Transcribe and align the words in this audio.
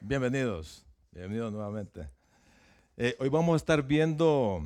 Bienvenidos, 0.00 0.86
bienvenidos 1.10 1.52
nuevamente. 1.52 2.08
Eh, 2.96 3.16
hoy 3.18 3.28
vamos 3.28 3.54
a 3.54 3.56
estar 3.56 3.82
viendo 3.82 4.62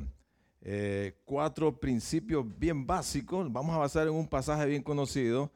eh, 0.61 1.19
cuatro 1.25 1.79
principios 1.79 2.45
bien 2.59 2.85
básicos. 2.85 3.51
Vamos 3.51 3.75
a 3.75 3.79
basar 3.79 4.07
en 4.07 4.13
un 4.13 4.27
pasaje 4.27 4.67
bien 4.67 4.83
conocido 4.83 5.51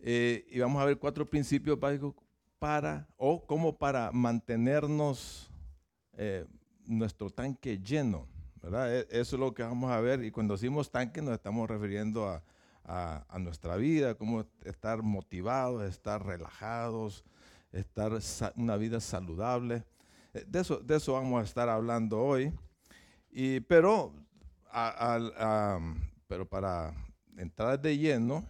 eh, 0.00 0.44
y 0.50 0.58
vamos 0.58 0.82
a 0.82 0.86
ver 0.86 0.98
cuatro 0.98 1.24
principios 1.30 1.78
básicos 1.78 2.14
para 2.58 3.06
o 3.16 3.46
como 3.46 3.78
para 3.78 4.10
mantenernos 4.10 5.48
nuestro 6.84 7.30
tanque 7.30 7.78
lleno. 7.78 8.26
¿verdad? 8.60 8.92
E, 8.92 9.06
eso 9.10 9.36
es 9.36 9.40
lo 9.40 9.54
que 9.54 9.62
vamos 9.62 9.92
a 9.92 10.00
ver 10.00 10.24
y 10.24 10.32
cuando 10.32 10.54
decimos 10.54 10.90
tanque 10.90 11.22
nos 11.22 11.34
estamos 11.34 11.70
refiriendo 11.70 12.28
a, 12.28 12.42
a 12.84 13.38
nuestra 13.38 13.76
vida, 13.76 14.16
cómo 14.16 14.44
estar 14.64 15.00
motivados, 15.02 15.84
estar 15.84 16.26
relajados, 16.26 17.24
estar 17.72 18.12
una 18.56 18.76
vida 18.76 19.00
saludable. 19.00 19.84
Eh, 20.34 20.44
de 20.46 20.60
eso, 20.60 20.78
de 20.78 20.96
eso 20.96 21.14
vamos 21.14 21.40
a 21.40 21.44
estar 21.44 21.68
hablando 21.68 22.20
hoy. 22.20 22.52
Y, 23.30 23.60
pero, 23.60 24.12
pero 26.28 26.48
para 26.48 26.94
entrar 27.36 27.80
de 27.80 27.96
lleno, 27.96 28.44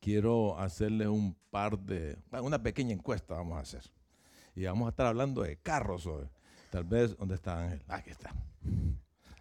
quiero 0.00 0.58
hacerle 0.58 1.06
un 1.06 1.36
par 1.50 1.78
de, 1.78 2.18
una 2.40 2.62
pequeña 2.62 2.94
encuesta 2.94 3.34
vamos 3.34 3.58
a 3.58 3.60
hacer. 3.60 3.82
Y 4.54 4.64
vamos 4.64 4.86
a 4.86 4.90
estar 4.90 5.06
hablando 5.06 5.42
de 5.42 5.56
carros 5.58 6.06
hoy. 6.06 6.28
Tal 6.70 6.84
vez, 6.84 7.16
¿dónde 7.16 7.36
está 7.36 7.62
Ángel? 7.62 7.82
Aquí 7.88 8.10
está. 8.10 8.34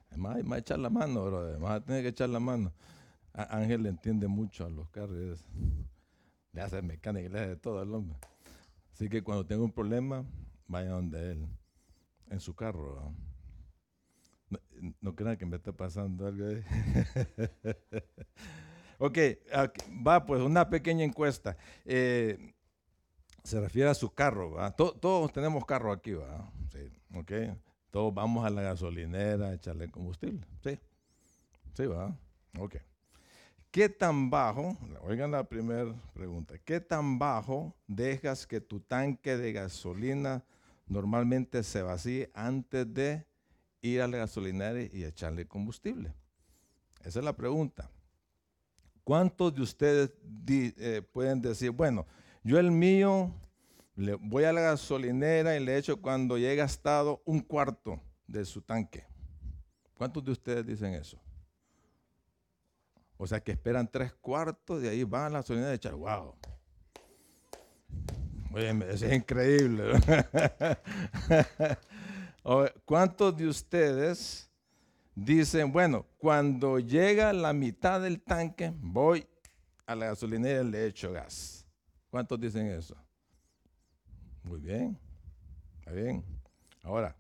Además, 0.09 0.38
a 0.52 0.57
echar 0.57 0.79
la 0.79 0.90
mano, 0.90 1.26
bro. 1.26 1.40
Además, 1.40 1.84
tiene 1.85 2.02
que 2.02 2.09
echar 2.09 2.29
la 2.29 2.40
mano. 2.40 2.71
Ángel 3.34 3.84
le 3.84 3.90
entiende 3.90 4.27
mucho 4.27 4.65
a 4.65 4.70
los 4.70 4.90
carros. 4.90 5.43
Le 6.54 6.62
hace 6.62 6.81
mecánica, 6.81 7.29
le 7.29 7.40
hace 7.40 7.49
de 7.49 7.55
todo 7.57 7.79
al 7.79 7.93
hombre. 7.93 8.18
Así 8.97 9.09
que 9.09 9.21
cuando 9.21 9.45
tenga 9.45 9.63
un 9.63 9.71
problema, 9.71 10.25
vaya 10.65 10.89
donde 10.89 11.33
él, 11.33 11.47
en 12.31 12.39
su 12.39 12.55
carro. 12.55 13.13
No, 15.01 15.15
crean 15.15 15.37
que 15.37 15.45
me 15.45 15.57
está 15.57 15.71
pasando 15.71 16.26
algo 16.26 16.48
ahí. 16.48 16.63
ok, 18.98 19.17
va 20.04 20.26
pues 20.26 20.41
una 20.41 20.67
pequeña 20.67 21.05
encuesta. 21.05 21.55
Eh, 21.85 22.55
se 23.43 23.62
refiere 23.62 23.87
a 23.87 23.93
su 23.93 24.15
carro, 24.15 24.55
todos 24.76 25.32
tenemos 25.32 25.63
carro 25.63 25.91
aquí, 25.91 26.13
¿va? 26.13 26.51
Sí, 26.71 26.91
ok. 27.13 27.32
Todos 27.91 28.11
vamos 28.15 28.48
a 28.48 28.49
la 28.49 28.63
gasolinera 28.63 29.49
a 29.49 29.54
echarle 29.54 29.91
combustible. 29.91 30.48
Sí, 30.63 30.79
sí, 31.76 31.85
va. 31.85 32.17
Ok. 32.57 32.77
¿Qué 33.77 33.89
tan 33.89 34.31
bajo, 34.31 34.75
oigan 35.03 35.29
la 35.29 35.43
primera 35.43 35.93
pregunta, 36.15 36.57
qué 36.65 36.79
tan 36.79 37.20
bajo 37.20 37.75
dejas 37.85 38.47
que 38.47 38.59
tu 38.59 38.79
tanque 38.79 39.37
de 39.37 39.53
gasolina 39.53 40.43
normalmente 40.87 41.61
se 41.61 41.83
vacíe 41.83 42.31
antes 42.33 42.91
de 42.91 43.27
ir 43.83 44.01
a 44.01 44.07
la 44.07 44.17
gasolinera 44.17 44.81
y 44.81 45.03
echarle 45.03 45.48
combustible? 45.48 46.11
Esa 47.03 47.20
es 47.20 47.25
la 47.25 47.35
pregunta. 47.35 47.87
¿Cuántos 49.03 49.53
de 49.53 49.61
ustedes 49.61 50.11
eh, 50.48 51.03
pueden 51.13 51.39
decir, 51.39 51.70
bueno, 51.70 52.07
yo 52.43 52.57
el 52.57 52.71
mío 52.71 53.31
le 53.95 54.15
voy 54.15 54.45
a 54.45 54.53
la 54.53 54.61
gasolinera 54.61 55.55
y 55.55 55.63
le 55.63 55.77
echo 55.77 56.01
cuando 56.01 56.35
he 56.35 56.55
gastado 56.55 57.21
un 57.25 57.41
cuarto 57.41 58.01
de 58.25 58.43
su 58.43 58.59
tanque? 58.59 59.05
¿Cuántos 59.93 60.25
de 60.25 60.31
ustedes 60.31 60.65
dicen 60.65 60.95
eso? 60.95 61.21
O 63.18 63.26
sea 63.26 63.40
que 63.40 63.51
esperan 63.51 63.90
tres 63.91 64.13
cuartos, 64.13 64.81
de 64.81 64.90
ahí 64.90 65.03
van 65.03 65.23
a 65.23 65.29
la 65.29 65.40
gasolina 65.40 65.68
de 65.68 65.75
echar. 65.75 65.96
¡Wow! 65.96 66.35
Oye, 68.53 68.69
eso 68.90 69.06
es 69.06 69.13
increíble. 69.13 69.94
¿Cuántos 72.85 73.35
de 73.35 73.47
ustedes 73.47 74.50
dicen, 75.16 75.72
bueno, 75.72 76.06
cuando 76.18 76.79
llega 76.79 77.34
la 77.34 77.53
mitad 77.53 78.01
del 78.01 78.22
tanque, 78.22 78.72
voy 78.78 79.28
a 79.85 79.95
la 79.95 80.07
gasolinera 80.07 80.61
y 80.61 80.72
le 80.72 80.85
echo 80.85 81.11
gas? 81.11 81.66
¿Cuántos 82.09 82.39
dicen 82.39 82.67
eso? 82.67 82.95
Muy 84.44 84.59
bien, 84.59 84.97
está 85.79 85.91
bien. 85.91 86.23
Ahora, 86.84 87.16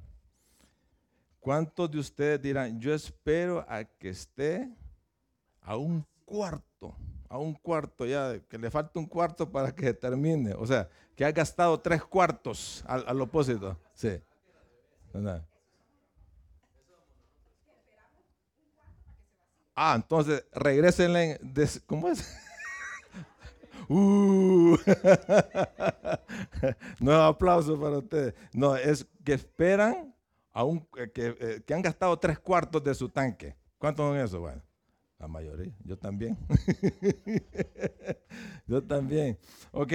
¿cuántos 1.39 1.91
de 1.91 1.99
ustedes 1.99 2.41
dirán, 2.41 2.79
yo 2.79 2.93
espero 2.93 3.65
a 3.67 3.83
que 3.83 4.09
esté 4.09 4.71
a 5.67 5.75
un 5.75 6.05
cuarto, 6.23 6.95
a 7.27 7.37
un 7.37 7.53
cuarto 7.53 8.05
ya, 8.05 8.39
que 8.49 8.57
le 8.57 8.71
falta 8.71 8.99
un 8.99 9.05
cuarto 9.05 9.51
para 9.51 9.75
que 9.75 9.93
termine. 9.93 10.53
O 10.53 10.65
sea, 10.65 10.87
que 11.13 11.25
ha 11.25 11.31
gastado 11.31 11.77
tres 11.77 12.01
cuartos 12.05 12.85
al, 12.87 13.19
opósito. 13.19 13.77
Sí. 13.93 14.17
Ah, 19.75 19.93
entonces 19.97 20.45
regresenle. 20.53 21.39
¿Cómo 21.85 22.09
es? 22.09 22.35
Uh, 23.89 24.75
nuevo 26.99 27.21
aplauso 27.21 27.79
para 27.79 27.99
ustedes. 27.99 28.33
No, 28.51 28.75
es 28.75 29.07
que 29.23 29.31
esperan 29.31 30.13
a 30.51 30.65
un, 30.65 30.85
que, 31.13 31.37
eh, 31.39 31.61
que 31.65 31.73
han 31.73 31.81
gastado 31.81 32.19
tres 32.19 32.37
cuartos 32.37 32.83
de 32.83 32.93
su 32.93 33.07
tanque. 33.07 33.55
¿Cuántos 33.77 34.05
son 34.05 34.17
eso? 34.17 34.41
Bueno, 34.41 34.61
la 35.19 35.27
mayoría, 35.27 35.73
yo 35.83 35.97
también. 35.97 36.37
yo 38.67 38.83
también. 38.83 39.37
Ok, 39.71 39.93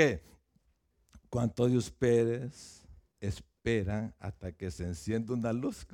¿cuántos 1.31 1.71
de 1.71 1.77
ustedes 1.77 2.85
esperan 3.21 4.15
hasta 4.19 4.53
que 4.53 4.71
se 4.71 4.85
encienda 4.85 5.35
una 5.35 5.53
luz? 5.53 5.87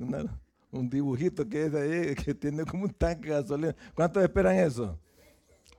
un 0.71 0.89
dibujito 0.89 1.47
que 1.47 1.65
es 1.65 1.73
ahí, 1.73 2.15
que 2.15 2.33
tiene 2.33 2.65
como 2.65 2.85
un 2.85 2.93
tanque 2.93 3.29
de 3.29 3.41
gasolina. 3.41 3.75
¿Cuántos 3.93 4.23
esperan 4.23 4.57
eso? 4.57 4.99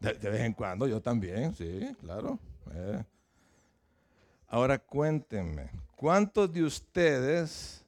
De, 0.01 0.13
vez 0.13 0.41
en 0.41 0.53
cuando, 0.53 0.87
yo 0.87 1.01
también, 1.01 1.55
sí, 1.55 1.95
claro. 2.01 2.39
Eh. 2.73 3.05
Ahora 4.47 4.79
cuéntenme, 4.79 5.71
¿cuántos 5.95 6.53
de 6.53 6.65
ustedes 6.65 7.85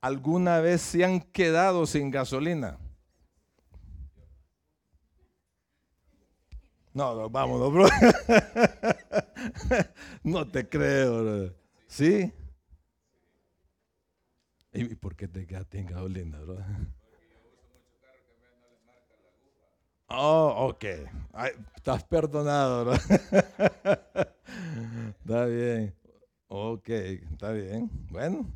alguna 0.00 0.60
vez 0.60 0.82
se 0.82 1.04
han 1.04 1.20
quedado 1.20 1.86
sin 1.86 2.10
gasolina? 2.10 2.78
No, 6.96 7.14
no, 7.14 7.28
vámonos, 7.28 7.70
bro. 7.70 7.86
no 10.24 10.48
te 10.48 10.66
creo, 10.66 11.22
bro. 11.22 11.54
¿Sí? 11.86 12.32
¿Y 14.72 14.94
por 14.94 15.14
qué 15.14 15.28
te 15.28 15.46
quedaste 15.46 15.80
en 15.80 15.88
gasolina, 15.88 16.40
bro? 16.40 16.56
Oh, 20.06 20.70
ok. 20.70 20.84
estás 21.74 22.02
perdonado, 22.04 22.86
bro. 22.86 22.94
está 25.18 25.44
bien. 25.44 25.94
Ok, 26.48 26.88
está 26.88 27.52
bien. 27.52 27.90
Bueno. 28.08 28.50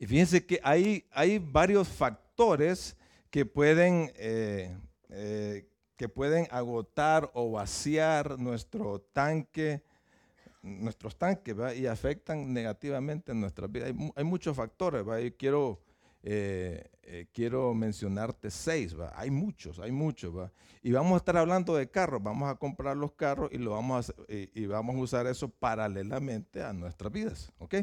Y 0.00 0.06
fíjense 0.06 0.44
que 0.44 0.58
hay, 0.64 1.06
hay 1.12 1.38
varios 1.38 1.86
factores 1.86 2.96
que 3.30 3.46
pueden 3.46 4.10
eh, 4.16 4.76
eh, 5.10 5.69
que 6.00 6.08
pueden 6.08 6.48
agotar 6.50 7.30
o 7.34 7.50
vaciar 7.50 8.38
nuestro 8.38 9.02
tanque, 9.12 9.82
nuestros 10.62 11.14
tanques, 11.18 11.54
y 11.76 11.86
afectan 11.86 12.54
negativamente 12.54 13.34
nuestra 13.34 13.66
vida. 13.66 13.84
Hay, 14.16 14.24
muchos 14.24 14.56
factores, 14.56 15.04
y 15.22 15.32
quiero, 15.32 15.82
eh, 16.22 16.88
eh, 17.02 17.26
quiero 17.34 17.74
mencionarte 17.74 18.50
seis, 18.50 18.96
hay 19.14 19.30
muchos, 19.30 19.78
hay 19.78 19.92
muchos. 19.92 20.50
Y 20.82 20.90
vamos 20.90 21.12
a 21.12 21.16
estar 21.18 21.36
hablando 21.36 21.76
de 21.76 21.90
carros, 21.90 22.22
vamos 22.22 22.48
a 22.48 22.54
comprar 22.54 22.96
los 22.96 23.12
carros 23.12 23.50
y, 23.52 23.58
lo 23.58 23.72
vamos 23.72 24.08
a, 24.08 24.14
y, 24.26 24.64
vamos 24.64 24.96
a 24.96 25.00
usar 25.00 25.26
eso 25.26 25.50
paralelamente 25.50 26.62
a 26.62 26.72
nuestras 26.72 27.12
vidas. 27.12 27.52
¿ok? 27.58 27.74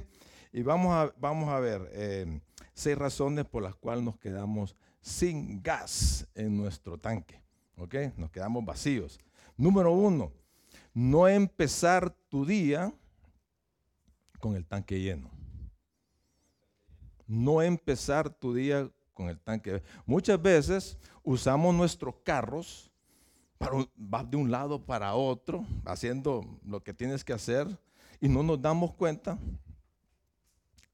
Y 0.53 0.63
vamos 0.63 0.91
a, 0.91 1.13
vamos 1.19 1.49
a 1.49 1.59
ver 1.59 1.87
eh, 1.93 2.41
seis 2.73 2.97
razones 2.97 3.45
por 3.45 3.61
las 3.61 3.75
cuales 3.75 4.03
nos 4.03 4.17
quedamos 4.17 4.75
sin 5.01 5.61
gas 5.61 6.27
en 6.33 6.57
nuestro 6.57 6.97
tanque. 6.97 7.45
¿Ok? 7.77 7.95
Nos 8.17 8.31
quedamos 8.31 8.65
vacíos. 8.65 9.19
Número 9.55 9.91
uno, 9.91 10.31
no 10.93 11.27
empezar 11.27 12.09
tu 12.29 12.45
día 12.45 12.93
con 14.39 14.55
el 14.55 14.65
tanque 14.65 14.99
lleno. 14.99 15.29
No 17.25 17.61
empezar 17.61 18.29
tu 18.29 18.53
día 18.53 18.89
con 19.13 19.29
el 19.29 19.39
tanque. 19.39 19.81
Muchas 20.05 20.41
veces 20.41 20.97
usamos 21.23 21.73
nuestros 21.73 22.15
carros 22.23 22.91
para 23.57 23.87
vas 23.95 24.29
de 24.29 24.37
un 24.37 24.51
lado 24.51 24.85
para 24.85 25.15
otro, 25.15 25.65
haciendo 25.85 26.45
lo 26.63 26.83
que 26.83 26.93
tienes 26.93 27.23
que 27.23 27.33
hacer 27.33 27.67
y 28.21 28.29
no 28.29 28.43
nos 28.43 28.61
damos 28.61 28.93
cuenta 28.93 29.39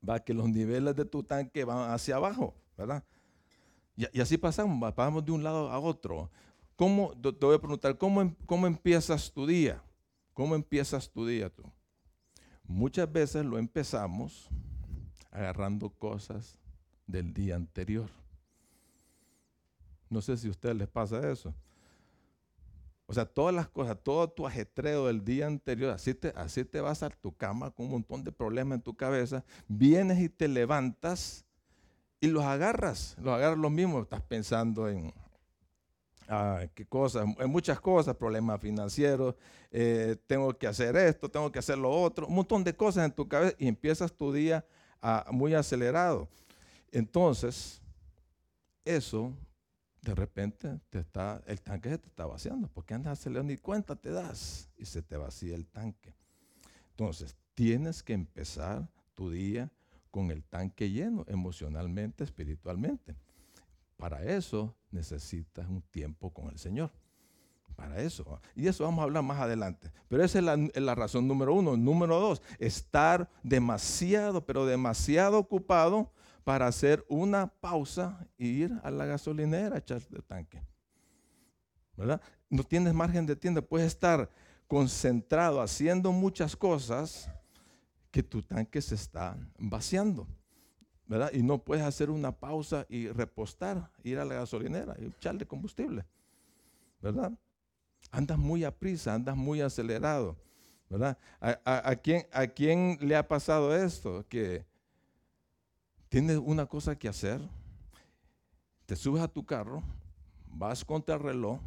va 0.07 0.19
que 0.19 0.33
los 0.33 0.49
niveles 0.49 0.95
de 0.95 1.05
tu 1.05 1.23
tanque 1.23 1.63
van 1.63 1.91
hacia 1.91 2.15
abajo, 2.15 2.53
¿verdad? 2.77 3.03
Y, 3.95 4.17
y 4.17 4.21
así 4.21 4.37
pasamos, 4.37 4.93
pasamos 4.93 5.23
de 5.23 5.31
un 5.31 5.43
lado 5.43 5.69
a 5.69 5.79
otro. 5.79 6.29
¿Cómo, 6.75 7.13
te 7.19 7.45
voy 7.45 7.55
a 7.55 7.59
preguntar, 7.59 7.97
¿cómo, 7.97 8.21
em, 8.21 8.35
¿cómo 8.45 8.67
empiezas 8.67 9.31
tu 9.31 9.45
día? 9.45 9.81
¿Cómo 10.33 10.55
empiezas 10.55 11.09
tu 11.09 11.25
día 11.25 11.49
tú? 11.49 11.63
Muchas 12.63 13.11
veces 13.11 13.45
lo 13.45 13.57
empezamos 13.57 14.49
agarrando 15.31 15.89
cosas 15.89 16.57
del 17.05 17.33
día 17.33 17.55
anterior. 17.55 18.09
No 20.09 20.21
sé 20.21 20.37
si 20.37 20.47
a 20.47 20.51
ustedes 20.51 20.75
les 20.75 20.87
pasa 20.87 21.29
eso. 21.31 21.53
O 23.05 23.13
sea, 23.13 23.25
todas 23.25 23.53
las 23.53 23.67
cosas, 23.67 23.97
todo 24.01 24.27
tu 24.29 24.47
ajetreo 24.47 25.07
del 25.07 25.23
día 25.23 25.45
anterior, 25.45 25.91
así 25.91 26.13
te, 26.13 26.29
así 26.35 26.63
te 26.63 26.81
vas 26.81 27.03
a 27.03 27.09
tu 27.09 27.35
cama 27.35 27.69
con 27.69 27.85
un 27.87 27.91
montón 27.91 28.23
de 28.23 28.31
problemas 28.31 28.77
en 28.77 28.81
tu 28.81 28.95
cabeza, 28.95 29.43
vienes 29.67 30.19
y 30.19 30.29
te 30.29 30.47
levantas 30.47 31.45
y 32.21 32.27
los 32.27 32.43
agarras, 32.43 33.17
los 33.21 33.33
agarras 33.33 33.57
los 33.57 33.71
mismos, 33.71 34.03
estás 34.03 34.21
pensando 34.21 34.87
en 34.87 35.13
ah, 36.33 36.67
qué 36.73 36.85
cosas, 36.85 37.25
en 37.37 37.49
muchas 37.49 37.79
cosas, 37.79 38.15
problemas 38.15 38.59
financieros, 38.59 39.35
eh, 39.71 40.17
tengo 40.27 40.57
que 40.57 40.67
hacer 40.67 40.95
esto, 40.95 41.29
tengo 41.29 41.51
que 41.51 41.59
hacer 41.59 41.77
lo 41.77 41.89
otro, 41.89 42.27
un 42.27 42.35
montón 42.35 42.63
de 42.63 42.75
cosas 42.75 43.05
en 43.05 43.11
tu 43.11 43.27
cabeza 43.27 43.55
y 43.59 43.67
empiezas 43.67 44.11
tu 44.11 44.33
día 44.33 44.65
ah, 45.01 45.25
muy 45.31 45.53
acelerado. 45.53 46.27
Entonces, 46.91 47.81
eso 48.85 49.33
de 50.01 50.13
repente 50.15 50.79
te 50.89 50.99
está, 50.99 51.41
el 51.47 51.61
tanque 51.61 51.89
se 51.89 51.97
te 51.97 52.07
está 52.07 52.25
vaciando, 52.25 52.67
porque 52.67 52.93
andas 52.93 53.19
acelerando 53.19 53.51
ni 53.51 53.57
cuenta 53.57 53.95
te 53.95 54.11
das 54.11 54.69
y 54.77 54.85
se 54.85 55.01
te 55.01 55.15
vacía 55.15 55.55
el 55.55 55.65
tanque. 55.67 56.13
Entonces, 56.89 57.35
tienes 57.53 58.03
que 58.03 58.13
empezar 58.13 58.87
tu 59.13 59.31
día 59.31 59.71
con 60.11 60.29
el 60.29 60.43
tanque 60.43 60.91
lleno 60.91 61.25
emocionalmente, 61.27 62.23
espiritualmente. 62.23 63.15
Para 63.97 64.23
eso 64.23 64.75
necesitas 64.93 65.67
un 65.67 65.81
tiempo 65.81 66.31
con 66.31 66.49
el 66.49 66.57
Señor. 66.57 66.91
Para 67.75 68.01
eso. 68.01 68.39
Y 68.55 68.67
eso 68.67 68.83
vamos 68.83 68.99
a 69.01 69.03
hablar 69.03 69.23
más 69.23 69.39
adelante. 69.39 69.91
Pero 70.07 70.23
esa 70.23 70.39
es 70.39 70.81
la, 70.81 70.95
razón 70.95 71.27
número 71.27 71.55
uno. 71.55 71.75
Número 71.75 72.19
dos, 72.19 72.41
estar 72.59 73.29
demasiado, 73.41 74.45
pero 74.45 74.65
demasiado 74.65 75.39
ocupado 75.39 76.11
para 76.43 76.67
hacer 76.67 77.03
una 77.09 77.47
pausa 77.47 78.27
e 78.37 78.45
ir 78.45 78.79
a 78.83 78.91
la 78.91 79.05
gasolinera 79.05 79.75
a 79.75 79.79
echar 79.79 80.01
el 80.11 80.23
tanque. 80.23 80.61
¿Verdad? 81.97 82.21
No 82.49 82.63
tienes 82.63 82.93
margen 82.93 83.25
de 83.25 83.35
tiempo, 83.35 83.61
puedes 83.61 83.87
estar 83.87 84.29
concentrado 84.67 85.61
haciendo 85.61 86.11
muchas 86.11 86.55
cosas 86.55 87.29
que 88.11 88.21
tu 88.21 88.43
tanque 88.43 88.81
se 88.81 88.95
está 88.95 89.35
vaciando. 89.57 90.27
¿Verdad? 91.07 91.31
Y 91.33 91.43
no 91.43 91.59
puedes 91.59 91.83
hacer 91.83 92.09
una 92.09 92.31
pausa 92.31 92.85
y 92.89 93.07
repostar, 93.09 93.89
ir 94.03 94.19
a 94.19 94.25
la 94.25 94.35
gasolinera 94.35 94.95
y 94.99 95.05
echarle 95.05 95.45
combustible. 95.45 96.05
¿Verdad? 97.01 97.31
Andas 98.11 98.37
muy 98.37 98.63
a 98.63 98.71
prisa, 98.71 99.13
andas 99.13 99.35
muy 99.35 99.61
acelerado. 99.61 100.37
¿Verdad? 100.89 101.17
¿A, 101.41 101.95
quién, 101.95 102.27
¿A 102.31 102.45
quién 102.47 102.97
le 103.01 103.15
ha 103.15 103.27
pasado 103.27 103.75
esto? 103.75 104.25
Que 104.29 104.65
tienes 106.09 106.37
una 106.37 106.67
cosa 106.67 106.95
que 106.95 107.07
hacer, 107.07 107.41
te 108.85 108.95
subes 108.95 109.23
a 109.23 109.27
tu 109.27 109.43
carro, 109.43 109.81
vas 110.51 110.85
contra 110.85 111.15
el 111.15 111.21
reloj, 111.21 111.59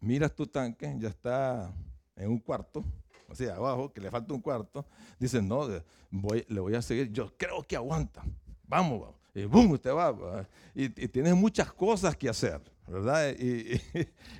miras 0.00 0.34
tu 0.34 0.46
tanque, 0.46 0.92
ya 0.98 1.08
está 1.08 1.72
en 2.16 2.30
un 2.30 2.38
cuarto, 2.38 2.84
o 3.32 3.34
sea, 3.34 3.56
abajo, 3.56 3.90
que 3.90 4.00
le 4.00 4.10
falta 4.10 4.34
un 4.34 4.42
cuarto, 4.42 4.84
dices, 5.18 5.42
no, 5.42 5.66
voy, 6.10 6.44
le 6.48 6.60
voy 6.60 6.74
a 6.74 6.82
seguir, 6.82 7.10
yo 7.10 7.32
creo 7.38 7.62
que 7.62 7.76
aguanta, 7.76 8.22
vamos. 8.68 9.08
Y 9.34 9.46
boom, 9.46 9.70
usted 9.70 9.90
va, 9.94 10.46
Y, 10.74 10.90
tienes 11.08 11.34
muchas 11.34 11.72
cosas 11.72 12.14
que 12.14 12.28
hacer, 12.28 12.60
¿verdad? 12.86 13.34
Y, 13.38 13.80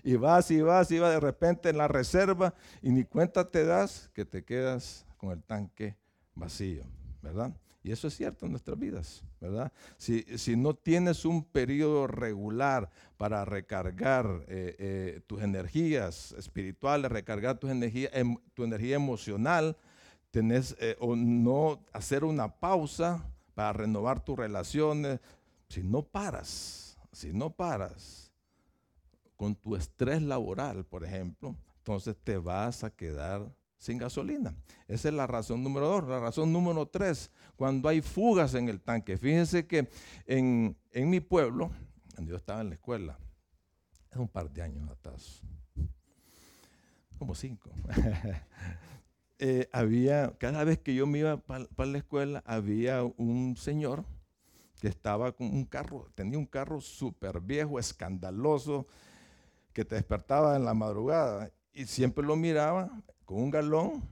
y, 0.05 0.17
vas 0.17 0.51
y 0.51 0.61
vas 0.61 0.91
y 0.91 0.99
vas 0.99 1.11
de 1.15 1.21
repente 1.21 1.71
en 1.71 1.79
la 1.79 1.89
reserva 1.89 2.53
y 2.83 2.91
ni 2.91 3.05
cuenta 3.05 3.51
te 3.51 3.65
das 3.65 4.11
que 4.13 4.27
te 4.27 4.45
quedas 4.45 5.07
con 5.17 5.31
el 5.31 5.43
tanque 5.43 5.97
vacío, 6.35 6.85
¿verdad? 7.23 7.57
Y 7.85 7.91
eso 7.91 8.07
es 8.07 8.17
cierto 8.17 8.47
en 8.47 8.53
nuestras 8.53 8.79
vidas, 8.79 9.25
¿verdad? 9.41 9.73
Si, 9.97 10.25
no 10.57 10.75
tienes 10.75 11.25
un 11.25 11.43
periodo 11.45 12.07
regular 12.07 12.91
para 13.17 13.45
recargar 13.45 14.45
eh, 14.47 14.77
eh, 14.79 15.21
tus 15.27 15.43
energías 15.43 16.33
espirituales, 16.33 17.11
recargar 17.11 17.59
tu 17.59 17.69
energía, 17.69 18.09
em, 18.13 18.37
tu 18.55 18.63
energía 18.63 18.97
emocional, 18.97 19.77
eh, 20.35 20.97
o 20.99 21.15
no 21.15 21.85
hacer 21.93 22.25
una 22.25 22.49
pausa 22.49 23.23
para 23.55 23.73
renovar 23.75 24.25
tus 24.25 24.39
relaciones, 24.39 25.21
si 25.69 25.83
no 25.83 26.03
paras, 26.03 26.97
si 27.13 27.33
no 27.33 27.51
paras 27.51 28.33
con 29.37 29.55
tu 29.55 29.77
estrés 29.77 30.23
laboral, 30.23 30.85
por 30.85 31.05
ejemplo, 31.05 31.55
entonces 31.79 32.17
te 32.23 32.39
vas 32.39 32.85
a 32.85 32.91
quedar 32.91 33.53
sin 33.83 33.99
gasolina. 33.99 34.55
Esa 34.87 35.09
es 35.09 35.15
la 35.15 35.27
razón 35.27 35.65
número 35.65 35.89
dos. 35.89 36.09
La 36.09 36.21
razón 36.21 36.53
número 36.53 36.87
tres, 36.87 37.33
cuando 37.57 37.89
hay 37.89 38.01
fugas 38.01 38.55
en 38.55 38.69
el 38.69 38.81
tanque. 38.81 39.17
Fíjense 39.19 39.67
que 39.67 39.89
en, 40.25 40.77
mi 40.95 41.19
pueblo, 41.19 41.73
cuando 42.15 42.31
yo 42.31 42.37
estaba 42.37 42.61
en 42.61 42.69
la 42.69 42.75
escuela, 42.77 43.19
es 44.09 44.17
un 44.17 44.29
par 44.29 44.49
de 44.49 44.63
años 44.63 44.89
atrás, 44.89 45.41
como 47.19 47.35
cinco, 47.35 47.71
eh, 49.41 49.69
había, 49.73 50.33
cada 50.39 50.63
vez 50.63 50.79
que 50.79 50.95
yo 50.95 51.09
me 51.09 51.19
iba 51.19 51.39
para 51.39 51.67
la 51.91 51.99
escuela, 51.99 52.45
había 52.47 53.03
un 53.03 53.57
señor 53.57 54.05
que 54.81 54.87
estaba 54.87 55.33
con 55.33 55.49
un 55.49 55.65
carro, 55.65 56.09
tenía 56.15 56.39
un 56.39 56.47
carro 56.47 56.81
súper 56.81 57.41
viejo, 57.41 57.81
escandaloso, 57.81 58.87
que 59.73 59.85
te 59.85 59.97
despertaba 59.97 60.55
en 60.55 60.65
la 60.65 60.75
madrugada 60.75 61.51
y 61.73 61.87
siempre 61.87 62.25
lo 62.25 62.37
miraba 62.37 63.03
con 63.25 63.43
un 63.43 63.51
galón, 63.51 64.03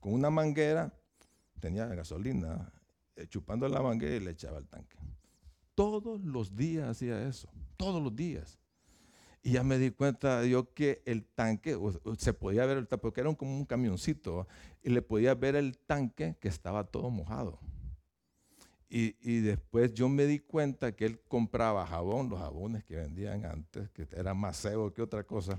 con 0.00 0.12
una 0.12 0.30
manguera, 0.30 0.92
tenía 1.60 1.86
gasolina, 1.86 2.72
eh, 3.16 3.26
chupando 3.26 3.68
la 3.68 3.82
manguera 3.82 4.16
y 4.16 4.20
le 4.20 4.30
echaba 4.30 4.58
el 4.58 4.66
tanque. 4.68 4.96
Todos 5.74 6.24
los 6.24 6.54
días 6.54 6.88
hacía 6.88 7.26
eso, 7.28 7.48
todos 7.76 8.02
los 8.02 8.14
días. 8.14 8.58
Y 9.42 9.52
ya 9.52 9.62
me 9.62 9.78
di 9.78 9.90
cuenta 9.90 10.44
yo 10.44 10.72
que 10.74 11.02
el 11.06 11.24
tanque, 11.24 11.78
se 12.18 12.34
podía 12.34 12.66
ver 12.66 12.78
el 12.78 12.88
tanque, 12.88 13.00
porque 13.00 13.20
era 13.20 13.32
como 13.34 13.56
un 13.56 13.64
camioncito, 13.64 14.46
y 14.82 14.90
le 14.90 15.02
podía 15.02 15.34
ver 15.34 15.56
el 15.56 15.78
tanque 15.78 16.36
que 16.40 16.48
estaba 16.48 16.84
todo 16.84 17.10
mojado. 17.10 17.58
Y, 18.90 19.16
y, 19.20 19.40
después 19.40 19.92
yo 19.92 20.08
me 20.08 20.24
di 20.24 20.38
cuenta 20.38 20.92
que 20.92 21.04
él 21.04 21.20
compraba 21.28 21.86
jabón, 21.86 22.30
los 22.30 22.38
jabones 22.38 22.84
que 22.84 22.96
vendían 22.96 23.44
antes, 23.44 23.90
que 23.90 24.08
era 24.12 24.32
más 24.32 24.60
cebo 24.60 24.94
que 24.94 25.02
otra 25.02 25.24
cosa, 25.24 25.58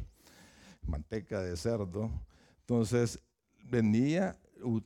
manteca 0.81 1.39
de 1.41 1.55
cerdo, 1.55 2.09
entonces 2.69 3.19
venía, 3.63 4.38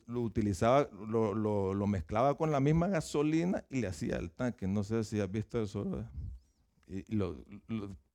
lo 0.06 0.22
utilizaba, 0.22 0.88
lo, 1.06 1.86
mezclaba 1.86 2.34
con 2.34 2.50
la 2.50 2.58
misma 2.58 2.88
gasolina 2.88 3.62
y 3.68 3.82
le 3.82 3.88
hacía 3.88 4.16
el 4.16 4.30
tanque. 4.30 4.66
No 4.66 4.82
sé 4.82 5.04
si 5.04 5.20
has 5.20 5.30
visto 5.30 5.62
eso. 5.62 6.02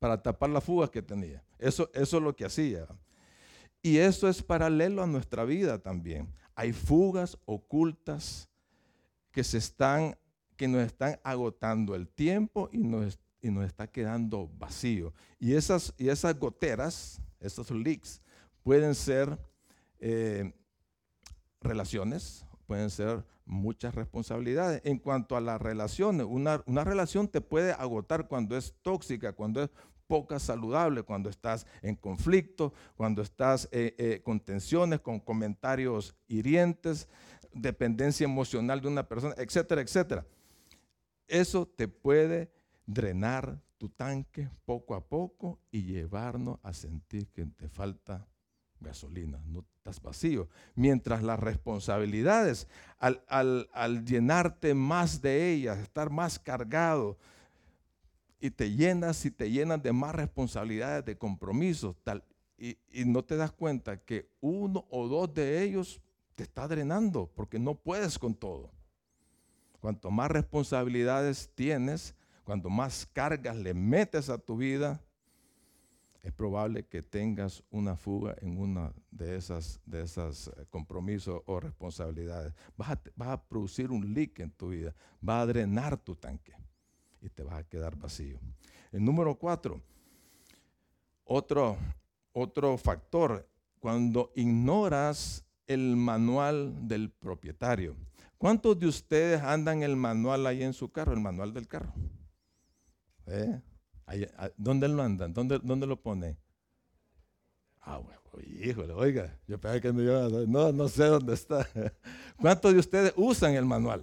para 0.00 0.20
tapar 0.20 0.50
las 0.50 0.64
fugas 0.64 0.90
que 0.90 1.02
tenía. 1.02 1.44
Eso, 1.56 1.88
eso 1.94 2.16
es 2.16 2.22
lo 2.22 2.34
que 2.34 2.46
hacía. 2.46 2.88
Y 3.80 3.98
eso 3.98 4.28
es 4.28 4.42
paralelo 4.42 5.04
a 5.04 5.06
nuestra 5.06 5.44
vida 5.44 5.78
también. 5.78 6.26
Hay 6.56 6.72
fugas 6.72 7.38
ocultas 7.44 8.48
que, 9.30 9.44
se 9.44 9.58
están, 9.58 10.18
que 10.56 10.66
nos 10.66 10.82
están 10.82 11.20
agotando 11.22 11.94
el 11.94 12.08
tiempo 12.08 12.68
y 12.72 12.78
nos, 12.78 13.20
y 13.40 13.50
nos 13.50 13.66
está 13.66 13.86
quedando 13.86 14.50
vacío. 14.58 15.14
Y 15.38 15.52
esas, 15.52 15.94
y 15.96 16.08
esas 16.08 16.36
goteras, 16.36 17.20
esos 17.38 17.70
leaks, 17.70 18.20
pueden 18.64 18.96
ser 18.96 19.38
eh, 20.00 20.52
relaciones, 21.60 22.44
pueden 22.66 22.90
ser 22.90 23.24
muchas 23.44 23.94
responsabilidades. 23.94 24.80
En 24.84 24.98
cuanto 24.98 25.36
a 25.36 25.40
las 25.40 25.60
relaciones, 25.60 26.26
una, 26.28 26.84
relación 26.84 27.28
te 27.28 27.40
puede 27.40 27.72
agotar 27.72 28.28
cuando 28.28 28.56
es 28.56 28.74
tóxica, 28.82 29.32
cuando 29.32 29.62
es 29.62 29.70
poca 30.06 30.38
saludable, 30.38 31.02
cuando 31.02 31.28
estás 31.30 31.66
en 31.82 31.94
conflicto, 31.96 32.72
cuando 32.96 33.22
estás 33.22 33.68
eh, 33.72 33.94
eh, 33.98 34.20
con 34.24 34.40
tensiones, 34.40 35.00
con 35.00 35.20
comentarios 35.20 36.16
hirientes, 36.26 37.08
dependencia 37.52 38.24
emocional 38.24 38.80
de 38.80 38.88
una 38.88 39.06
persona, 39.06 39.34
etcétera, 39.36 39.80
etcétera. 39.82 40.26
Eso 41.28 41.66
te 41.66 41.86
puede 41.88 42.50
drenar 42.86 43.60
tu 43.78 43.88
tanque 43.88 44.50
poco 44.64 44.94
a 44.94 45.06
poco 45.08 45.60
y 45.70 45.84
llevarnos 45.84 46.58
a 46.62 46.72
sentir 46.72 47.28
que 47.28 47.46
te 47.46 47.68
falta 47.68 48.26
gasolina, 48.80 49.40
no 49.46 49.64
estás 49.76 50.00
vacío. 50.00 50.48
Mientras 50.74 51.22
las 51.22 51.38
responsabilidades, 51.38 52.66
al, 52.98 54.04
llenarte 54.04 54.74
más 54.74 55.20
de 55.22 55.52
ellas, 55.52 55.78
estar 55.78 56.10
más 56.10 56.38
cargado, 56.38 57.18
y 58.42 58.50
te 58.50 58.70
llenas 58.70 59.24
y 59.26 59.30
te 59.30 59.50
llenas 59.50 59.82
de 59.82 59.92
más 59.92 60.14
responsabilidades, 60.14 61.04
de 61.04 61.18
compromisos, 61.18 61.96
tal, 62.02 62.24
y, 62.56 62.78
y 62.90 63.04
no 63.04 63.22
te 63.22 63.36
das 63.36 63.52
cuenta 63.52 63.98
que 63.98 64.30
uno 64.40 64.86
o 64.90 65.08
dos 65.08 65.32
de 65.34 65.62
ellos 65.62 66.00
te 66.34 66.44
está 66.44 66.66
drenando, 66.66 67.30
porque 67.34 67.58
no 67.58 67.74
puedes 67.74 68.18
con 68.18 68.34
todo. 68.34 68.70
Cuanto 69.78 70.10
más 70.10 70.30
responsabilidades 70.30 71.50
tienes, 71.54 72.14
cuanto 72.44 72.70
más 72.70 73.06
cargas 73.12 73.56
le 73.56 73.74
metes 73.74 74.28
a 74.28 74.38
tu 74.38 74.56
vida, 74.56 75.02
es 76.22 76.32
probable 76.32 76.86
que 76.86 77.02
tengas 77.02 77.62
una 77.70 77.96
fuga 77.96 78.36
en 78.40 78.58
una 78.58 78.92
de 79.10 79.36
esas, 79.36 79.80
de 79.86 80.02
esas 80.02 80.48
eh, 80.48 80.66
compromisos 80.68 81.42
o 81.46 81.60
responsabilidades. 81.60 82.52
Vas 82.76 82.98
a, 83.18 83.42
producir 83.48 83.90
un 83.90 84.12
leak 84.12 84.40
en 84.40 84.50
tu 84.50 84.68
vida, 84.68 84.94
va 85.26 85.40
a 85.40 85.46
drenar 85.46 85.96
tu 85.96 86.14
tanque 86.14 86.52
y 87.22 87.28
te 87.30 87.42
vas 87.42 87.54
a 87.54 87.64
quedar 87.64 87.96
vacío. 87.96 88.38
El 88.92 89.04
número 89.04 89.34
cuatro, 89.36 89.80
otro, 91.24 91.76
otro 92.32 92.76
factor, 92.76 93.48
cuando 93.78 94.30
ignoras 94.34 95.44
el 95.66 95.96
manual 95.96 96.86
del 96.86 97.10
propietario. 97.10 97.96
¿Cuántos 98.36 98.78
de 98.78 98.86
ustedes 98.86 99.40
andan 99.42 99.82
el 99.82 99.96
manual 99.96 100.46
ahí 100.46 100.62
en 100.62 100.72
su 100.72 100.90
carro, 100.90 101.12
el 101.12 101.20
manual 101.20 101.54
del 101.54 101.68
carro? 101.68 101.92
¿Eh? 103.26 103.60
Ah, 104.36 104.50
¿Dónde 104.56 104.88
lo 104.88 105.02
andan? 105.02 105.32
¿Dónde, 105.32 105.60
dónde 105.62 105.86
lo 105.86 106.00
pone? 106.00 106.36
Ah, 107.80 107.98
bueno, 107.98 108.20
híjole, 108.44 108.92
oiga, 108.92 109.38
yo 109.46 109.58
pensé 109.58 109.80
que 109.80 109.92
me 109.92 110.02
iba 110.02 110.24
a 110.24 110.28
no, 110.28 110.72
no 110.72 110.88
sé 110.88 111.04
dónde 111.04 111.34
está. 111.34 111.66
¿Cuántos 112.36 112.72
de 112.72 112.80
ustedes 112.80 113.12
usan 113.16 113.54
el 113.54 113.64
manual? 113.64 114.02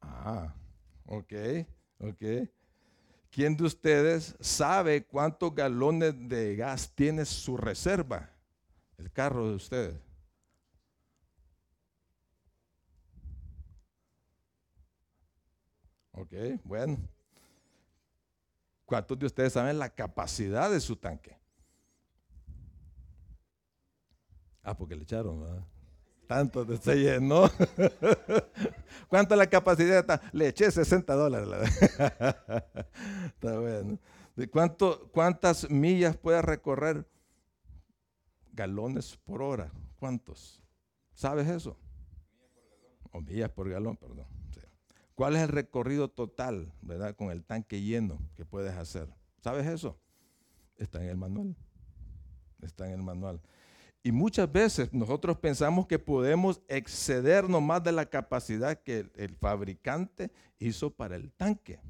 Ah, 0.00 0.54
ok, 1.06 1.32
ok. 1.98 2.48
¿Quién 3.30 3.56
de 3.56 3.64
ustedes 3.64 4.36
sabe 4.40 5.04
cuántos 5.04 5.54
galones 5.54 6.14
de 6.28 6.56
gas 6.56 6.92
tiene 6.94 7.24
su 7.24 7.56
reserva? 7.56 8.30
El 8.96 9.10
carro 9.10 9.48
de 9.48 9.56
ustedes. 9.56 10.07
Ok, 16.20 16.32
bueno. 16.64 16.98
¿Cuántos 18.84 19.18
de 19.18 19.26
ustedes 19.26 19.52
saben 19.52 19.78
la 19.78 19.90
capacidad 19.90 20.70
de 20.70 20.80
su 20.80 20.96
tanque? 20.96 21.38
Ah, 24.62 24.76
porque 24.76 24.96
le 24.96 25.02
echaron, 25.02 25.40
¿verdad? 25.40 25.64
Tanto 26.26 26.64
de 26.64 26.76
se 26.76 26.96
llenó. 26.96 27.48
¿Cuánto 29.08 29.34
es 29.34 29.38
la 29.38 29.46
capacidad? 29.46 30.20
Le 30.32 30.48
eché 30.48 30.70
60 30.70 31.14
dólares. 31.14 31.70
Está 33.26 33.58
bueno. 33.58 33.98
¿De 34.34 34.48
cuánto, 34.48 35.08
¿Cuántas 35.12 35.70
millas 35.70 36.16
puede 36.16 36.42
recorrer? 36.42 37.08
Galones 38.52 39.16
por 39.24 39.40
hora. 39.40 39.72
¿Cuántos? 39.98 40.62
¿Sabes 41.14 41.48
eso? 41.48 41.78
O 43.12 43.20
millas 43.20 43.50
por 43.50 43.70
galón, 43.70 43.96
perdón. 43.96 44.37
¿Cuál 45.18 45.34
es 45.34 45.42
el 45.42 45.48
recorrido 45.48 46.06
total, 46.06 46.72
verdad, 46.80 47.16
con 47.16 47.32
el 47.32 47.42
tanque 47.42 47.82
lleno 47.82 48.20
que 48.36 48.44
puedes 48.44 48.72
hacer? 48.76 49.08
¿Sabes 49.42 49.66
eso? 49.66 49.98
Está 50.76 51.02
en 51.02 51.08
el 51.08 51.16
manual. 51.16 51.56
Está 52.62 52.86
en 52.86 52.92
el 52.92 53.02
manual. 53.02 53.40
Y 54.04 54.12
muchas 54.12 54.52
veces 54.52 54.92
nosotros 54.92 55.36
pensamos 55.38 55.88
que 55.88 55.98
podemos 55.98 56.60
excedernos 56.68 57.60
más 57.60 57.82
de 57.82 57.90
la 57.90 58.06
capacidad 58.06 58.80
que 58.80 59.10
el, 59.16 59.34
fabricante 59.34 60.30
hizo 60.60 60.88
para 60.88 61.16
el 61.16 61.32
tanque. 61.32 61.80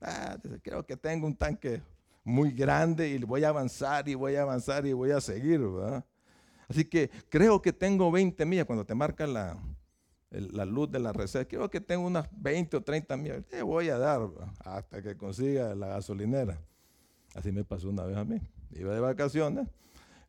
Ah, 0.00 0.38
creo 0.62 0.86
que 0.86 0.96
tengo 0.96 1.26
un 1.26 1.36
tanque 1.36 1.82
muy 2.24 2.52
grande 2.52 3.06
y 3.06 3.18
voy 3.18 3.44
a 3.44 3.50
avanzar 3.50 4.08
y 4.08 4.14
voy 4.14 4.36
a 4.36 4.42
avanzar 4.42 4.86
y 4.86 4.94
voy 4.94 5.10
a 5.10 5.20
seguir, 5.20 5.60
¿verdad? 5.60 6.06
Así 6.70 6.86
que 6.86 7.10
creo 7.28 7.60
que 7.60 7.74
tengo 7.74 8.10
20 8.10 8.46
millas 8.46 8.64
cuando 8.64 8.86
te 8.86 8.94
marca 8.94 9.26
la, 9.26 9.58
la 10.32 10.64
luz 10.64 10.90
de 10.90 10.98
la 10.98 11.12
reserva. 11.12 11.48
Creo 11.48 11.70
que 11.70 11.80
tengo 11.80 12.06
unas 12.06 12.28
20 12.32 12.78
o 12.78 12.82
30 12.82 13.16
millas. 13.16 13.44
Te 13.44 13.62
voy 13.62 13.88
a 13.88 13.98
dar 13.98 14.22
hasta 14.64 15.02
que 15.02 15.16
consiga 15.16 15.74
la 15.74 15.88
gasolinera. 15.88 16.58
Así 17.34 17.52
me 17.52 17.64
pasó 17.64 17.90
una 17.90 18.04
vez 18.04 18.16
a 18.16 18.24
mí. 18.24 18.40
Iba 18.72 18.94
de 18.94 19.00
vacaciones. 19.00 19.68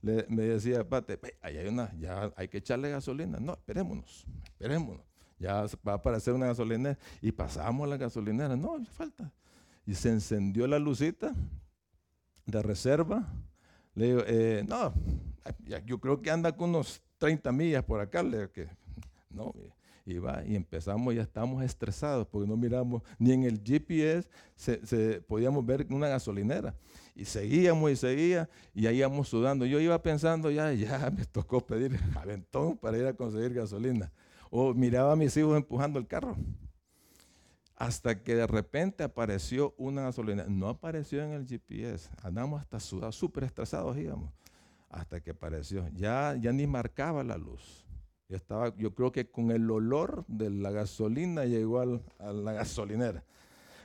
me 0.02 0.44
decía, 0.44 0.88
pate, 0.88 1.20
ahí 1.42 1.58
hay 1.58 1.68
una, 1.68 1.94
ya 1.98 2.32
hay 2.36 2.48
que 2.48 2.58
echarle 2.58 2.90
gasolina. 2.90 3.40
No, 3.40 3.54
esperémonos, 3.54 4.26
esperémonos. 4.44 5.04
Ya 5.40 5.66
va 5.88 5.94
a 5.94 5.96
aparecer 5.96 6.34
una 6.34 6.48
gasolinera. 6.48 6.98
Y 7.22 7.32
pasamos 7.32 7.88
la 7.88 7.98
gasolinera. 7.98 8.56
No, 8.56 8.84
falta. 8.86 9.32
Y 9.86 9.96
se 9.96 10.10
encendió 10.10 10.68
la 10.68 10.80
lucita 10.80 11.34
de 12.46 12.62
reserva. 12.62 13.28
Le 13.96 14.06
digo, 14.06 14.22
eh, 14.26 14.66
no, 14.68 14.94
yo 15.86 16.00
creo 16.00 16.22
que 16.22 16.32
anda 16.32 16.56
con 16.56 16.70
unos 16.70 17.02
30 17.18 17.52
millas 17.52 17.84
por 17.84 18.00
acá. 18.00 18.24
Le 18.24 18.38
digo, 18.38 18.52
que, 18.52 18.68
no, 19.30 19.54
y 20.06 20.18
va, 20.18 20.44
y 20.46 20.56
empezamos, 20.56 21.16
ya 21.16 21.22
estamos 21.22 21.64
estresados 21.64 22.28
porque 22.28 22.48
no 22.48 22.58
miramos, 22.58 23.02
ni 23.18 23.32
en 23.32 23.44
el 23.44 23.62
GPS 23.64 24.28
se, 24.56 25.22
podíamos 25.22 25.66
ver 25.66 25.88
una 25.90 26.10
gasolinera. 26.10 26.76
Y 27.16 27.26
seguíamos 27.26 27.92
y 27.92 27.96
seguía, 27.96 28.50
y 28.74 28.88
ahí 28.88 28.98
íbamos 28.98 29.30
sudando. 29.30 29.66
Yo 29.66 29.80
iba 29.80 30.02
pensando, 30.02 30.52
ya, 30.52 30.74
ya 30.74 31.10
me 31.16 31.26
tocó 31.26 31.66
pedir 31.66 31.98
aventón 32.16 32.78
para 32.78 32.98
ir 32.98 33.06
a 33.06 33.14
conseguir 33.14 33.54
gasolina. 33.54 34.12
O 34.50 34.74
miraba 34.74 35.14
a 35.14 35.16
mis 35.16 35.36
hijos 35.38 35.56
empujando 35.56 36.00
el 36.00 36.08
carro. 36.08 36.36
Hasta 37.76 38.22
que 38.22 38.36
de 38.36 38.46
repente 38.46 39.04
apareció 39.04 39.74
una 39.78 40.04
gasolina. 40.04 40.46
No 40.48 40.70
apareció 40.70 41.24
en 41.24 41.32
el 41.32 41.48
GPS. 41.48 42.10
Andamos 42.22 42.62
hasta 42.62 42.80
sudados, 42.80 43.16
súper 43.16 43.46
estresados 43.46 43.98
íbamos. 43.98 44.32
Hasta 44.90 45.22
que 45.22 45.32
apareció. 45.32 45.88
Ya, 45.94 46.36
ya 46.40 46.52
ni 46.52 46.68
marcaba 46.68 47.24
la 47.24 47.38
luz 47.38 47.84
estaba, 48.30 48.75
yo 48.77 48.94
creo 48.94 49.12
que 49.12 49.30
con 49.30 49.51
el 49.51 49.70
olor 49.70 50.25
de 50.27 50.50
la 50.50 50.72
gasolina 50.72 51.46
llegó 51.46 51.80
a 51.80 52.34
la 52.34 52.53
gasolinera. 52.53 53.24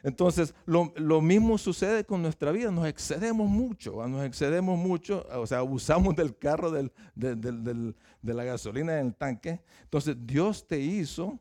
Entonces, 0.02 0.54
lo, 0.64 1.20
mismo 1.20 1.58
sucede 1.58 2.04
con 2.04 2.22
nuestra 2.22 2.52
vida, 2.52 2.70
nos 2.70 2.86
excedemos 2.86 3.48
mucho, 3.48 4.06
nos 4.06 4.24
excedemos 4.24 4.78
mucho, 4.78 5.26
o 5.34 5.46
sea, 5.46 5.58
abusamos 5.58 6.14
del 6.14 6.36
carro, 6.36 6.70
de 6.70 7.94
la 8.22 8.44
gasolina 8.44 9.00
en 9.00 9.08
el 9.08 9.14
tanque. 9.14 9.60
Entonces, 9.82 10.16
Dios 10.20 10.66
te 10.66 10.78
hizo 10.78 11.38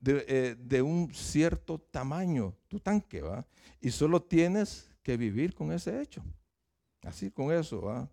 de, 0.00 0.56
eh, 0.68 0.82
un 0.82 1.12
cierto 1.14 1.78
tamaño 1.78 2.54
tu 2.68 2.80
tanque, 2.80 3.20
¿va? 3.20 3.46
Y 3.80 3.90
solo 3.90 4.20
tienes 4.20 4.90
que 5.02 5.16
vivir 5.16 5.54
con 5.54 5.72
ese 5.72 6.00
hecho. 6.00 6.22
Así 7.02 7.30
con 7.30 7.52
eso, 7.52 7.82
¿va? 7.82 8.08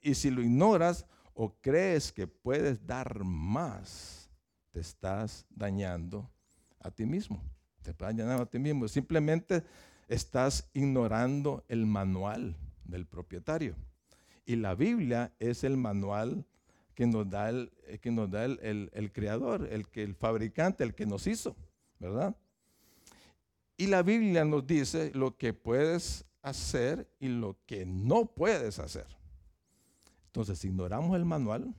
y 0.00 0.14
si 0.14 0.30
lo 0.30 0.42
ignoras, 0.42 1.06
o 1.38 1.54
crees 1.60 2.12
que 2.12 2.26
puedes 2.26 2.84
dar 2.86 3.22
más, 3.22 4.30
te 4.72 4.80
estás 4.80 5.44
dañando 5.50 6.30
a 6.80 6.90
ti 6.90 7.04
mismo. 7.04 7.42
Te 7.82 7.90
estás 7.90 8.08
dañando 8.08 8.42
a 8.42 8.46
ti 8.46 8.58
mismo. 8.58 8.88
Simplemente 8.88 9.62
estás 10.08 10.70
ignorando 10.72 11.62
el 11.68 11.84
manual 11.84 12.56
del 12.84 13.06
propietario. 13.06 13.76
Y 14.46 14.56
la 14.56 14.74
Biblia 14.74 15.34
es 15.38 15.62
el 15.62 15.76
manual 15.76 16.46
que 16.94 17.06
nos 17.06 17.28
da 17.28 17.50
el, 17.50 17.70
eh, 17.86 17.98
que 17.98 18.10
nos 18.10 18.30
da 18.30 18.46
el, 18.46 19.10
creador, 19.12 19.68
el, 19.70 19.88
que, 19.88 20.02
el 20.02 20.14
fabricante, 20.14 20.84
el 20.84 20.94
que 20.94 21.04
nos 21.04 21.26
hizo, 21.26 21.54
¿verdad? 21.98 22.34
Y 23.76 23.88
la 23.88 24.02
Biblia 24.02 24.46
nos 24.46 24.66
dice 24.66 25.12
lo 25.14 25.36
que 25.36 25.52
puedes 25.52 26.24
hacer 26.40 27.06
y 27.20 27.28
lo 27.28 27.58
que 27.66 27.84
no 27.84 28.24
puedes 28.24 28.78
hacer. 28.78 29.06
Entonces, 30.36 30.58
si 30.58 30.68
ignoramos 30.68 31.16
el 31.16 31.24
manual, 31.24 31.74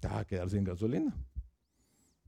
te 0.00 0.08
vas 0.08 0.16
a 0.16 0.24
quedar 0.24 0.50
sin 0.50 0.64
gasolina. 0.64 1.14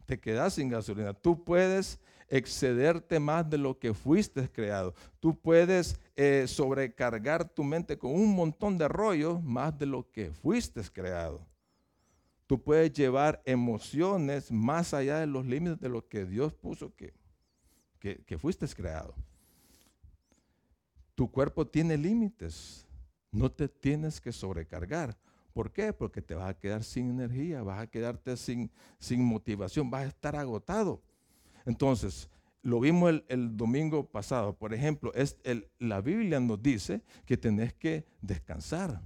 Te 0.04 0.20
quedas 0.20 0.54
sin 0.54 0.68
gasolina. 0.68 1.12
Tú 1.12 1.42
puedes 1.42 1.98
excederte 2.28 3.18
más 3.18 3.50
de 3.50 3.58
lo 3.58 3.76
que 3.76 3.92
fuiste 3.92 4.48
creado. 4.48 4.94
Tú 5.18 5.36
puedes 5.36 5.98
eh, 6.14 6.44
sobrecargar 6.46 7.48
tu 7.48 7.64
mente 7.64 7.98
con 7.98 8.12
un 8.12 8.36
montón 8.36 8.78
de 8.78 8.86
rollos 8.86 9.42
más 9.42 9.76
de 9.76 9.86
lo 9.86 10.08
que 10.12 10.30
fuiste 10.30 10.80
creado. 10.92 11.44
Tú 12.46 12.62
puedes 12.62 12.92
llevar 12.92 13.42
emociones 13.46 14.52
más 14.52 14.94
allá 14.94 15.18
de 15.18 15.26
los 15.26 15.44
límites 15.44 15.80
de 15.80 15.88
lo 15.88 16.06
que 16.06 16.24
Dios 16.24 16.54
puso 16.54 16.94
que, 16.94 17.12
que, 17.98 18.22
que 18.24 18.38
fuiste 18.38 18.64
creado. 18.68 19.12
Tu 21.16 21.28
cuerpo 21.28 21.66
tiene 21.66 21.98
límites. 21.98 22.85
No 23.30 23.50
te 23.50 23.68
tienes 23.68 24.20
que 24.20 24.32
sobrecargar. 24.32 25.16
¿Por 25.52 25.72
qué? 25.72 25.92
Porque 25.92 26.20
te 26.20 26.34
vas 26.34 26.50
a 26.50 26.58
quedar 26.58 26.84
sin 26.84 27.10
energía, 27.10 27.62
vas 27.62 27.80
a 27.80 27.86
quedarte 27.86 28.36
sin, 28.36 28.70
sin 28.98 29.24
motivación, 29.24 29.90
vas 29.90 30.04
a 30.04 30.08
estar 30.08 30.36
agotado. 30.36 31.02
Entonces, 31.64 32.28
lo 32.62 32.80
vimos 32.80 33.22
el, 33.28 33.56
domingo 33.56 34.04
pasado. 34.06 34.54
Por 34.54 34.74
ejemplo, 34.74 35.14
es 35.14 35.36
la 35.78 36.00
Biblia 36.00 36.40
nos 36.40 36.62
dice 36.62 37.00
que 37.24 37.36
tenés 37.36 37.72
que 37.72 38.06
descansar. 38.20 39.00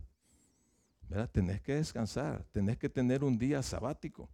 ¿verdad? 1.09 1.29
Tenés 1.31 1.61
que 1.61 1.75
descansar, 1.75 2.45
tenés 2.53 2.79
que 2.79 2.89
tener 2.89 3.23
un 3.23 3.39
día 3.39 3.63
sabático. 3.63 4.31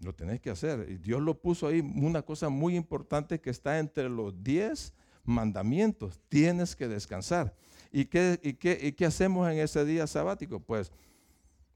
Lo 0.00 0.14
tenés 0.14 0.40
que 0.40 0.50
hacer. 0.50 0.90
Y 0.90 0.96
Dios 0.96 1.22
lo 1.22 1.40
puso 1.40 1.68
ahí, 1.68 1.80
una 1.80 2.22
cosa 2.22 2.48
muy 2.48 2.74
importante 2.74 3.40
que 3.40 3.50
está 3.50 3.78
entre 3.78 4.08
los 4.08 4.42
diez 4.42 4.92
mandamientos. 5.22 6.20
Tienes 6.28 6.74
que 6.74 6.88
descansar. 6.88 7.54
¿Y 7.96 8.06
qué, 8.06 8.40
y, 8.42 8.54
qué, 8.54 9.06
hacemos 9.06 9.48
en 9.48 9.58
ese 9.58 9.84
día 9.84 10.08
sabático? 10.08 10.58
Pues 10.58 10.90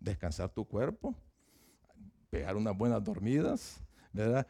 descansar 0.00 0.48
tu 0.48 0.64
cuerpo, 0.64 1.14
pegar 2.28 2.56
unas 2.56 2.76
buenas 2.76 3.04
dormidas, 3.04 3.80
¿verdad? 4.12 4.44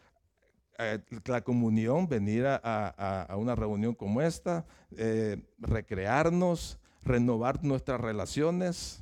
eh, 0.79 0.99
la 1.27 1.43
comunión, 1.43 2.09
venir 2.09 2.47
a, 2.47 3.37
una 3.37 3.55
reunión 3.55 3.95
como 3.95 4.23
esta, 4.23 4.65
eh, 4.97 5.43
recrearnos, 5.59 6.79
renovar 7.03 7.63
nuestras 7.63 8.01
relaciones, 8.01 9.01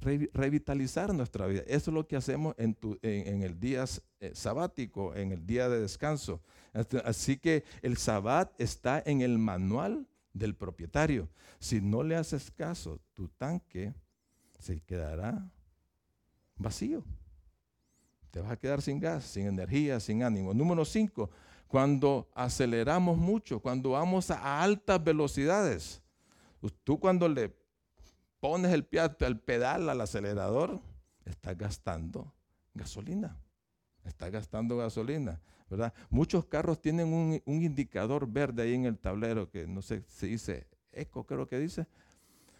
revitalizar 0.00 1.12
nuestra 1.12 1.46
vida. 1.46 1.62
Eso 1.66 1.90
es 1.90 1.94
lo 1.94 2.08
que 2.08 2.16
hacemos 2.16 2.54
en, 2.56 3.42
el 3.42 3.60
día 3.60 3.84
eh, 4.18 4.30
sabático, 4.32 5.14
en 5.14 5.32
el 5.32 5.44
día 5.44 5.68
de 5.68 5.78
descanso. 5.78 6.40
Así 7.04 7.36
que 7.36 7.64
el 7.82 7.98
sabbat 7.98 8.50
está 8.58 9.02
en 9.04 9.20
el 9.20 9.36
manual 9.36 10.06
del 10.32 10.54
propietario. 10.54 11.28
Si 11.58 11.80
no 11.80 12.02
le 12.02 12.16
haces 12.16 12.50
caso, 12.50 13.00
tu 13.14 13.28
tanque 13.28 13.94
se 14.58 14.80
quedará 14.80 15.50
vacío. 16.56 17.04
Te 18.30 18.40
vas 18.40 18.52
a 18.52 18.56
quedar 18.56 18.80
sin 18.80 18.98
gas, 18.98 19.24
sin 19.24 19.46
energía, 19.46 20.00
sin 20.00 20.22
ánimo. 20.22 20.54
Número 20.54 20.84
cinco, 20.84 21.30
cuando 21.68 22.30
aceleramos 22.34 23.18
mucho, 23.18 23.60
cuando 23.60 23.90
vamos 23.90 24.30
a 24.30 24.62
altas 24.62 25.02
velocidades. 25.02 26.02
Tú 26.84 26.98
cuando 26.98 27.28
le 27.28 27.54
pones 28.40 28.72
el, 28.72 28.88
el 29.20 29.40
pedal 29.40 29.88
al 29.88 30.00
acelerador, 30.00 30.80
estás 31.24 31.58
gastando 31.58 32.32
gasolina. 32.74 33.36
Estás 34.04 34.32
gastando 34.32 34.76
gasolina, 34.76 35.40
Muchos 36.10 36.44
carros 36.46 36.80
tienen 36.80 37.12
un, 37.12 37.40
indicador 37.46 38.26
verde 38.26 38.62
ahí 38.62 38.74
en 38.74 38.84
el 38.84 38.98
tablero 38.98 39.50
que 39.50 39.66
no 39.66 39.82
sé 39.82 40.02
si 40.08 40.28
dice 40.28 40.66
eco, 40.92 41.24
creo 41.24 41.46
que 41.46 41.58
dice. 41.58 41.86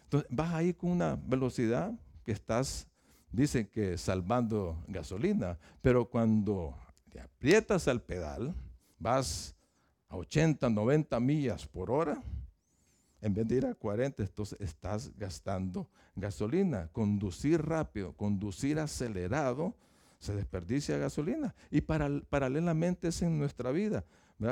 Entonces 0.05 0.29
vas 0.31 0.53
ahí 0.53 0.73
con 0.73 0.91
una 0.91 1.15
velocidad 1.15 1.93
que 2.25 2.31
estás, 2.31 2.87
dicen 3.31 3.67
que 3.67 3.97
salvando 3.97 4.83
gasolina, 4.87 5.57
pero 5.81 6.09
cuando 6.09 6.75
te 7.09 7.19
aprietas 7.19 7.87
al 7.87 8.01
pedal, 8.01 8.53
vas 8.99 9.55
a 10.09 10.17
80, 10.17 10.69
90 10.69 11.19
millas 11.19 11.67
por 11.67 11.91
hora, 11.91 12.21
en 13.21 13.33
vez 13.33 13.47
de 13.47 13.55
ir 13.55 13.65
a 13.65 13.73
40, 13.73 14.23
entonces 14.23 14.59
estás 14.59 15.11
gastando 15.17 15.87
gasolina. 16.15 16.89
Conducir 16.91 17.61
rápido, 17.61 18.13
conducir 18.13 18.79
acelerado, 18.79 19.73
se 20.23 20.33
desperdicia 20.33 20.97
gasolina. 20.97 21.53
Y 21.69 21.81
paralelamente 21.81 23.09
es 23.09 23.21
en 23.21 23.37
nuestra 23.37 23.71
vida. 23.71 24.05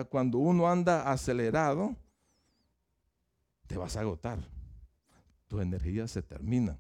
Cuando 0.10 0.38
uno 0.38 0.70
anda 0.70 1.10
acelerado, 1.12 1.96
te 3.68 3.78
vas 3.78 3.96
a 3.96 4.02
agotar. 4.02 4.40
Tu 5.48 5.62
energía 5.62 6.08
se 6.08 6.22
termina. 6.22 6.78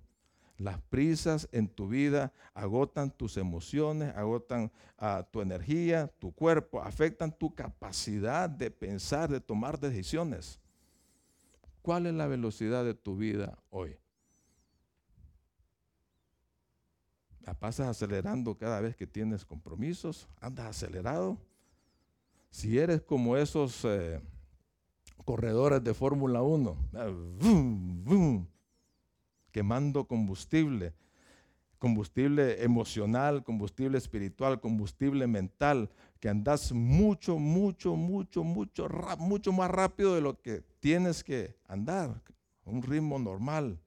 Las 0.58 0.80
prisas 0.82 1.48
en 1.54 1.70
tu 1.70 1.88
vida 1.88 2.34
agotan 2.54 3.10
tus 3.12 3.38
emociones, 3.38 4.14
agotan 4.16 4.72
ah, 4.98 5.26
tu 5.32 5.42
energía, 5.42 6.08
tu 6.20 6.34
cuerpo, 6.34 6.82
afectan 6.82 7.32
tu 7.32 7.56
capacidad 7.56 8.50
de 8.50 8.70
pensar, 8.70 9.30
de 9.32 9.40
tomar 9.40 9.80
decisiones. 9.80 10.60
¿Cuál 11.82 12.08
es 12.08 12.14
la 12.14 12.28
velocidad 12.28 12.84
de 12.84 12.94
tu 12.94 13.16
vida 13.16 13.58
hoy? 13.70 13.98
¿La 17.46 17.54
pasas 17.54 17.88
acelerando 17.88 18.56
cada 18.56 18.80
vez 18.82 18.96
que 18.96 19.08
tienes 19.08 19.46
compromisos? 19.46 20.28
¿Andas 20.40 20.68
acelerado? 20.68 21.38
Si 22.52 22.78
eres 22.78 23.02
como 23.02 23.36
esos 23.38 23.84
eh, 23.86 24.22
corredores 25.26 25.84
de 25.84 25.94
Fórmula 25.94 26.42
1, 26.42 26.78
ah, 26.94 28.46
quemando 29.52 30.06
combustible, 30.06 30.94
combustible 31.80 32.64
emocional, 32.64 33.44
combustible 33.44 33.98
espiritual, 33.98 34.60
combustible 34.60 35.26
mental, 35.26 35.90
que 36.20 36.30
andas 36.30 36.72
mucho, 36.72 37.40
mucho, 37.40 37.96
mucho, 37.96 38.44
mucho, 38.44 38.88
mucho 39.18 39.52
más 39.52 39.72
rápido 39.72 40.14
de 40.14 40.22
lo 40.22 40.40
que 40.40 40.62
tienes 40.80 41.24
que 41.24 41.56
andar, 41.68 42.22
un 42.66 42.84
ritmo 42.84 43.18
normal. 43.18 43.80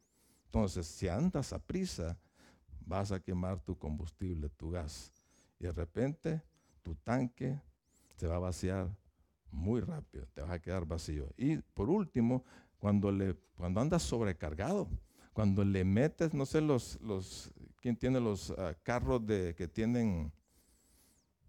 Entonces, 0.47 0.87
si 0.87 1.07
andas 1.09 1.53
a 1.53 1.59
prisa, 1.59 2.19
vas 2.87 3.13
a 3.13 3.21
quemar 3.21 3.61
tu 3.61 3.77
combustible, 3.77 4.49
tu 4.51 4.71
gas. 4.71 5.13
Y 5.59 5.65
de 5.65 5.73
repente, 5.73 6.43
tu 6.83 6.95
tanque 6.97 7.61
se 8.17 8.27
va 8.27 8.37
a 8.37 8.41
vaciar 8.41 8.95
muy 9.51 9.81
rápido, 9.81 10.27
te 10.35 10.43
vas 10.43 10.51
a 10.51 10.59
quedar 10.59 10.85
vacío. 10.85 11.33
Y 11.37 11.57
por 11.59 11.89
último, 11.89 12.45
cuando, 12.79 13.11
le, 13.11 13.35
cuando 13.57 13.81
andas 13.81 14.03
sobrecargado, 14.03 14.89
cuando 15.33 15.65
le 15.65 15.85
metes, 15.85 16.35
no 16.35 16.47
sé, 16.47 16.61
los, 16.61 17.01
los 17.01 17.53
¿quién 17.81 17.97
tiene 17.97 18.21
los 18.21 18.51
ah, 18.51 18.75
carros 18.83 19.27
de, 19.27 19.55
que 19.55 19.69
tienen 19.69 20.33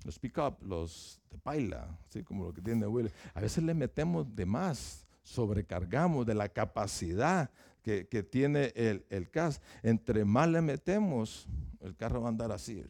los 0.03 0.19
pick-up, 0.19 0.57
los 0.61 1.19
de 1.31 1.37
paila, 1.37 1.97
así 2.07 2.23
como 2.23 2.45
lo 2.45 2.53
que 2.53 2.61
tiene 2.61 2.85
Will. 2.85 3.11
A 3.33 3.41
veces 3.41 3.63
le 3.63 3.73
metemos 3.73 4.35
de 4.35 4.45
más, 4.45 5.07
sobrecargamos 5.23 6.25
de 6.25 6.35
la 6.35 6.47
capacidad 6.49 7.49
que, 7.85 8.23
tiene 8.23 8.73
el, 8.75 9.05
el 9.09 9.29
CAS. 9.29 9.61
Entre 9.83 10.25
más 10.25 10.49
le 10.49 10.61
metemos, 10.61 11.47
el 11.81 11.95
carro 11.95 12.21
va 12.21 12.27
a 12.27 12.29
andar 12.29 12.51
así 12.51 12.83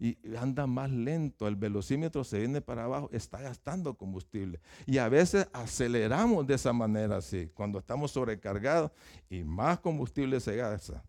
y 0.00 0.18
anda 0.36 0.66
más 0.66 0.90
lento, 0.90 1.46
el 1.46 1.54
velocímetro 1.54 2.24
se 2.24 2.40
viene 2.40 2.60
para 2.60 2.84
abajo, 2.84 3.08
está 3.12 3.40
gastando 3.40 3.94
combustible. 3.94 4.60
Y 4.86 4.98
a 4.98 5.08
veces 5.08 5.46
aceleramos 5.52 6.46
de 6.46 6.54
esa 6.54 6.72
manera 6.72 7.18
así, 7.18 7.48
cuando 7.54 7.78
estamos 7.78 8.10
sobrecargados 8.10 8.90
y 9.30 9.44
más 9.44 9.78
combustible 9.78 10.40
se 10.40 10.56
gasta 10.56 11.02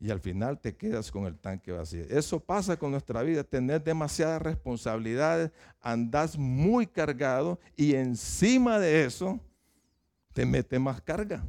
y 0.00 0.10
al 0.10 0.20
final 0.20 0.58
te 0.58 0.76
quedas 0.76 1.10
con 1.10 1.24
el 1.24 1.38
tanque 1.38 1.72
vacío. 1.72 2.04
Eso 2.10 2.38
pasa 2.38 2.76
con 2.76 2.90
nuestra 2.90 3.22
vida, 3.22 3.42
tener 3.42 3.82
demasiadas 3.82 4.42
responsabilidades, 4.42 5.50
andas 5.80 6.36
muy 6.36 6.86
cargado 6.86 7.58
y 7.74 7.94
encima 7.94 8.78
de 8.78 9.06
eso 9.06 9.40
te 10.34 10.44
mete 10.44 10.78
más 10.78 11.00
carga. 11.00 11.42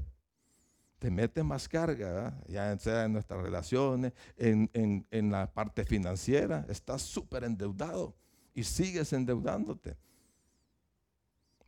Te 0.99 1.11
mete 1.11 1.43
más 1.43 1.67
carga, 1.67 2.41
ya 2.47 2.77
sea 2.79 3.03
en 3.03 3.13
nuestras 3.13 3.43
relaciones, 3.43 4.13
en, 4.37 4.69
en 5.11 5.31
la 5.31 5.53
parte 5.53 5.83
financiera, 5.83 6.65
estás 6.69 7.01
súper 7.01 7.43
endeudado 7.43 8.15
y 8.53 8.63
sigues 8.63 9.11
endeudándote. 9.11 9.97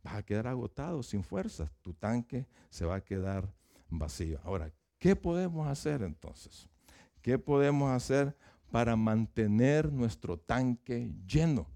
Vas 0.02 0.14
a 0.14 0.22
quedar 0.22 0.46
agotado, 0.46 1.02
sin 1.02 1.22
fuerzas, 1.22 1.70
tu 1.82 1.92
tanque 1.92 2.46
se 2.70 2.86
va 2.86 2.96
a 2.96 3.00
quedar 3.04 3.52
vacío. 3.90 4.40
Ahora, 4.42 4.72
¿qué 4.98 5.14
podemos 5.14 5.68
hacer 5.68 6.02
entonces? 6.02 6.66
¿Qué 7.20 7.38
podemos 7.38 7.92
hacer 7.92 8.34
para 8.70 8.96
mantener 8.96 9.92
nuestro 9.92 10.38
tanque 10.38 11.12
lleno? 11.26 11.66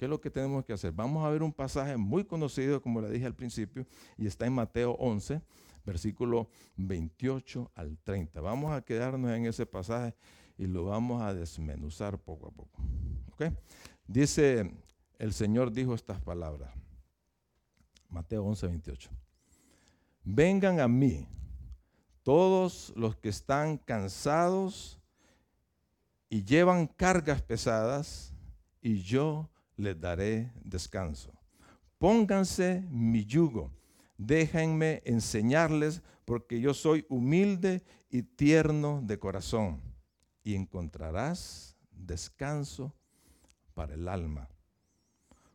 ¿Qué 0.00 0.06
es 0.06 0.10
lo 0.10 0.18
que 0.18 0.30
tenemos 0.30 0.64
que 0.64 0.72
hacer? 0.72 0.92
Vamos 0.92 1.22
a 1.26 1.28
ver 1.28 1.42
un 1.42 1.52
pasaje 1.52 1.94
muy 1.98 2.24
conocido, 2.24 2.80
como 2.80 3.02
le 3.02 3.10
dije 3.10 3.26
al 3.26 3.34
principio, 3.34 3.86
y 4.16 4.26
está 4.26 4.46
en 4.46 4.54
Mateo 4.54 4.92
11, 4.92 5.42
versículo 5.84 6.48
28 6.78 7.70
al 7.74 7.98
30. 7.98 8.40
Vamos 8.40 8.72
a 8.72 8.80
quedarnos 8.80 9.30
en 9.30 9.44
ese 9.44 9.66
pasaje 9.66 10.16
y 10.56 10.66
lo 10.66 10.86
vamos 10.86 11.20
a 11.20 11.34
desmenuzar 11.34 12.18
poco 12.18 12.46
a 12.46 12.50
poco. 12.50 12.82
Dice, 14.06 14.72
el 15.18 15.34
Señor 15.34 15.70
dijo 15.70 15.92
estas 15.92 16.18
palabras. 16.18 16.72
Mateo 18.08 18.42
11, 18.44 18.68
28. 18.68 19.10
Vengan 20.24 20.80
a 20.80 20.88
mí 20.88 21.28
todos 22.22 22.90
los 22.96 23.16
que 23.16 23.28
están 23.28 23.76
cansados 23.76 24.98
y 26.30 26.42
llevan 26.42 26.86
cargas 26.86 27.42
pesadas, 27.42 28.32
y 28.80 29.02
yo 29.02 29.50
les 29.80 29.98
daré 29.98 30.52
descanso. 30.62 31.32
Pónganse 31.98 32.86
mi 32.90 33.24
yugo, 33.24 33.72
déjenme 34.16 35.02
enseñarles, 35.04 36.02
porque 36.24 36.60
yo 36.60 36.74
soy 36.74 37.04
humilde 37.08 37.82
y 38.10 38.22
tierno 38.22 39.02
de 39.02 39.18
corazón, 39.18 39.80
y 40.44 40.54
encontrarás 40.54 41.76
descanso 41.90 42.94
para 43.74 43.94
el 43.94 44.08
alma. 44.08 44.48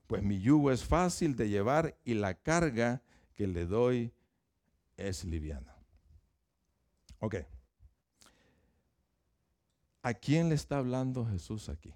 Pues 0.08 0.22
mi 0.22 0.40
yugo 0.40 0.72
es 0.72 0.84
fácil 0.84 1.36
de 1.36 1.50
llevar 1.50 1.98
y 2.04 2.14
la 2.14 2.36
carga 2.36 3.02
que 3.34 3.48
le 3.48 3.66
doy 3.66 4.14
es 4.98 5.24
liviana. 5.24 5.76
Ok. 7.20 7.38
¿A 10.04 10.14
quién 10.14 10.50
le 10.50 10.56
está 10.56 10.78
hablando 10.78 11.26
Jesús 11.26 11.70
aquí? 11.70 11.94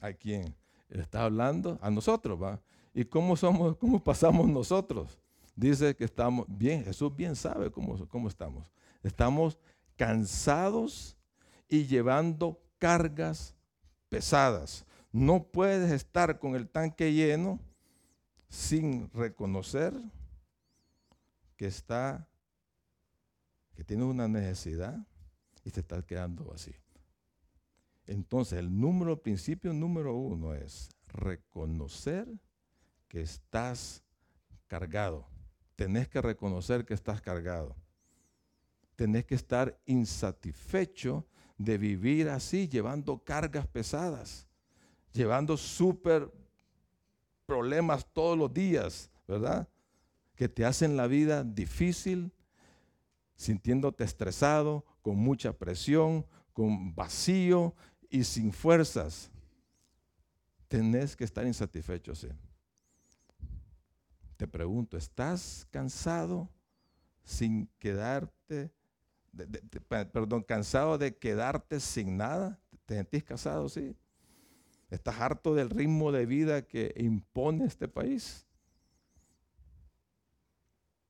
¿A 0.00 0.12
quién? 0.12 0.54
Está 0.88 1.24
hablando 1.24 1.78
a 1.82 1.90
nosotros, 1.90 2.40
¿va? 2.40 2.60
¿Y 2.94 3.04
cómo 3.04 3.36
somos, 3.36 3.76
cómo 3.76 4.02
pasamos 4.02 4.48
nosotros? 4.48 5.18
Dice 5.54 5.96
que 5.96 6.04
estamos 6.04 6.46
bien, 6.48 6.84
Jesús 6.84 7.14
bien 7.14 7.34
sabe 7.34 7.70
cómo, 7.70 8.06
cómo 8.08 8.28
estamos. 8.28 8.70
Estamos 9.02 9.58
cansados 9.96 11.16
y 11.68 11.86
llevando 11.86 12.60
cargas 12.78 13.54
pesadas. 14.08 14.84
No 15.12 15.44
puedes 15.44 15.90
estar 15.90 16.38
con 16.38 16.54
el 16.54 16.68
tanque 16.68 17.12
lleno 17.12 17.58
sin 18.48 19.10
reconocer 19.12 19.94
que 21.56 21.66
está, 21.66 22.28
que 23.74 23.84
tiene 23.84 24.04
una 24.04 24.28
necesidad 24.28 25.06
y 25.64 25.70
te 25.70 25.80
estás 25.80 26.04
quedando 26.04 26.44
vacío. 26.44 26.85
Entonces, 28.06 28.58
el 28.58 28.78
número, 28.80 29.20
principio 29.20 29.72
número 29.72 30.14
uno 30.14 30.54
es 30.54 30.88
reconocer 31.08 32.28
que 33.08 33.20
estás 33.20 34.02
cargado. 34.66 35.26
Tenés 35.74 36.08
que 36.08 36.22
reconocer 36.22 36.84
que 36.84 36.94
estás 36.94 37.20
cargado. 37.20 37.76
Tenés 38.94 39.24
que 39.24 39.34
estar 39.34 39.78
insatisfecho 39.86 41.26
de 41.58 41.78
vivir 41.78 42.28
así, 42.28 42.68
llevando 42.68 43.18
cargas 43.18 43.66
pesadas, 43.66 44.46
llevando 45.12 45.56
súper 45.56 46.30
problemas 47.44 48.06
todos 48.12 48.38
los 48.38 48.52
días, 48.52 49.10
¿verdad? 49.26 49.68
Que 50.34 50.48
te 50.48 50.64
hacen 50.64 50.96
la 50.96 51.06
vida 51.06 51.44
difícil, 51.44 52.32
sintiéndote 53.36 54.04
estresado, 54.04 54.84
con 55.02 55.16
mucha 55.16 55.52
presión, 55.52 56.26
con 56.52 56.94
vacío 56.94 57.74
y 58.10 58.24
sin 58.24 58.52
fuerzas. 58.52 59.30
Tenés 60.68 61.16
que 61.16 61.24
estar 61.24 61.46
insatisfecho, 61.46 62.14
sí. 62.14 62.28
Te 64.36 64.46
pregunto, 64.46 64.96
¿estás 64.96 65.66
cansado 65.70 66.50
sin 67.24 67.68
quedarte, 67.78 68.70
perdón, 70.12 70.42
cansado 70.42 70.98
de 70.98 71.16
quedarte 71.16 71.80
sin 71.80 72.16
nada? 72.16 72.60
¿Te 72.84 72.96
sentís 72.96 73.24
cansado, 73.24 73.68
sí? 73.68 73.96
¿Estás 74.90 75.20
harto 75.20 75.54
del 75.54 75.70
ritmo 75.70 76.12
de 76.12 76.26
vida 76.26 76.62
que 76.62 76.94
impone 76.96 77.64
este 77.64 77.88
país? 77.88 78.46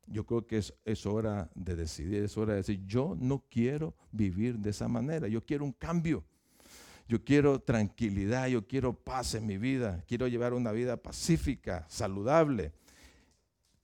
Yo 0.06 0.24
creo 0.24 0.46
que 0.46 0.58
es, 0.58 0.72
es, 0.84 1.04
hora 1.04 1.50
de 1.54 1.74
decidir, 1.74 2.22
es 2.22 2.36
hora 2.38 2.52
de 2.52 2.58
decir, 2.58 2.84
yo 2.86 3.16
no 3.18 3.44
quiero 3.50 3.94
vivir 4.12 4.58
de 4.58 4.70
esa 4.70 4.86
manera, 4.86 5.26
yo 5.26 5.44
quiero 5.44 5.64
un 5.64 5.72
cambio. 5.72 6.24
Yo 7.08 7.22
quiero 7.24 7.60
tranquilidad, 7.60 8.48
yo 8.48 8.66
quiero 8.66 8.92
paz 8.92 9.34
en 9.34 9.46
mi 9.46 9.58
vida, 9.58 10.02
quiero 10.08 10.26
llevar 10.26 10.54
una 10.54 10.72
vida 10.72 10.96
pacífica, 10.96 11.86
saludable. 11.88 12.72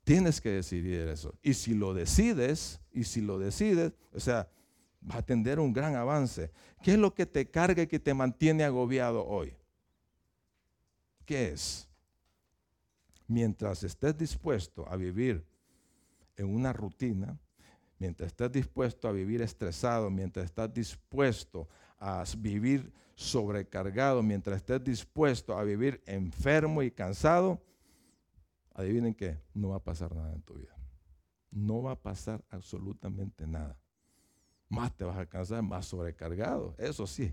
Tienes 0.02 0.40
que 0.40 0.50
decidir 0.50 1.00
eso. 1.02 1.34
Y 1.42 1.54
si 1.54 1.74
lo 1.74 1.94
decides, 1.94 2.80
y 2.92 3.04
si 3.04 3.20
lo 3.20 3.38
decides, 3.38 3.92
o 4.12 4.18
sea, 4.18 4.48
va 5.08 5.18
a 5.18 5.22
tener 5.22 5.60
un 5.60 5.72
gran 5.72 5.94
avance. 5.94 6.50
¿Qué 6.82 6.92
es 6.92 6.98
lo 6.98 7.14
que 7.14 7.26
te 7.26 7.48
carga 7.48 7.84
y 7.84 7.86
que 7.86 8.00
te 8.00 8.12
mantiene 8.12 8.64
agobiado 8.64 9.24
hoy? 9.24 9.54
¿Qué 11.24 11.50
es? 11.50 11.88
Mientras 13.28 13.84
estés 13.84 14.18
dispuesto 14.18 14.88
a 14.88 14.96
vivir 14.96 15.44
en 16.36 16.52
una 16.52 16.72
rutina, 16.72 17.38
mientras 17.98 18.28
estés 18.28 18.50
dispuesto 18.50 19.06
a 19.06 19.12
vivir 19.12 19.42
estresado, 19.42 20.10
mientras 20.10 20.46
estás 20.46 20.74
dispuesto 20.74 21.68
a 22.02 22.24
vivir 22.36 22.92
sobrecargado, 23.14 24.22
mientras 24.22 24.56
estés 24.56 24.82
dispuesto 24.82 25.56
a 25.56 25.62
vivir 25.62 26.02
enfermo 26.04 26.82
y 26.82 26.90
cansado, 26.90 27.62
adivinen 28.74 29.14
que 29.14 29.40
no 29.54 29.68
va 29.68 29.76
a 29.76 29.84
pasar 29.84 30.12
nada 30.12 30.32
en 30.32 30.42
tu 30.42 30.54
vida. 30.54 30.76
No 31.52 31.82
va 31.82 31.92
a 31.92 32.02
pasar 32.02 32.44
absolutamente 32.50 33.46
nada. 33.46 33.78
Más 34.68 34.92
te 34.96 35.04
vas 35.04 35.16
a 35.16 35.26
cansar, 35.26 35.62
más 35.62 35.86
sobrecargado, 35.86 36.74
eso 36.78 37.06
sí. 37.06 37.32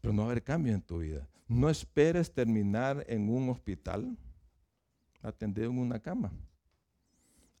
Pero 0.00 0.12
no 0.12 0.22
va 0.22 0.28
a 0.28 0.30
haber 0.32 0.42
cambio 0.42 0.74
en 0.74 0.82
tu 0.82 0.98
vida. 0.98 1.28
No 1.46 1.68
esperes 1.70 2.32
terminar 2.32 3.04
en 3.08 3.28
un 3.28 3.50
hospital 3.50 4.16
atendido 5.22 5.70
en 5.70 5.78
una 5.78 6.00
cama. 6.00 6.32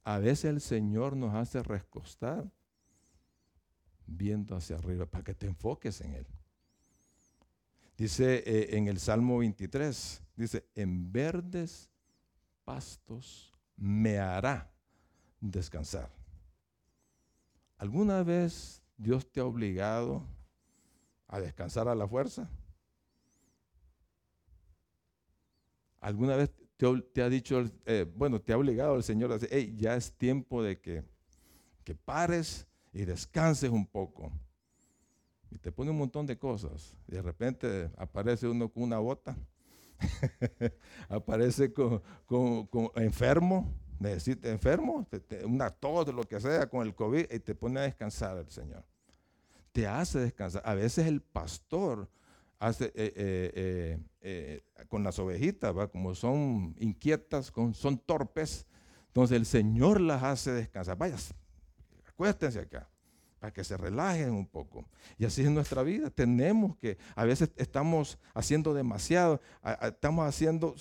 A 0.02 0.18
veces 0.18 0.46
el 0.46 0.60
Señor 0.60 1.14
nos 1.14 1.34
hace 1.34 1.62
recostar 1.62 2.50
viendo 4.10 4.56
hacia 4.56 4.76
arriba 4.76 5.06
para 5.06 5.24
que 5.24 5.34
te 5.34 5.46
enfoques 5.46 6.00
en 6.00 6.14
Él. 6.14 6.26
Dice 7.96 8.42
eh, 8.46 8.76
en 8.76 8.88
el 8.88 8.98
Salmo 8.98 9.38
23, 9.38 10.22
dice, 10.36 10.66
en 10.74 11.12
verdes 11.12 11.90
pastos 12.64 13.52
me 13.76 14.18
hará 14.18 14.70
descansar. 15.40 16.10
¿Alguna 17.78 18.22
vez 18.22 18.82
Dios 18.96 19.30
te 19.30 19.40
ha 19.40 19.44
obligado 19.44 20.26
a 21.28 21.40
descansar 21.40 21.88
a 21.88 21.94
la 21.94 22.08
fuerza? 22.08 22.48
¿Alguna 26.00 26.36
vez 26.36 26.50
te, 27.12 27.22
ha 27.22 27.28
dicho, 27.28 27.62
eh, 27.84 28.10
bueno, 28.16 28.40
te 28.40 28.54
ha 28.54 28.58
obligado 28.58 28.96
el 28.96 29.02
Señor 29.02 29.30
a 29.30 29.34
decir, 29.34 29.50
hey, 29.52 29.74
ya 29.76 29.94
es 29.94 30.12
tiempo 30.14 30.62
de 30.62 30.80
que, 30.80 31.04
que 31.84 31.94
pares 31.94 32.66
y 32.92 33.04
descanses 33.04 33.70
un 33.70 33.86
poco? 33.86 34.30
Y 35.50 35.58
te 35.58 35.72
pone 35.72 35.90
un 35.90 35.98
montón 35.98 36.26
de 36.26 36.38
cosas. 36.38 36.94
Y 37.08 37.12
de 37.12 37.22
repente 37.22 37.90
aparece 37.96 38.46
uno 38.46 38.68
con 38.68 38.84
una 38.84 38.98
bota, 38.98 39.36
aparece 41.08 41.72
con, 41.72 42.02
enfermo, 42.94 43.72
necesita 43.98 44.48
enfermo, 44.48 45.06
una 45.44 45.70
tos, 45.70 46.14
lo 46.14 46.22
que 46.22 46.40
sea, 46.40 46.68
con 46.68 46.86
el 46.86 46.94
COVID, 46.94 47.26
y 47.30 47.38
te 47.40 47.54
pone 47.54 47.80
a 47.80 47.82
descansar 47.82 48.38
el 48.38 48.48
Señor. 48.48 48.84
Te 49.72 49.86
hace 49.86 50.20
descansar. 50.20 50.62
A 50.64 50.74
veces 50.74 51.06
el 51.06 51.20
pastor 51.20 52.08
hace 52.58 52.86
eh, 52.86 53.12
eh, 53.16 53.98
eh, 54.20 54.60
con 54.88 55.02
las 55.02 55.18
ovejitas, 55.18 55.76
¿va? 55.76 55.88
como 55.88 56.14
son 56.14 56.74
inquietas, 56.78 57.52
son 57.72 57.98
torpes, 57.98 58.66
entonces 59.08 59.36
el 59.36 59.46
Señor 59.46 60.00
las 60.00 60.22
hace 60.22 60.52
descansar. 60.52 60.96
Vaya, 60.96 61.16
acuéstense 62.20 62.60
acá 62.60 62.86
para 63.38 63.50
que 63.50 63.64
se 63.64 63.74
relajen 63.78 64.32
un 64.32 64.46
poco. 64.46 64.84
Y 65.16 65.24
así 65.24 65.40
es 65.42 65.50
nuestra 65.50 65.82
vida. 65.82 66.10
Tenemos 66.10 66.76
que, 66.76 66.98
a 67.16 67.24
veces 67.24 67.50
estamos 67.56 68.18
haciendo 68.34 68.74
demasiado, 68.74 69.40
estamos 69.80 70.28
haciendo 70.28 70.74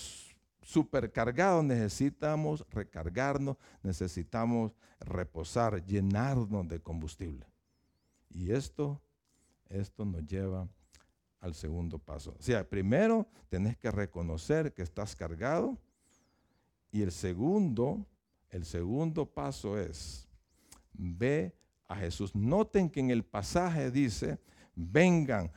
supercargados, 0.62 1.64
necesitamos 1.64 2.66
recargarnos, 2.70 3.56
necesitamos 3.82 4.74
reposar, 5.00 5.82
llenarnos 5.86 6.68
de 6.68 6.82
combustible. 6.82 7.46
Y 8.30 8.52
esto, 8.52 9.02
esto 9.70 10.04
nos 10.04 10.26
lleva 10.26 10.68
al 11.40 11.56
segundo 11.56 12.00
paso. 12.00 12.36
O 12.38 12.44
sea, 12.44 12.68
primero 12.68 13.26
tenés 13.48 13.78
que 13.78 13.90
reconocer 13.90 14.74
que 14.74 14.82
estás 14.82 15.16
cargado 15.16 15.78
y 16.92 17.02
el 17.02 17.14
segundo, 17.14 18.06
el 18.50 18.66
segundo 18.66 19.26
paso 19.26 19.80
es 19.80 20.29
ve 21.00 21.56
a 21.88 21.96
Jesús. 21.96 22.36
Noten 22.36 22.90
que 22.90 23.00
en 23.00 23.10
el 23.10 23.24
pasaje 23.24 23.90
dice, 23.90 24.38
vengan, 24.76 25.52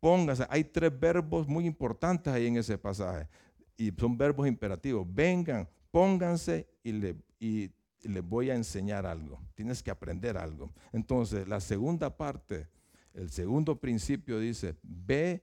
pónganse. 0.00 0.46
Hay 0.50 0.64
tres 0.64 0.98
verbos 0.98 1.46
muy 1.48 1.66
importantes 1.66 2.32
ahí 2.32 2.46
en 2.46 2.56
ese 2.56 2.76
pasaje. 2.76 3.28
Y 3.76 3.90
son 3.92 4.18
verbos 4.18 4.46
imperativos. 4.46 5.06
Vengan, 5.08 5.68
pónganse 5.90 6.68
y, 6.82 6.92
le, 6.92 7.16
y 7.38 7.70
les 8.02 8.22
voy 8.22 8.50
a 8.50 8.54
enseñar 8.54 9.06
algo. 9.06 9.40
Tienes 9.54 9.82
que 9.82 9.90
aprender 9.90 10.36
algo. 10.36 10.72
Entonces, 10.92 11.48
la 11.48 11.60
segunda 11.60 12.14
parte, 12.16 12.68
el 13.14 13.30
segundo 13.30 13.80
principio 13.80 14.38
dice, 14.38 14.76
ve 14.82 15.42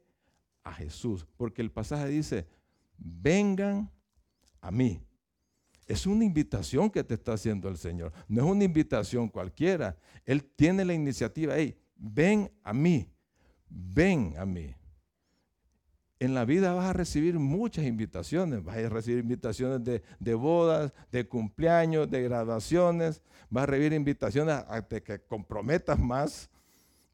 a 0.64 0.74
Jesús. 0.74 1.26
Porque 1.38 1.62
el 1.62 1.72
pasaje 1.72 2.08
dice, 2.10 2.46
vengan 2.98 3.90
a 4.62 4.72
mí. 4.72 5.02
Es 5.88 6.06
una 6.06 6.26
invitación 6.26 6.90
que 6.90 7.04
te 7.04 7.14
está 7.14 7.34
haciendo 7.34 7.70
el 7.70 7.78
Señor. 7.78 8.12
No 8.28 8.44
es 8.44 8.52
una 8.52 8.66
invitación 8.66 9.30
cualquiera. 9.30 9.98
Él 10.26 10.44
tiene 10.44 10.84
la 10.84 10.94
iniciativa. 10.94 11.56
Hey, 11.56 11.80
ven 11.96 12.52
a 12.62 12.74
mí. 12.74 13.10
Ven 13.70 14.36
a 14.38 14.46
mí. 14.46 14.76
En 16.20 16.34
la 16.34 16.44
vida 16.44 16.74
vas 16.74 16.90
a 16.90 16.94
recibir 16.94 17.40
muchas 17.40 17.86
invitaciones. 17.86 18.64
Vas 18.64 18.78
a 18.78 18.90
recibir 18.90 19.20
invitaciones 19.20 20.02
de, 20.20 20.34
bodas, 20.34 20.92
de 21.10 21.26
cumpleaños, 21.28 22.10
de 22.12 22.22
graduaciones. 22.24 23.22
Vas 23.50 23.64
a 23.64 23.68
recibir 23.68 23.94
invitaciones 23.94 24.56
a 24.68 24.86
que 24.86 25.20
comprometas 25.22 25.98
más. 25.98 26.50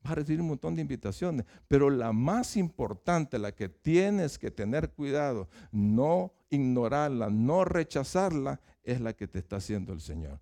Vas 0.04 0.12
a 0.12 0.16
recibir 0.16 0.42
un 0.42 0.50
montón 0.50 0.76
de 0.76 0.82
invitaciones. 0.82 1.46
Pero 1.68 1.90
la 1.90 2.12
más 2.12 2.58
importante, 2.58 3.40
la 3.40 3.54
que 3.54 3.70
tienes 3.70 4.38
que 4.38 4.52
tener 4.52 4.92
cuidado, 4.92 5.48
no 5.72 6.34
ignorarla, 6.50 7.30
no 7.30 7.64
rechazarla, 7.64 8.60
es 8.84 9.00
la 9.00 9.14
que 9.14 9.28
te 9.28 9.40
está 9.40 9.56
haciendo 9.56 9.94
el 9.94 10.02
Señor. 10.02 10.40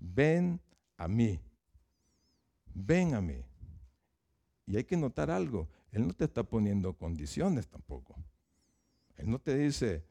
Ven 0.00 0.60
a 0.96 1.06
mí. 1.06 1.40
Ven 2.74 3.14
a 3.14 3.20
mí. 3.20 3.44
Y 4.66 4.76
hay 4.76 4.84
que 4.84 4.96
notar 4.96 5.30
algo. 5.30 5.68
Él 5.92 6.06
no 6.06 6.12
te 6.12 6.24
está 6.24 6.42
poniendo 6.42 6.92
condiciones 6.94 7.68
tampoco. 7.68 8.16
Él 9.16 9.30
no 9.30 9.38
te 9.38 9.56
dice, 9.56 10.04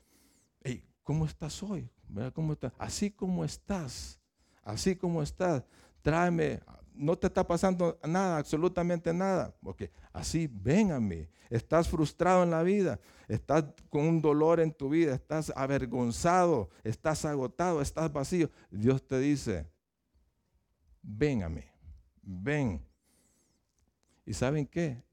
hey, 0.64 0.84
¿cómo 1.04 1.26
estás 1.26 1.62
hoy? 1.62 1.90
¿Cómo 2.34 2.54
estás? 2.54 2.72
Así 2.78 3.12
como 3.12 3.44
estás, 3.44 4.20
así 4.64 4.96
como 4.96 5.22
estás, 5.22 5.64
tráeme, 6.02 6.62
no 6.98 7.18
te 7.18 7.28
está 7.28 7.46
pasando 7.46 8.00
nada, 8.04 8.38
absolutamente 8.38 9.14
nada, 9.14 9.56
porque 9.62 9.92
así 10.14 10.50
ven 10.52 10.92
a 10.92 11.00
mí. 11.00 11.28
Estás 11.50 11.88
frustrado 11.88 12.44
en 12.44 12.52
la 12.52 12.64
vida, 12.64 13.00
estás 13.28 13.66
con 13.90 14.06
un 14.06 14.22
dolor 14.22 14.60
en 14.60 14.74
tu 14.74 14.90
vida, 14.90 15.14
estás 15.14 15.54
avergonzado, 15.56 16.70
estás 16.84 17.24
agotado, 17.26 17.82
estás 17.82 18.12
vacío. 18.12 18.50
Dios 18.72 19.06
te 19.06 19.20
dice, 19.20 19.68
ven 21.02 21.44
a 21.44 21.50
mí, 21.50 21.64
ven. 22.22 22.84
¿Y 24.26 24.34
saben 24.34 24.66
qué? 24.66 25.04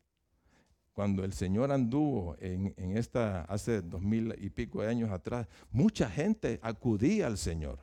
Cuando 0.93 1.25
el 1.25 1.33
Señor 1.33 1.73
anduvo 1.73 2.37
en, 2.39 2.97
esta, 2.97 3.43
hace 3.43 3.81
dos 3.81 4.03
mil 4.03 4.35
y 4.39 4.51
pico 4.51 4.83
de 4.83 4.89
años 4.89 5.11
atrás, 5.11 5.49
mucha 5.71 6.09
gente 6.09 6.61
acudía 6.63 7.27
al 7.27 7.39
Señor. 7.39 7.79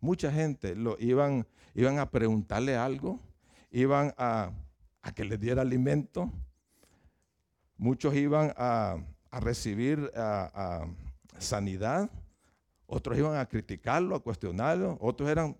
Mucha 0.00 0.30
gente 0.30 0.74
lo 0.74 0.96
iban, 0.98 1.46
iban 1.74 1.98
a 1.98 2.10
preguntarle 2.10 2.76
algo, 2.76 3.20
iban 3.74 4.14
a, 4.16 4.52
que 5.14 5.24
les 5.24 5.38
diera 5.38 5.62
alimento. 5.62 6.32
Muchos 7.76 8.14
iban 8.14 8.54
a, 8.56 9.04
recibir 9.32 10.12
sanidad, 11.38 12.08
otros 12.86 13.18
iban 13.18 13.36
a 13.36 13.46
criticarlo, 13.46 14.14
a 14.14 14.22
cuestionarlo, 14.22 14.96
otros 15.00 15.28
eran, 15.28 15.56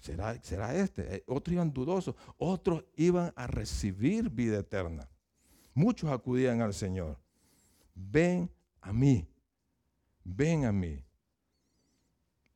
¿será, 0.00 0.40
será 0.40 0.72
este? 0.72 1.16
Eh, 1.16 1.24
otros 1.26 1.52
iban 1.52 1.72
dudosos, 1.72 2.14
otros 2.38 2.84
iban 2.94 3.32
a 3.34 3.48
recibir 3.48 4.30
vida 4.30 4.60
eterna. 4.60 5.08
Muchos 5.74 6.12
acudían 6.12 6.62
al 6.62 6.74
Señor. 6.74 7.18
Ven 7.92 8.48
a 8.80 8.92
mí, 8.92 9.26
ven 10.22 10.64
a 10.64 10.70
mí. 10.70 11.02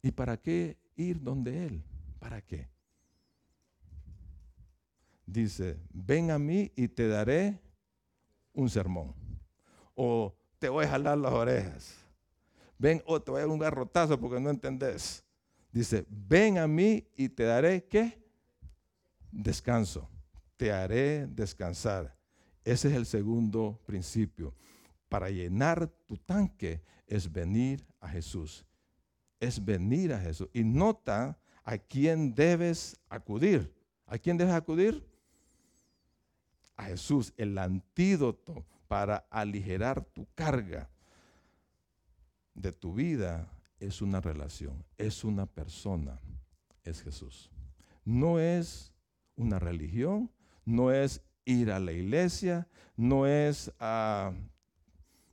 ¿Y 0.00 0.12
para 0.12 0.36
qué 0.36 0.78
ir 0.94 1.20
donde 1.20 1.66
Él? 1.66 1.82
¿Para 2.20 2.40
qué? 2.40 2.68
Dice, 5.30 5.78
ven 5.92 6.32
a 6.32 6.40
mí 6.40 6.72
y 6.74 6.88
te 6.88 7.06
daré 7.06 7.60
un 8.52 8.68
sermón. 8.68 9.14
O 9.94 10.34
te 10.58 10.68
voy 10.68 10.86
a 10.86 10.88
jalar 10.88 11.18
las 11.18 11.32
orejas. 11.32 11.94
Ven, 12.76 13.00
o 13.06 13.22
te 13.22 13.30
voy 13.30 13.38
a 13.38 13.42
dar 13.42 13.50
un 13.50 13.60
garrotazo 13.60 14.18
porque 14.18 14.40
no 14.40 14.50
entendés. 14.50 15.22
Dice, 15.70 16.04
ven 16.08 16.58
a 16.58 16.66
mí 16.66 17.06
y 17.14 17.28
te 17.28 17.44
daré 17.44 17.84
qué? 17.84 18.20
Descanso. 19.30 20.08
Te 20.56 20.72
haré 20.72 21.28
descansar. 21.28 22.16
Ese 22.64 22.88
es 22.88 22.94
el 22.94 23.06
segundo 23.06 23.80
principio. 23.86 24.52
Para 25.08 25.30
llenar 25.30 25.86
tu 26.06 26.16
tanque 26.16 26.82
es 27.06 27.30
venir 27.30 27.86
a 28.00 28.08
Jesús. 28.08 28.66
Es 29.38 29.64
venir 29.64 30.12
a 30.12 30.18
Jesús. 30.18 30.48
Y 30.52 30.64
nota 30.64 31.38
a 31.62 31.78
quién 31.78 32.34
debes 32.34 32.98
acudir. 33.08 33.72
¿A 34.06 34.18
quién 34.18 34.36
debes 34.36 34.54
acudir? 34.54 35.09
A 36.80 36.84
Jesús, 36.84 37.34
el 37.36 37.58
antídoto 37.58 38.64
para 38.88 39.26
aligerar 39.28 40.02
tu 40.02 40.26
carga 40.34 40.88
de 42.54 42.72
tu 42.72 42.94
vida 42.94 43.52
es 43.80 44.00
una 44.00 44.22
relación, 44.22 44.82
es 44.96 45.22
una 45.22 45.44
persona, 45.44 46.18
es 46.82 47.02
Jesús. 47.02 47.50
No 48.02 48.40
es 48.40 48.94
una 49.36 49.58
religión, 49.58 50.32
no 50.64 50.90
es 50.90 51.22
ir 51.44 51.70
a 51.70 51.80
la 51.80 51.92
iglesia, 51.92 52.66
no 52.96 53.26
es 53.26 53.70
a 53.78 54.32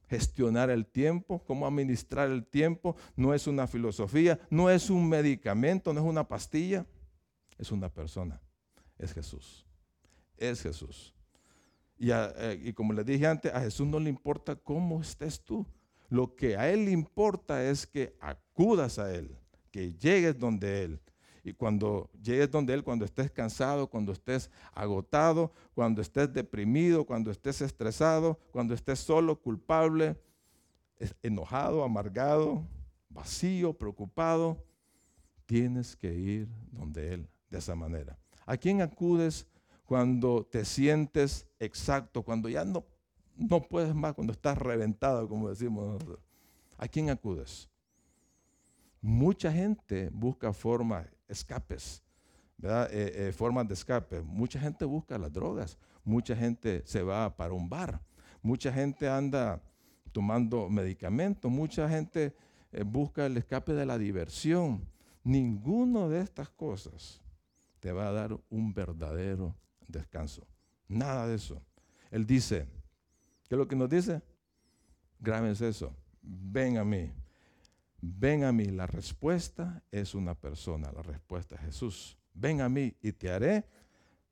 gestionar 0.09 0.69
el 0.69 0.85
tiempo, 0.85 1.45
cómo 1.45 1.65
administrar 1.65 2.29
el 2.29 2.45
tiempo, 2.45 2.97
no 3.15 3.33
es 3.33 3.47
una 3.47 3.67
filosofía, 3.67 4.37
no 4.49 4.69
es 4.69 4.89
un 4.89 5.07
medicamento, 5.07 5.93
no 5.93 6.01
es 6.01 6.05
una 6.05 6.27
pastilla, 6.27 6.85
es 7.57 7.71
una 7.71 7.87
persona, 7.87 8.41
es 8.97 9.13
Jesús, 9.13 9.65
es 10.35 10.61
Jesús. 10.61 11.13
Y, 11.97 12.11
eh, 12.11 12.61
y 12.63 12.73
como 12.73 12.93
les 12.93 13.05
dije 13.05 13.27
antes, 13.27 13.53
a 13.53 13.61
Jesús 13.61 13.87
no 13.87 13.99
le 13.99 14.09
importa 14.09 14.55
cómo 14.55 15.01
estés 15.01 15.41
tú, 15.41 15.65
lo 16.09 16.35
que 16.35 16.55
a 16.55 16.69
Él 16.69 16.87
importa 16.89 17.63
es 17.63 17.85
que 17.85 18.15
acudas 18.19 18.99
a 18.99 19.13
Él, 19.13 19.35
que 19.71 19.93
llegues 19.93 20.37
donde 20.37 20.83
Él, 20.83 21.01
y 21.47 21.53
cuando 21.53 22.09
llegues 22.21 22.51
donde 22.51 22.73
Él, 22.73 22.83
cuando 22.83 23.05
estés 23.05 23.31
cansado, 23.31 23.87
cuando 23.87 24.11
estés 24.11 24.51
agotado, 24.73 25.53
cuando 25.73 26.01
estés 26.01 26.33
deprimido, 26.33 27.05
cuando 27.05 27.31
estés 27.31 27.61
estresado, 27.61 28.37
cuando 28.51 28.73
estés 28.73 28.99
solo, 28.99 29.39
culpable, 29.39 30.17
enojado, 31.21 31.83
amargado, 31.83 32.67
vacío, 33.07 33.73
preocupado, 33.73 34.61
tienes 35.45 35.95
que 35.95 36.13
ir 36.13 36.49
donde 36.71 37.13
Él 37.13 37.29
de 37.49 37.59
esa 37.59 37.75
manera. 37.75 38.17
¿A 38.45 38.57
quién 38.57 38.81
acudes 38.81 39.47
cuando 39.87 40.45
te 40.45 40.65
sientes 40.65 41.47
exacto, 41.59 42.21
cuando 42.21 42.49
ya 42.49 42.63
no, 42.63 42.85
no 43.35 43.63
puedes 43.63 43.95
más, 43.95 44.13
cuando 44.13 44.33
estás 44.33 44.57
reventado, 44.59 45.27
como 45.27 45.49
decimos 45.49 45.87
nosotros? 45.87 46.19
¿A 46.77 46.87
quién 46.87 47.09
acudes? 47.09 47.67
Mucha 49.01 49.51
gente 49.51 50.09
busca 50.11 50.53
formas 50.53 51.07
escapes. 51.27 52.03
Eh, 52.63 52.87
eh, 52.91 53.31
formas 53.33 53.67
de 53.67 53.75
escape. 53.75 54.21
Mucha 54.21 54.59
gente 54.59 54.83
busca 54.83 55.17
las 55.17 55.31
drogas, 55.31 55.77
mucha 56.03 56.35
gente 56.35 56.81
se 56.85 57.03
va 57.03 57.35
para 57.35 57.53
un 57.53 57.69
bar, 57.69 58.01
mucha 58.41 58.73
gente 58.73 59.07
anda 59.07 59.61
tomando 60.11 60.67
medicamentos, 60.67 61.51
mucha 61.51 61.87
gente 61.87 62.35
eh, 62.71 62.83
busca 62.83 63.27
el 63.27 63.37
escape 63.37 63.73
de 63.73 63.85
la 63.85 63.97
diversión. 63.97 64.89
Ninguno 65.23 66.09
de 66.09 66.21
estas 66.21 66.49
cosas 66.49 67.21
te 67.79 67.91
va 67.91 68.07
a 68.07 68.11
dar 68.11 68.37
un 68.49 68.73
verdadero 68.73 69.55
descanso. 69.87 70.45
Nada 70.87 71.27
de 71.27 71.35
eso. 71.35 71.61
Él 72.11 72.25
dice, 72.25 72.67
¿qué 73.47 73.55
es 73.55 73.57
lo 73.57 73.67
que 73.67 73.75
nos 73.75 73.89
dice? 73.89 74.21
Grábense 75.19 75.67
eso. 75.67 75.95
Ven 76.21 76.77
a 76.77 76.83
mí. 76.83 77.11
Ven 77.99 78.43
a 78.43 78.51
mí, 78.51 78.65
la 78.65 78.85
respuesta 78.85 79.83
es 79.91 80.13
una 80.13 80.35
persona, 80.35 80.91
la 80.91 81.01
respuesta 81.01 81.55
es 81.55 81.61
Jesús. 81.61 82.17
Ven 82.33 82.61
a 82.61 82.69
mí 82.69 82.95
y 83.01 83.11
te 83.11 83.31
haré 83.31 83.65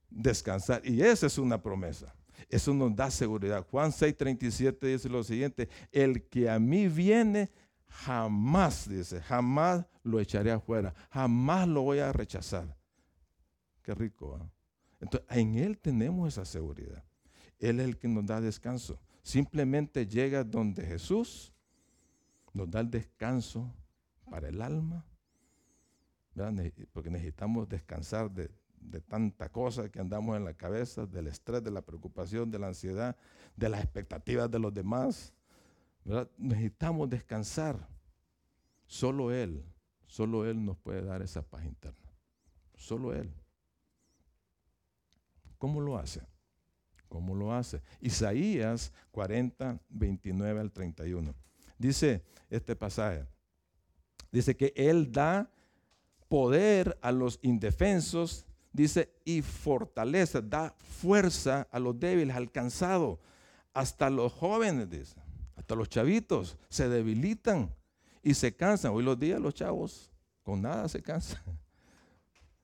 descansar. 0.10 0.82
Y 0.86 1.02
esa 1.02 1.26
es 1.26 1.38
una 1.38 1.62
promesa. 1.62 2.14
Eso 2.50 2.74
nos 2.74 2.96
da 2.96 3.10
seguridad. 3.10 3.66
Juan 3.70 3.92
6:37 3.92 4.88
dice 4.88 5.10
lo 5.10 5.24
siguiente, 5.24 5.70
el 5.92 6.28
que 6.28 6.50
a 6.50 6.60
mí 6.60 6.88
viene, 6.88 7.50
jamás, 7.88 8.88
dice, 8.88 9.22
jamás 9.22 9.86
lo 10.04 10.20
echaré 10.20 10.52
afuera, 10.52 10.94
jamás 11.10 11.68
lo 11.68 11.82
voy 11.82 12.00
a 12.00 12.12
rechazar. 12.12 12.78
Qué 13.82 13.96
rico. 13.96 14.40
¿ah? 14.40 14.55
Entonces, 15.00 15.28
en 15.30 15.56
Él 15.58 15.78
tenemos 15.78 16.28
esa 16.28 16.46
seguridad. 16.46 17.04
Él 17.60 17.80
es 17.80 17.88
el 17.88 17.98
que 17.98 18.08
nos 18.08 18.26
da 18.26 18.42
descanso. 18.42 19.00
Simplemente 19.22 20.06
llega 20.06 20.44
donde 20.44 20.86
Jesús 20.86 21.54
nos 22.54 22.70
da 22.70 22.80
el 22.80 22.90
descanso 22.90 23.74
para 24.30 24.48
el 24.48 24.62
alma, 24.62 25.06
porque 26.94 27.10
necesitamos 27.10 27.68
descansar 27.68 28.32
de, 28.32 28.50
tanta 29.08 29.50
cosa 29.50 29.90
que 29.90 30.00
andamos 30.00 30.38
en 30.38 30.46
la 30.46 30.54
cabeza, 30.54 31.06
del 31.06 31.28
estrés, 31.28 31.64
de 31.64 31.72
la 31.72 31.82
preocupación, 31.82 32.52
de 32.52 32.60
la 32.60 32.68
ansiedad, 32.68 33.16
de 33.56 33.70
las 33.70 33.84
expectativas 33.84 34.50
de 34.52 34.60
los 34.60 34.74
demás. 34.74 35.34
Necesitamos 36.38 37.10
descansar. 37.10 37.88
Solo 38.86 39.32
Él, 39.32 39.66
solo 40.06 40.46
Él 40.46 40.64
nos 40.64 40.78
puede 40.78 41.02
dar 41.02 41.22
esa 41.22 41.42
paz 41.42 41.66
interna. 41.66 42.12
Solo 42.76 43.14
Él. 43.14 43.34
¿Cómo 45.58 45.82
lo 45.82 45.98
hace? 45.98 46.22
¿Cómo 47.08 47.36
lo 47.36 47.54
hace? 47.54 47.82
Isaías 48.02 48.92
40, 49.12 49.80
29 49.90 50.60
al 50.60 50.72
31. 50.72 51.34
Dice 51.78 52.24
este 52.50 52.76
pasaje, 52.76 53.26
dice 54.32 54.56
que 54.56 54.74
Él 54.76 55.12
da 55.12 55.50
poder 56.28 56.98
a 57.02 57.12
los 57.12 57.40
indefensos, 57.42 58.46
dice, 58.74 59.14
y 59.24 59.42
fortaleza, 59.42 60.42
da 60.42 60.76
fuerza 60.80 61.68
a 61.72 61.80
los 61.80 62.00
débiles, 62.00 62.36
al 62.36 62.52
cansado, 62.52 63.20
hasta 63.74 64.10
los 64.10 64.34
jóvenes, 64.34 64.90
dice, 64.90 65.16
hasta 65.56 65.76
los 65.76 65.90
chavitos 65.90 66.58
se 66.70 66.90
debilitan 66.90 67.74
y 68.24 68.34
se 68.34 68.56
cansan. 68.56 68.92
Hoy 68.92 69.04
los 69.04 69.20
días 69.20 69.40
los 69.40 69.54
chavos 69.54 70.12
con 70.44 70.62
nada 70.62 70.88
se 70.90 71.02
cansan. 71.02 71.42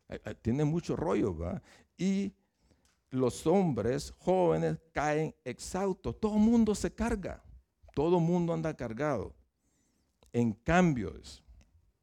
Tienen 0.41 0.67
mucho 0.67 0.95
rollo, 0.95 1.37
¿va? 1.37 1.61
Y 1.97 2.33
los 3.11 3.45
hombres 3.45 4.13
jóvenes 4.17 4.79
caen 4.93 5.35
exhaustos. 5.43 6.19
Todo 6.19 6.33
mundo 6.33 6.73
se 6.73 6.93
carga. 6.93 7.43
Todo 7.93 8.19
mundo 8.19 8.53
anda 8.53 8.73
cargado. 8.73 9.35
En 10.33 10.53
cambio, 10.53 11.13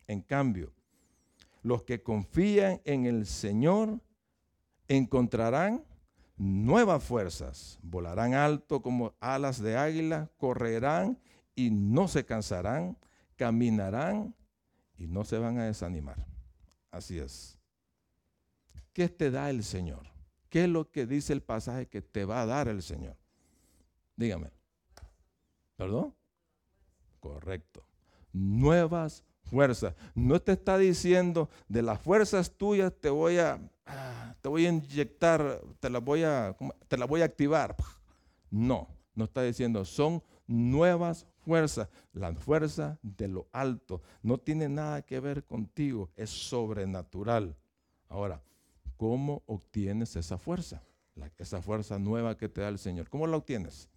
en 0.07 0.21
cambio, 0.21 0.73
los 1.63 1.83
que 1.83 2.03
confían 2.03 2.81
en 2.85 3.07
el 3.07 3.27
Señor 3.27 4.01
encontrarán 4.87 5.83
nuevas 6.37 7.03
fuerzas, 7.03 7.79
volarán 7.83 8.35
alto 8.35 8.83
como 8.83 9.15
alas 9.19 9.61
de 9.61 9.77
águila, 9.77 10.31
correrán 10.37 11.19
y 11.55 11.71
no 11.71 12.07
se 12.07 12.25
cansarán, 12.25 12.97
caminarán 13.37 14.35
y 14.97 15.07
no 15.07 15.25
se 15.25 15.39
van 15.39 15.59
a 15.59 15.65
desanimar. 15.65 16.27
Así 16.91 17.19
es. 17.19 17.59
¿Qué 18.93 19.09
te 19.09 19.31
da 19.31 19.49
el 19.49 19.65
Señor? 19.65 20.18
¿Qué 20.49 20.65
es 20.65 20.71
lo 20.71 20.91
que 20.91 21.07
dice 21.07 21.33
el 21.33 21.43
pasaje 21.43 21.87
que 21.87 22.03
te 22.03 22.25
va 22.25 22.43
a 22.43 22.47
dar 22.47 22.69
el 22.69 22.83
Señor? 22.83 23.17
Dígame. 24.17 24.51
¿Perdón? 25.77 26.15
Correcto. 27.21 27.85
Nuevas 28.33 29.25
fuerza. 29.49 29.95
No 30.15 30.41
te 30.41 30.53
está 30.53 30.79
diciendo 30.79 31.49
de 31.69 31.83
las 31.83 32.01
fuerzas 32.01 32.53
tuyas 32.53 32.93
te 33.01 33.11
voy 33.11 33.39
a, 33.39 33.59
ah, 33.87 34.35
te 34.41 34.49
voy 34.49 34.67
a 34.67 34.71
inyectar, 34.71 35.61
te 35.81 35.91
las 35.91 36.05
voy 36.05 36.23
a, 36.23 36.57
te 36.87 36.97
las 36.97 37.09
voy 37.09 37.23
a 37.23 37.25
activar. 37.25 37.75
No, 38.51 38.89
no 39.15 39.25
está 39.25 39.43
diciendo, 39.43 39.85
son 39.85 40.23
nuevas 40.47 41.27
fuerzas, 41.45 41.89
la 42.13 42.33
fuerza 42.35 42.99
de 43.03 43.29
lo 43.29 43.49
alto. 43.53 44.03
No 44.23 44.39
tiene 44.39 44.69
nada 44.69 45.03
que 45.03 45.21
ver 45.21 45.45
contigo, 45.45 46.11
es 46.17 46.31
sobrenatural. 46.31 47.57
Ahora, 48.09 48.41
¿cómo 48.99 49.43
obtienes 49.47 50.15
esa 50.17 50.37
fuerza? 50.37 50.83
esa 51.39 51.61
fuerza 51.61 51.99
nueva 51.99 52.37
que 52.37 52.49
te 52.49 52.61
da 52.61 52.69
el 52.69 52.79
Señor. 52.79 53.09
¿Cómo 53.09 53.27
la 53.27 53.37
obtienes? 53.37 53.89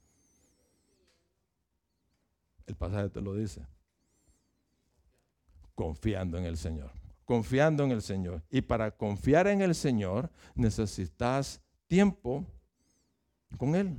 El 2.65 2.75
pasaje 2.75 3.09
te 3.09 3.21
lo 3.21 3.35
dice. 3.35 3.65
Confiando 5.75 6.37
en 6.37 6.45
el 6.45 6.57
Señor. 6.57 6.91
Confiando 7.25 7.83
en 7.83 7.91
el 7.91 8.01
Señor. 8.01 8.43
Y 8.49 8.61
para 8.61 8.91
confiar 8.91 9.47
en 9.47 9.61
el 9.61 9.75
Señor 9.75 10.31
necesitas 10.55 11.61
tiempo 11.87 12.45
con 13.57 13.75
Él. 13.75 13.97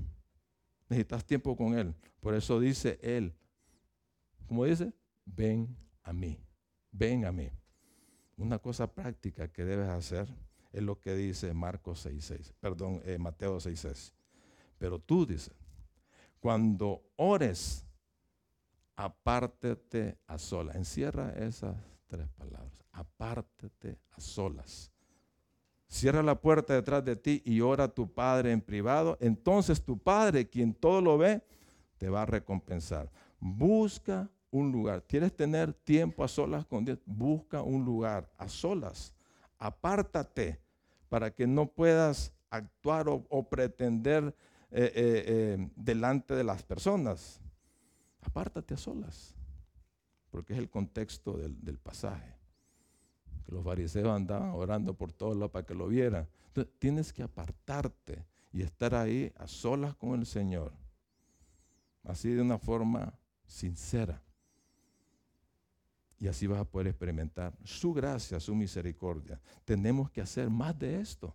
Necesitas 0.88 1.24
tiempo 1.24 1.56
con 1.56 1.78
Él. 1.78 1.94
Por 2.20 2.34
eso 2.34 2.58
dice 2.58 2.98
Él. 3.02 3.34
¿Cómo 4.46 4.64
dice? 4.64 4.92
Ven 5.24 5.76
a 6.02 6.12
mí. 6.12 6.38
Ven 6.90 7.24
a 7.24 7.32
mí. 7.32 7.50
Una 8.36 8.58
cosa 8.58 8.92
práctica 8.92 9.48
que 9.48 9.64
debes 9.64 9.88
hacer 9.88 10.28
es 10.72 10.82
lo 10.82 10.98
que 10.98 11.14
dice 11.14 11.52
Marcos 11.54 12.06
6.6. 12.06 12.52
Perdón, 12.60 13.00
eh, 13.04 13.18
Mateo 13.18 13.56
6.6. 13.56 14.12
Pero 14.78 14.98
tú 14.98 15.26
dices, 15.26 15.54
cuando 16.40 17.02
ores, 17.16 17.86
apártete 18.96 20.18
a 20.26 20.38
solas. 20.38 20.76
Encierra 20.76 21.30
esas 21.32 21.76
tres 22.06 22.28
palabras. 22.30 22.72
Apártete 22.92 23.98
a 24.10 24.20
solas. 24.20 24.90
Cierra 25.88 26.22
la 26.22 26.40
puerta 26.40 26.74
detrás 26.74 27.04
de 27.04 27.16
ti 27.16 27.42
y 27.44 27.60
ora 27.60 27.84
a 27.84 27.94
tu 27.94 28.12
Padre 28.12 28.50
en 28.52 28.60
privado. 28.60 29.18
Entonces 29.20 29.84
tu 29.84 29.98
Padre, 29.98 30.48
quien 30.48 30.72
todo 30.72 31.00
lo 31.00 31.18
ve, 31.18 31.42
te 31.98 32.08
va 32.08 32.22
a 32.22 32.26
recompensar. 32.26 33.10
Busca 33.38 34.30
un 34.50 34.72
lugar. 34.72 35.04
¿Quieres 35.04 35.36
tener 35.36 35.74
tiempo 35.74 36.24
a 36.24 36.28
solas 36.28 36.64
con 36.64 36.84
Dios? 36.84 36.98
Busca 37.04 37.62
un 37.62 37.84
lugar 37.84 38.32
a 38.38 38.48
solas. 38.48 39.14
Apártate 39.58 40.61
para 41.12 41.30
que 41.30 41.46
no 41.46 41.66
puedas 41.66 42.32
actuar 42.48 43.06
o, 43.10 43.50
pretender 43.50 44.34
eh, 44.70 44.90
eh, 44.94 45.24
eh, 45.26 45.70
delante 45.76 46.34
de 46.34 46.42
las 46.42 46.62
personas. 46.62 47.38
Apártate 48.22 48.72
a 48.72 48.76
solas, 48.78 49.34
porque 50.30 50.54
es 50.54 50.58
el 50.58 50.70
contexto 50.70 51.36
del, 51.36 51.78
pasaje. 51.78 52.34
Que 53.44 53.52
los 53.52 53.62
fariseos 53.62 54.08
andaban 54.08 54.52
orando 54.52 54.94
por 54.94 55.12
todos 55.12 55.36
lados 55.36 55.50
para 55.50 55.66
que 55.66 55.74
lo 55.74 55.86
vieran. 55.86 56.26
Entonces, 56.46 56.72
tienes 56.78 57.12
que 57.12 57.22
apartarte 57.22 58.24
y 58.50 58.62
estar 58.62 58.94
ahí 58.94 59.30
a 59.36 59.46
solas 59.46 59.94
con 59.94 60.18
el 60.18 60.24
Señor. 60.24 60.72
Así 62.04 62.30
de 62.30 62.40
una 62.40 62.56
forma 62.56 63.12
sincera. 63.44 64.22
Y 66.22 66.28
así 66.28 66.46
vas 66.46 66.60
a 66.60 66.64
poder 66.64 66.86
experimentar 66.86 67.52
su 67.64 67.92
gracia, 67.92 68.38
su 68.38 68.54
misericordia. 68.54 69.40
Tenemos 69.64 70.08
que 70.08 70.20
hacer 70.20 70.48
más 70.48 70.78
de 70.78 71.00
esto. 71.00 71.34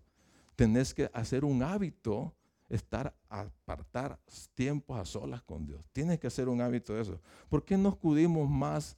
Tenés 0.55 0.93
que 0.93 1.11
hacer 1.13 1.43
un 1.43 1.61
hábito 1.61 2.33
estar 2.69 3.13
apartar 3.27 4.17
tiempos 4.53 4.97
a 4.97 5.03
solas 5.03 5.43
con 5.43 5.65
Dios. 5.65 5.85
Tienes 5.91 6.21
que 6.21 6.27
hacer 6.27 6.47
un 6.47 6.61
hábito 6.61 6.93
de 6.93 7.01
eso. 7.01 7.19
¿Por 7.49 7.65
qué 7.65 7.77
no 7.77 7.89
acudimos 7.89 8.49
más 8.49 8.95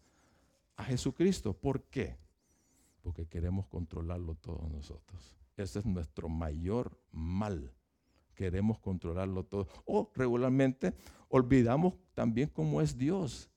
a 0.75 0.83
Jesucristo? 0.83 1.53
¿Por 1.53 1.81
qué? 1.85 2.19
Porque 3.01 3.25
queremos 3.25 3.65
controlarlo 3.65 4.35
todos 4.35 4.69
nosotros. 4.69 5.39
Ese 5.57 5.79
es 5.79 5.85
nuestro 5.87 6.29
mayor 6.29 7.01
mal. 7.11 7.73
Queremos 8.35 8.77
controlarlo 8.77 9.43
todo. 9.43 9.67
O 9.85 10.11
regularmente 10.13 10.93
olvidamos 11.29 11.95
también 12.13 12.47
cómo 12.49 12.79
es 12.79 12.95
Dios. 12.95 13.49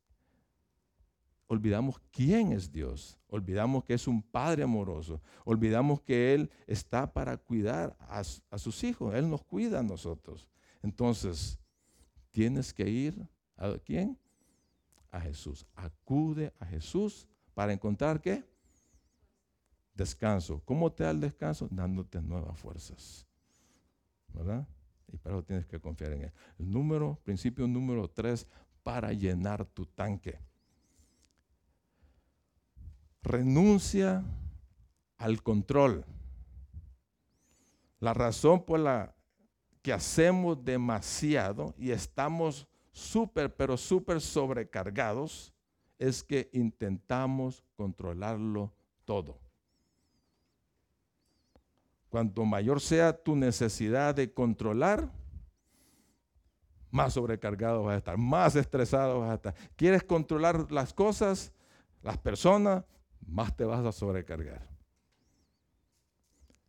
Olvidamos 1.52 2.00
quién 2.10 2.52
es 2.52 2.72
Dios. 2.72 3.18
Olvidamos 3.28 3.84
que 3.84 3.92
es 3.92 4.08
un 4.08 4.22
Padre 4.22 4.62
amoroso. 4.62 5.20
Olvidamos 5.44 6.00
que 6.00 6.32
Él 6.32 6.50
está 6.66 7.12
para 7.12 7.36
cuidar 7.36 7.94
a, 8.08 8.24
sus 8.24 8.82
hijos. 8.84 9.14
Él 9.14 9.28
nos 9.28 9.44
cuida 9.44 9.80
a 9.80 9.82
nosotros. 9.82 10.48
Entonces, 10.82 11.58
tienes 12.30 12.72
que 12.72 12.88
ir 12.88 13.28
a 13.58 13.76
quién? 13.84 14.18
A 15.10 15.20
Jesús. 15.20 15.66
Acude 15.74 16.54
a 16.58 16.64
Jesús 16.64 17.28
para 17.52 17.74
encontrar 17.74 18.22
qué? 18.22 18.42
Descanso. 19.92 20.62
¿Cómo 20.64 20.90
te 20.90 21.04
da 21.04 21.10
el 21.10 21.20
descanso? 21.20 21.68
Dándote 21.70 22.22
nuevas 22.22 22.58
fuerzas. 22.58 23.26
¿Verdad? 24.28 24.66
Y 25.12 25.18
para 25.18 25.36
eso 25.36 25.44
tienes 25.44 25.66
que 25.66 25.78
confiar 25.78 26.14
en 26.14 26.22
Él. 26.22 26.32
El 26.58 26.70
número, 26.70 27.20
principio 27.22 27.68
número 27.68 28.08
tres, 28.08 28.46
para 28.82 29.12
llenar 29.12 29.66
tu 29.66 29.84
tanque 29.84 30.40
renuncia 33.22 34.24
al 35.18 35.42
control. 35.42 36.04
La 38.00 38.14
razón 38.14 38.64
por 38.64 38.80
la 38.80 39.14
que 39.80 39.92
hacemos 39.92 40.64
demasiado 40.64 41.74
y 41.78 41.90
estamos 41.90 42.66
súper, 42.92 43.54
pero 43.54 43.76
súper 43.76 44.20
sobrecargados 44.20 45.52
es 45.98 46.22
que 46.22 46.50
intentamos 46.52 47.64
controlarlo 47.76 48.72
todo. 49.04 49.38
Cuanto 52.08 52.44
mayor 52.44 52.80
sea 52.80 53.16
tu 53.16 53.37
necesidad 53.37 54.14
de 54.14 54.32
controlar, 54.32 55.11
más 56.90 57.14
sobrecargado 57.14 57.85
vas 57.85 57.94
a 57.94 57.98
estar, 57.98 58.18
más 58.18 58.54
estresado 58.54 59.20
vas 59.20 59.30
a 59.30 59.35
estar. 59.35 59.54
¿Quieres 59.76 60.02
controlar 60.02 60.70
las 60.70 60.92
cosas, 60.92 61.52
las 62.02 62.18
personas? 62.18 62.85
Más 63.26 63.56
te 63.56 63.64
vas 63.64 63.85
a 63.85 63.92
sobrecargar. 63.92 64.68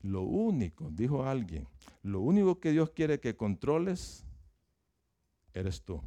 Lo 0.02 0.24
único, 0.24 0.90
dijo 0.92 1.24
alguien, 1.24 1.68
lo 2.02 2.20
único 2.20 2.60
que 2.60 2.72
Dios 2.72 2.90
quiere 2.90 3.20
que 3.20 3.38
controles 3.38 4.26
eres 5.54 5.84
tú. 5.84 6.02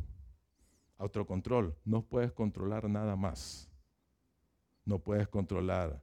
Autocontrol, 0.99 1.75
no 1.85 2.03
puedes 2.03 2.33
controlar 2.33 2.89
nada 2.89 3.17
más. 3.17 3.71
No 4.85 4.99
puedes 4.99 5.27
controlar 5.29 6.03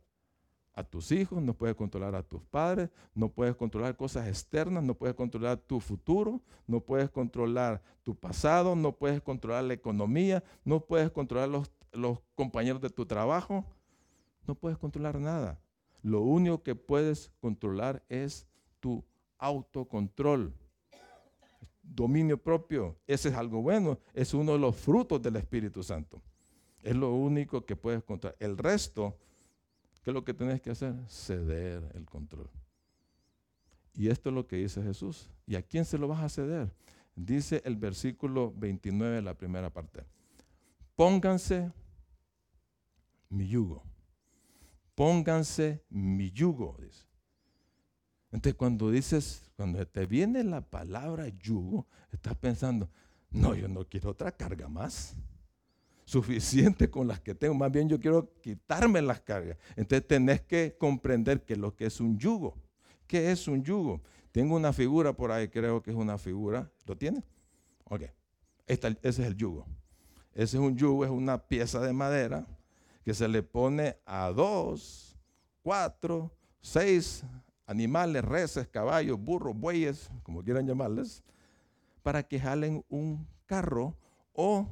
a 0.73 0.83
tus 0.83 1.11
hijos, 1.11 1.41
no 1.41 1.53
puedes 1.53 1.75
controlar 1.75 2.15
a 2.15 2.23
tus 2.23 2.41
padres, 2.43 2.89
no 3.13 3.29
puedes 3.29 3.55
controlar 3.55 3.95
cosas 3.95 4.27
externas, 4.27 4.83
no 4.83 4.95
puedes 4.95 5.15
controlar 5.15 5.57
tu 5.57 5.79
futuro, 5.79 6.41
no 6.65 6.79
puedes 6.79 7.09
controlar 7.09 7.81
tu 8.01 8.15
pasado, 8.15 8.75
no 8.75 8.91
puedes 8.91 9.21
controlar 9.21 9.63
la 9.65 9.75
economía, 9.75 10.43
no 10.65 10.79
puedes 10.79 11.11
controlar 11.11 11.49
los, 11.49 11.71
los 11.91 12.19
compañeros 12.35 12.81
de 12.81 12.89
tu 12.89 13.05
trabajo, 13.05 13.65
no 14.47 14.55
puedes 14.55 14.77
controlar 14.77 15.19
nada. 15.19 15.59
Lo 16.01 16.21
único 16.21 16.61
que 16.61 16.75
puedes 16.75 17.31
controlar 17.39 18.03
es 18.09 18.45
tu 18.79 19.03
autocontrol, 19.37 20.53
dominio 21.81 22.37
propio. 22.37 22.97
Ese 23.07 23.29
es 23.29 23.35
algo 23.35 23.61
bueno, 23.61 23.99
es 24.13 24.33
uno 24.33 24.51
de 24.53 24.59
los 24.59 24.75
frutos 24.75 25.21
del 25.21 25.37
Espíritu 25.37 25.81
Santo. 25.81 26.21
Es 26.81 26.95
lo 26.95 27.13
único 27.13 27.65
que 27.65 27.77
puedes 27.77 28.03
controlar. 28.03 28.35
El 28.39 28.57
resto, 28.57 29.17
¿qué 30.03 30.09
es 30.09 30.13
lo 30.13 30.25
que 30.25 30.33
tienes 30.33 30.61
que 30.61 30.71
hacer? 30.71 30.93
Ceder 31.07 31.89
el 31.95 32.05
control. 32.05 32.49
Y 33.95 34.09
esto 34.09 34.29
es 34.29 34.35
lo 34.35 34.45
que 34.45 34.57
dice 34.57 34.83
Jesús. 34.83 35.29
¿Y 35.45 35.55
a 35.55 35.61
quién 35.61 35.85
se 35.85 35.97
lo 35.97 36.09
vas 36.09 36.21
a 36.21 36.29
ceder? 36.29 36.73
Dice 37.15 37.61
el 37.63 37.77
versículo 37.77 38.51
29, 38.57 39.21
la 39.21 39.35
primera 39.35 39.69
parte. 39.69 40.03
Pónganse 40.95 41.71
mi 43.29 43.47
yugo 43.47 43.92
pónganse 44.95 45.83
mi 45.89 46.31
yugo. 46.31 46.77
Dice. 46.79 47.05
Entonces 48.31 48.55
cuando 48.55 48.89
dices, 48.89 49.51
cuando 49.55 49.85
te 49.87 50.05
viene 50.05 50.43
la 50.43 50.61
palabra 50.61 51.27
yugo, 51.27 51.87
estás 52.11 52.35
pensando, 52.35 52.89
no, 53.29 53.55
yo 53.55 53.67
no 53.67 53.87
quiero 53.87 54.11
otra 54.11 54.31
carga 54.31 54.67
más. 54.67 55.15
Suficiente 56.05 56.89
con 56.89 57.07
las 57.07 57.21
que 57.21 57.33
tengo, 57.33 57.53
más 57.53 57.71
bien 57.71 57.87
yo 57.87 57.99
quiero 57.99 58.33
quitarme 58.41 59.01
las 59.01 59.21
cargas. 59.21 59.57
Entonces 59.75 60.05
tenés 60.07 60.41
que 60.41 60.75
comprender 60.77 61.43
que 61.45 61.55
lo 61.55 61.75
que 61.75 61.85
es 61.85 61.99
un 62.01 62.17
yugo. 62.17 62.57
¿Qué 63.07 63.31
es 63.31 63.47
un 63.47 63.63
yugo? 63.63 64.01
Tengo 64.31 64.55
una 64.55 64.73
figura 64.73 65.13
por 65.13 65.31
ahí, 65.31 65.47
creo 65.47 65.81
que 65.81 65.91
es 65.91 65.95
una 65.95 66.17
figura. 66.17 66.69
¿Lo 66.85 66.97
tiene? 66.97 67.23
Ok. 67.85 68.03
ese 68.65 68.97
es 69.03 69.19
el 69.19 69.35
yugo. 69.35 69.65
Ese 70.33 70.57
es 70.57 70.61
un 70.61 70.75
yugo, 70.75 71.05
es 71.05 71.11
una 71.11 71.47
pieza 71.47 71.79
de 71.79 71.93
madera 71.93 72.47
que 73.03 73.13
se 73.13 73.27
le 73.27 73.43
pone 73.43 73.97
a 74.05 74.29
dos, 74.31 75.17
cuatro, 75.61 76.31
seis 76.61 77.23
animales, 77.65 78.23
reses, 78.23 78.67
caballos, 78.67 79.19
burros, 79.19 79.55
bueyes, 79.55 80.09
como 80.23 80.43
quieran 80.43 80.67
llamarles, 80.67 81.23
para 82.01 82.23
que 82.23 82.39
jalen 82.39 82.83
un 82.89 83.27
carro 83.45 83.95
o 84.33 84.67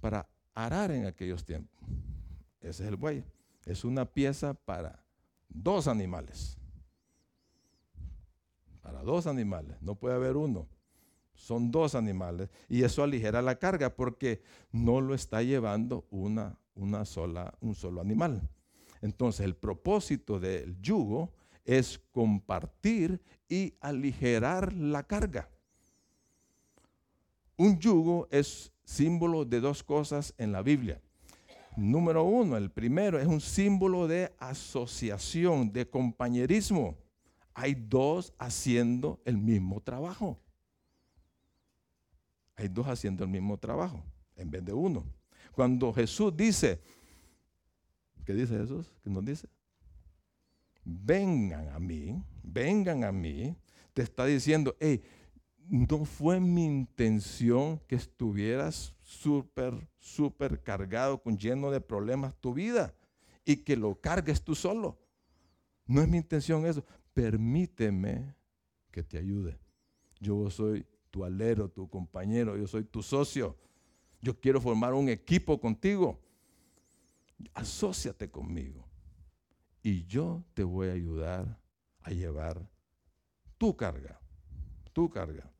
para 0.00 0.28
arar 0.54 0.90
en 0.90 1.06
aquellos 1.06 1.44
tiempos. 1.44 1.78
Ese 2.60 2.82
es 2.82 2.88
el 2.88 2.96
buey. 2.96 3.24
es 3.64 3.84
una 3.84 4.04
pieza 4.06 4.54
para 4.54 5.04
dos 5.48 5.88
animales. 5.88 6.56
Para 8.82 9.02
dos 9.02 9.26
animales, 9.26 9.76
no 9.82 9.94
puede 9.94 10.14
haber 10.14 10.36
uno. 10.36 10.66
Son 11.34 11.70
dos 11.70 11.94
animales 11.94 12.48
y 12.68 12.82
eso 12.82 13.02
aligera 13.02 13.42
la 13.42 13.58
carga 13.58 13.94
porque 13.94 14.42
no 14.72 15.00
lo 15.00 15.14
está 15.14 15.42
llevando 15.42 16.06
una, 16.10 16.58
una 16.78 17.04
sola, 17.04 17.52
un 17.60 17.74
solo 17.74 18.00
animal. 18.00 18.48
Entonces, 19.02 19.44
el 19.44 19.56
propósito 19.56 20.40
del 20.40 20.80
yugo 20.80 21.32
es 21.64 21.98
compartir 22.12 23.20
y 23.48 23.74
aligerar 23.80 24.72
la 24.72 25.02
carga. 25.02 25.50
Un 27.56 27.78
yugo 27.78 28.28
es 28.30 28.72
símbolo 28.84 29.44
de 29.44 29.60
dos 29.60 29.82
cosas 29.82 30.32
en 30.38 30.52
la 30.52 30.62
Biblia. 30.62 31.00
Número 31.76 32.24
uno, 32.24 32.56
el 32.56 32.70
primero 32.70 33.20
es 33.20 33.26
un 33.26 33.40
símbolo 33.40 34.08
de 34.08 34.34
asociación, 34.38 35.72
de 35.72 35.88
compañerismo. 35.88 36.96
Hay 37.54 37.74
dos 37.74 38.32
haciendo 38.38 39.20
el 39.24 39.36
mismo 39.36 39.80
trabajo. 39.80 40.40
Hay 42.56 42.68
dos 42.68 42.86
haciendo 42.88 43.24
el 43.24 43.30
mismo 43.30 43.58
trabajo 43.58 44.02
en 44.36 44.50
vez 44.50 44.64
de 44.64 44.72
uno. 44.72 45.04
Cuando 45.58 45.92
Jesús 45.92 46.36
dice, 46.36 46.80
¿qué 48.24 48.32
dice 48.32 48.56
Jesús? 48.56 48.94
¿Qué 49.02 49.10
nos 49.10 49.24
dice? 49.24 49.48
vengan 50.84 51.66
a 51.70 51.80
mí, 51.80 52.22
vengan 52.44 53.02
a 53.02 53.10
mí, 53.10 53.56
te 53.92 54.02
está 54.02 54.24
diciendo, 54.24 54.76
hey, 54.78 55.02
no 55.68 56.04
fue 56.04 56.38
mi 56.38 56.64
intención 56.64 57.80
que 57.88 57.96
estuvieras 57.96 58.94
súper, 59.02 59.74
súper 59.98 60.62
cargado, 60.62 61.20
con 61.20 61.36
lleno 61.36 61.72
de 61.72 61.80
problemas 61.80 62.36
tu 62.36 62.54
vida 62.54 62.94
y 63.44 63.56
que 63.56 63.76
lo 63.76 64.00
cargues 64.00 64.44
tú 64.44 64.54
solo. 64.54 64.96
No 65.86 66.00
es 66.00 66.08
mi 66.08 66.18
intención 66.18 66.66
eso. 66.66 66.84
Permíteme 67.12 68.36
que 68.92 69.02
te 69.02 69.18
ayude. 69.18 69.58
Yo 70.20 70.48
soy 70.50 70.86
tu 71.10 71.24
alero, 71.24 71.68
tu 71.68 71.88
compañero, 71.88 72.56
yo 72.56 72.68
soy 72.68 72.84
tu 72.84 73.02
socio. 73.02 73.56
Yo 74.20 74.38
quiero 74.38 74.60
formar 74.60 74.94
un 74.94 75.08
equipo 75.08 75.60
contigo. 75.60 76.18
Asociate 77.54 78.30
conmigo 78.30 78.88
y 79.82 80.04
yo 80.06 80.42
te 80.54 80.64
voy 80.64 80.88
a 80.88 80.92
ayudar 80.92 81.58
a 82.02 82.10
llevar 82.10 82.68
tu 83.56 83.76
carga, 83.76 84.20
tu 84.92 85.08
carga. 85.08 85.50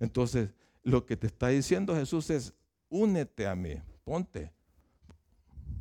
Entonces, 0.00 0.50
lo 0.82 1.06
que 1.06 1.16
te 1.16 1.28
está 1.28 1.48
diciendo 1.48 1.94
Jesús 1.94 2.30
es, 2.30 2.54
únete 2.88 3.46
a 3.46 3.54
mí, 3.54 3.74
ponte. 4.04 4.52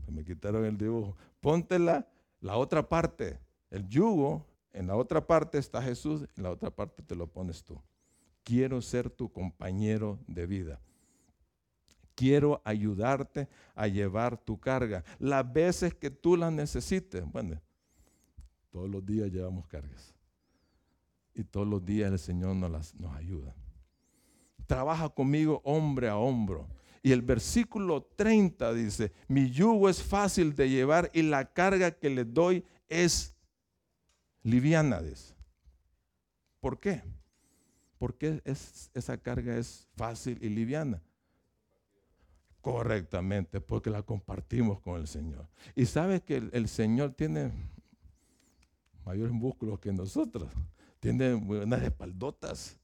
Me 0.08 0.24
quitaron 0.24 0.66
el 0.66 0.78
dibujo. 0.78 1.16
Ponte 1.40 1.80
la, 1.80 2.08
la 2.42 2.58
otra 2.58 2.88
parte, 2.88 3.40
el 3.70 3.88
yugo, 3.88 4.46
en 4.74 4.88
la 4.88 4.96
otra 4.96 5.26
parte 5.26 5.58
está 5.58 5.82
Jesús, 5.82 6.28
en 6.36 6.44
la 6.44 6.52
otra 6.52 6.70
parte 6.70 7.02
te 7.02 7.16
lo 7.16 7.28
pones 7.28 7.64
tú. 7.64 7.82
Quiero 8.44 8.82
ser 8.82 9.10
tu 9.10 9.32
compañero 9.32 10.20
de 10.28 10.46
vida 10.46 10.80
quiero 12.22 12.62
ayudarte 12.64 13.48
a 13.74 13.88
llevar 13.88 14.38
tu 14.38 14.60
carga. 14.60 15.04
Las 15.18 15.52
veces 15.52 15.96
que 15.96 16.12
tú 16.12 16.38
las 16.38 16.54
necesites, 16.54 17.24
bueno, 17.26 17.60
todos 18.70 18.88
los 18.88 19.04
días 19.04 19.32
llevamos 19.32 19.66
cargas. 19.66 20.14
Y 21.34 21.44
todos 21.44 21.68
los 21.68 21.84
días 21.84 22.12
el 22.12 22.20
Señor 22.20 22.56
nos, 22.56 22.70
las, 22.70 22.94
nos 22.94 23.16
ayuda. 23.16 23.56
Trabaja 24.68 25.10
conmigo 25.10 25.62
hombre 25.64 26.10
a 26.10 26.16
hombro. 26.16 26.68
Y 27.02 27.12
el 27.12 27.24
versículo 27.24 28.04
30 28.16 28.72
dice, 28.74 29.12
mi 29.28 29.50
yugo 29.50 29.90
es 29.90 30.04
fácil 30.04 30.56
de 30.56 30.70
llevar 30.70 31.10
y 31.16 31.24
la 31.24 31.52
carga 31.52 31.90
que 31.90 32.12
le 32.12 32.24
doy 32.24 32.64
es 32.88 33.36
liviana. 34.44 35.02
¿Por 36.60 36.80
qué? 36.80 37.02
Porque 37.98 38.44
es, 38.46 38.92
esa 38.94 39.18
carga 39.18 39.58
es 39.58 39.88
fácil 39.96 40.38
y 40.40 40.50
liviana? 40.50 41.02
Correctamente 42.62 43.60
porque 43.60 43.90
la 43.90 44.04
compartimos 44.04 44.80
con 44.80 45.00
el 45.00 45.08
Señor. 45.08 45.48
Y 45.76 45.86
sabes 45.86 46.22
que 46.22 46.38
el, 46.38 46.68
Señor 46.68 47.14
tiene 47.14 47.52
mayores 49.06 49.34
músculos 49.34 49.80
que 49.80 49.92
nosotros, 49.92 50.50
tiene 51.00 51.34
unas 51.34 51.82
espaldotas. 51.84 52.80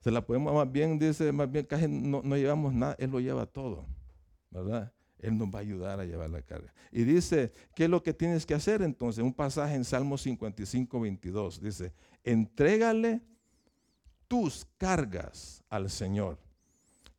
Se 0.00 0.10
la 0.10 0.26
podemos 0.26 0.52
más 0.52 0.70
bien, 0.70 0.98
dice, 0.98 1.32
más 1.32 1.50
bien 1.50 1.64
casi 1.64 1.88
no, 1.88 2.20
no 2.22 2.36
llevamos 2.36 2.74
nada, 2.74 2.96
Él 2.98 3.10
lo 3.10 3.20
lleva 3.20 3.46
todo, 3.46 3.86
¿verdad? 4.50 4.92
Él 5.18 5.38
nos 5.38 5.48
va 5.48 5.60
a 5.60 5.62
ayudar 5.62 6.00
a 6.00 6.04
llevar 6.04 6.28
la 6.28 6.42
carga. 6.42 6.74
Y 6.92 7.04
dice, 7.04 7.52
¿qué 7.74 7.84
es 7.84 7.90
lo 7.90 8.02
que 8.02 8.12
tienes 8.12 8.44
que 8.44 8.52
hacer 8.52 8.82
entonces? 8.82 9.24
Un 9.24 9.32
pasaje 9.32 9.74
en 9.74 9.84
Salmo 9.84 10.18
55, 10.18 11.00
22. 11.00 11.60
Dice, 11.62 11.92
entrégale 12.22 13.22
tus 14.28 14.66
cargas 14.76 15.64
al 15.70 15.88
Señor 15.88 16.38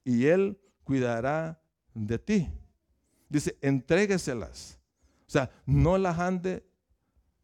y 0.03 0.25
Él 0.25 0.59
cuidará 0.85 1.59
de 1.93 2.17
ti. 2.17 2.49
Dice, 3.27 3.57
entrégueselas. 3.61 4.79
O 5.27 5.31
sea, 5.31 5.51
no 5.65 5.97
las 5.97 6.17
ande, 6.19 6.63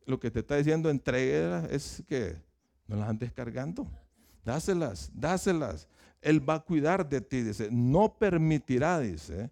lo 0.06 0.20
que 0.20 0.32
te 0.32 0.40
está 0.40 0.56
diciendo, 0.56 0.90
entréguelas, 0.90 1.70
es 1.70 2.04
que 2.08 2.38
no 2.88 2.96
las 2.96 3.10
andes 3.10 3.34
cargando. 3.34 3.90
Dáselas, 4.46 5.12
dáselas. 5.14 5.88
Él 6.22 6.48
va 6.48 6.56
a 6.56 6.60
cuidar 6.60 7.10
de 7.10 7.20
ti, 7.20 7.42
dice. 7.42 7.70
No 7.72 8.18
permitirá, 8.18 9.00
dice, 9.00 9.52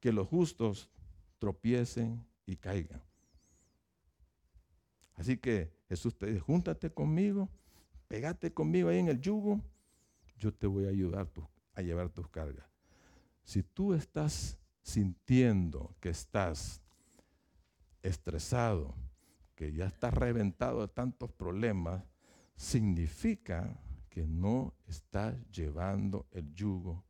que 0.00 0.12
los 0.12 0.26
justos 0.26 0.90
tropiecen 1.38 2.24
y 2.46 2.56
caigan. 2.56 3.02
Así 5.14 5.36
que 5.36 5.70
Jesús 5.88 6.16
te 6.16 6.26
dice, 6.26 6.40
júntate 6.40 6.90
conmigo, 6.90 7.50
pégate 8.08 8.52
conmigo 8.52 8.88
ahí 8.88 8.98
en 8.98 9.08
el 9.08 9.20
yugo, 9.20 9.60
yo 10.38 10.52
te 10.52 10.66
voy 10.66 10.86
a 10.86 10.88
ayudar 10.88 11.28
a 11.74 11.82
llevar 11.82 12.08
tus 12.08 12.26
cargas. 12.28 12.69
Si 13.50 13.64
tú 13.64 13.94
estás 13.94 14.56
sintiendo 14.80 15.96
que 15.98 16.10
estás 16.10 16.80
estresado, 18.00 18.94
que 19.56 19.72
ya 19.72 19.86
estás 19.86 20.14
reventado 20.14 20.82
de 20.82 20.86
tantos 20.86 21.32
problemas, 21.32 22.04
significa 22.54 23.76
que 24.08 24.24
no 24.24 24.72
estás 24.86 25.34
llevando 25.50 26.28
el 26.30 26.54
yugo 26.54 27.02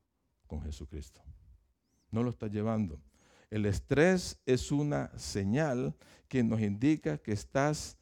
con 0.47 0.63
Jesucristo. 0.63 1.21
No 2.11 2.23
lo 2.23 2.31
estás 2.31 2.51
llevando. 2.51 2.99
El 3.51 3.67
estrés 3.67 4.41
es 4.47 4.73
una 4.73 5.11
señal 5.19 5.95
que 6.27 6.43
nos 6.43 6.63
indica 6.63 7.19
que 7.19 7.33
estás 7.33 7.99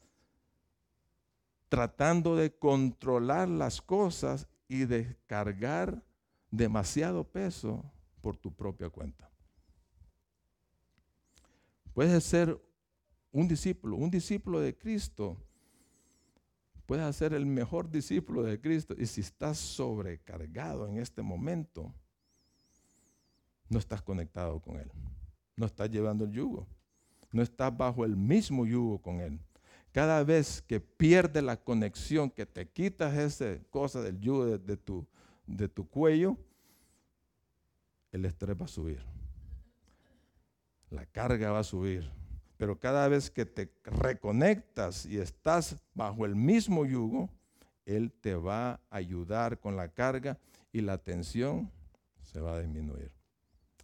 tratando 1.67 2.37
de 2.37 2.55
controlar 2.55 3.49
las 3.49 3.81
cosas 3.81 4.47
y 4.69 4.85
de 4.85 5.17
cargar 5.27 6.01
demasiado 6.49 7.25
peso 7.25 7.83
por 8.21 8.37
tu 8.37 8.53
propia 8.53 8.89
cuenta. 8.89 9.29
Puedes 11.93 12.23
ser 12.23 12.59
un 13.31 13.47
discípulo, 13.47 13.97
un 13.97 14.09
discípulo 14.09 14.59
de 14.59 14.77
Cristo. 14.77 15.37
Puedes 16.85 17.15
ser 17.15 17.33
el 17.33 17.45
mejor 17.45 17.89
discípulo 17.89 18.43
de 18.43 18.59
Cristo. 18.59 18.95
Y 18.97 19.05
si 19.05 19.21
estás 19.21 19.57
sobrecargado 19.57 20.87
en 20.87 20.97
este 20.97 21.21
momento, 21.21 21.93
no 23.69 23.77
estás 23.77 24.01
conectado 24.01 24.59
con 24.59 24.77
Él. 24.77 24.91
No 25.55 25.65
estás 25.65 25.89
llevando 25.89 26.25
el 26.25 26.31
yugo. 26.31 26.67
No 27.31 27.43
estás 27.43 27.75
bajo 27.75 28.05
el 28.05 28.15
mismo 28.15 28.65
yugo 28.65 28.99
con 28.99 29.21
Él. 29.21 29.39
Cada 29.91 30.23
vez 30.23 30.61
que 30.61 30.79
pierdes 30.79 31.43
la 31.43 31.57
conexión, 31.57 32.29
que 32.29 32.45
te 32.45 32.67
quitas 32.67 33.15
esa 33.17 33.59
cosa 33.69 34.01
del 34.01 34.19
yugo 34.19 34.57
de, 34.57 34.77
tu, 34.77 35.05
de 35.45 35.67
tu 35.67 35.87
cuello, 35.87 36.37
el 38.11 38.25
estrés 38.25 38.59
va 38.59 38.65
a 38.65 38.69
subir. 38.69 39.01
La 40.89 41.05
carga 41.05 41.51
va 41.51 41.59
a 41.59 41.63
subir. 41.63 42.09
Pero 42.57 42.77
cada 42.79 43.07
vez 43.07 43.31
que 43.31 43.45
te 43.45 43.71
reconectas 43.83 45.05
y 45.05 45.17
estás 45.17 45.77
bajo 45.93 46.25
el 46.25 46.35
mismo 46.35 46.85
yugo, 46.85 47.29
Él 47.85 48.11
te 48.11 48.35
va 48.35 48.73
a 48.73 48.81
ayudar 48.89 49.59
con 49.59 49.77
la 49.77 49.89
carga 49.89 50.37
y 50.73 50.81
la 50.81 50.97
tensión 50.97 51.71
se 52.21 52.41
va 52.41 52.55
a 52.55 52.59
disminuir. 52.59 53.11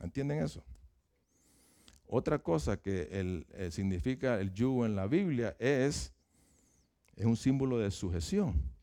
¿Entienden 0.01 0.43
eso? 0.43 0.63
Otra 2.07 2.39
cosa 2.39 2.77
que 2.77 3.07
eh, 3.11 3.71
significa 3.71 4.39
el 4.39 4.53
yugo 4.53 4.85
en 4.85 4.95
la 4.95 5.07
Biblia 5.07 5.55
es, 5.57 6.13
es 7.15 7.25
un 7.25 7.37
símbolo 7.37 7.79
de 7.79 7.89
sujeción. 7.91 8.74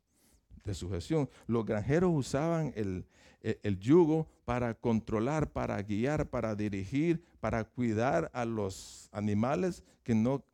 De 0.64 0.74
sujeción. 0.74 1.28
Los 1.46 1.66
granjeros 1.66 2.12
usaban 2.14 2.72
el, 2.76 3.04
e, 3.42 3.58
el 3.62 3.78
yugo 3.78 4.28
para 4.44 4.74
controlar, 4.74 5.50
para 5.50 5.80
guiar, 5.82 6.28
para 6.28 6.54
dirigir, 6.54 7.22
para 7.40 7.64
cuidar 7.64 8.30
a 8.32 8.44
los 8.44 9.08
animales 9.12 9.82
que 10.02 10.14
no 10.14 10.44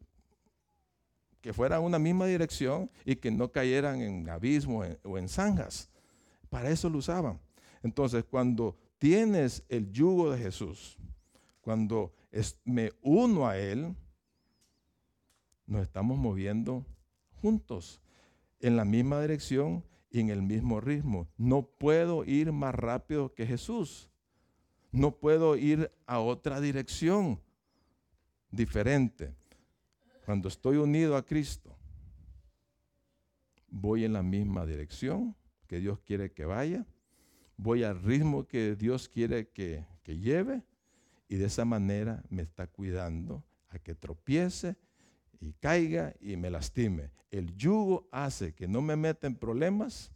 que 1.41 1.53
fueran 1.53 1.83
una 1.83 1.99
misma 1.99 2.27
dirección 2.27 2.91
y 3.05 3.17
que 3.17 3.31
no 3.31 3.53
cayeran 3.53 4.01
en 4.01 4.29
abismo 4.29 4.83
o 5.05 5.19
en 5.19 5.29
zanjas. 5.29 5.89
Para 6.51 6.69
eso 6.71 6.91
lo 6.91 6.99
usaban. 6.99 7.41
Entonces, 7.83 8.25
cuando 8.25 8.77
tienes 8.99 9.63
el 9.69 9.91
yugo 9.93 10.33
de 10.33 10.39
Jesús, 10.39 10.99
cuando 11.61 12.13
me 12.65 12.93
uno 13.03 13.47
a 13.47 13.57
Él, 13.57 13.95
nos 15.67 15.83
estamos 15.83 16.19
moviendo 16.19 16.85
juntos 17.41 18.01
en 18.61 18.77
la 18.77 18.85
misma 18.85 19.21
dirección 19.21 19.85
y 20.11 20.21
en 20.21 20.31
el 20.31 20.43
mismo 20.43 20.81
ritmo. 20.81 21.29
No 21.37 21.63
puedo 21.63 22.25
ir 22.25 22.53
más 22.53 22.75
rápido 22.75 23.35
que 23.35 23.47
Jesús. 23.47 24.11
No 24.91 25.17
puedo 25.17 25.57
ir 25.57 25.91
a 26.07 26.21
otra 26.21 26.61
dirección 26.61 27.41
diferente. 28.51 29.35
Cuando 30.25 30.49
estoy 30.49 30.77
unido 30.77 31.17
a 31.17 31.25
Cristo, 31.25 31.77
voy 33.69 34.05
en 34.05 34.13
la 34.13 34.23
misma 34.23 34.67
dirección 34.67 35.37
que 35.67 35.79
Dios 35.79 36.01
quiere 36.01 36.33
que 36.33 36.47
vaya, 36.47 36.87
voy 37.57 37.83
al 37.83 38.03
ritmo 38.03 38.47
que 38.47 38.77
Dios 38.77 39.09
quiere 39.09 39.49
que, 39.49 39.85
que 40.03 40.19
lleve 40.19 40.63
y 41.29 41.37
de 41.37 41.47
esa 41.47 41.65
manera 41.65 42.23
me 42.31 42.43
está 42.43 42.67
cuidando 42.67 43.45
a 43.69 43.79
que 43.79 43.95
tropiece 43.95 44.77
y 45.41 45.53
caiga 45.55 46.15
y 46.21 46.37
me 46.37 46.51
lastime. 46.51 47.11
El 47.31 47.55
yugo 47.57 48.09
hace 48.11 48.55
que 48.55 48.67
no 48.67 48.81
me 48.81 48.97
meta 48.97 49.27
en 49.27 49.37
problemas 49.37 50.13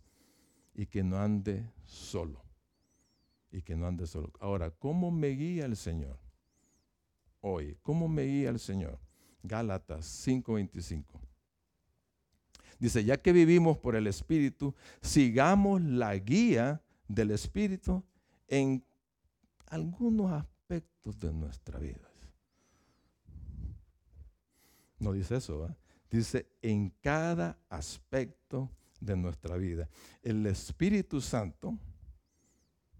y 0.74 0.86
que 0.86 1.02
no 1.02 1.18
ande 1.18 1.70
solo. 1.84 2.42
Y 3.50 3.62
que 3.62 3.76
no 3.76 3.86
ande 3.86 4.06
solo. 4.06 4.32
Ahora, 4.40 4.70
¿cómo 4.70 5.10
me 5.10 5.28
guía 5.28 5.66
el 5.66 5.76
Señor? 5.76 6.18
Hoy, 7.40 7.76
¿cómo 7.82 8.08
me 8.08 8.22
guía 8.22 8.50
el 8.50 8.58
Señor? 8.58 8.98
Gálatas 9.42 10.06
5:25. 10.26 11.04
Dice, 12.78 13.04
ya 13.04 13.20
que 13.20 13.32
vivimos 13.32 13.78
por 13.78 13.94
el 13.94 14.06
Espíritu, 14.06 14.74
sigamos 15.02 15.82
la 15.82 16.16
guía 16.16 16.82
del 17.06 17.30
Espíritu 17.30 18.02
en 18.48 18.84
algunos 19.66 20.32
aspectos 20.32 21.18
de 21.20 21.32
nuestra 21.32 21.78
vida. 21.78 22.11
No 25.02 25.12
dice 25.12 25.34
eso, 25.34 25.68
dice 26.08 26.46
en 26.62 26.90
cada 27.00 27.58
aspecto 27.68 28.70
de 29.00 29.16
nuestra 29.16 29.56
vida. 29.56 29.88
El 30.22 30.46
Espíritu 30.46 31.20
Santo, 31.20 31.76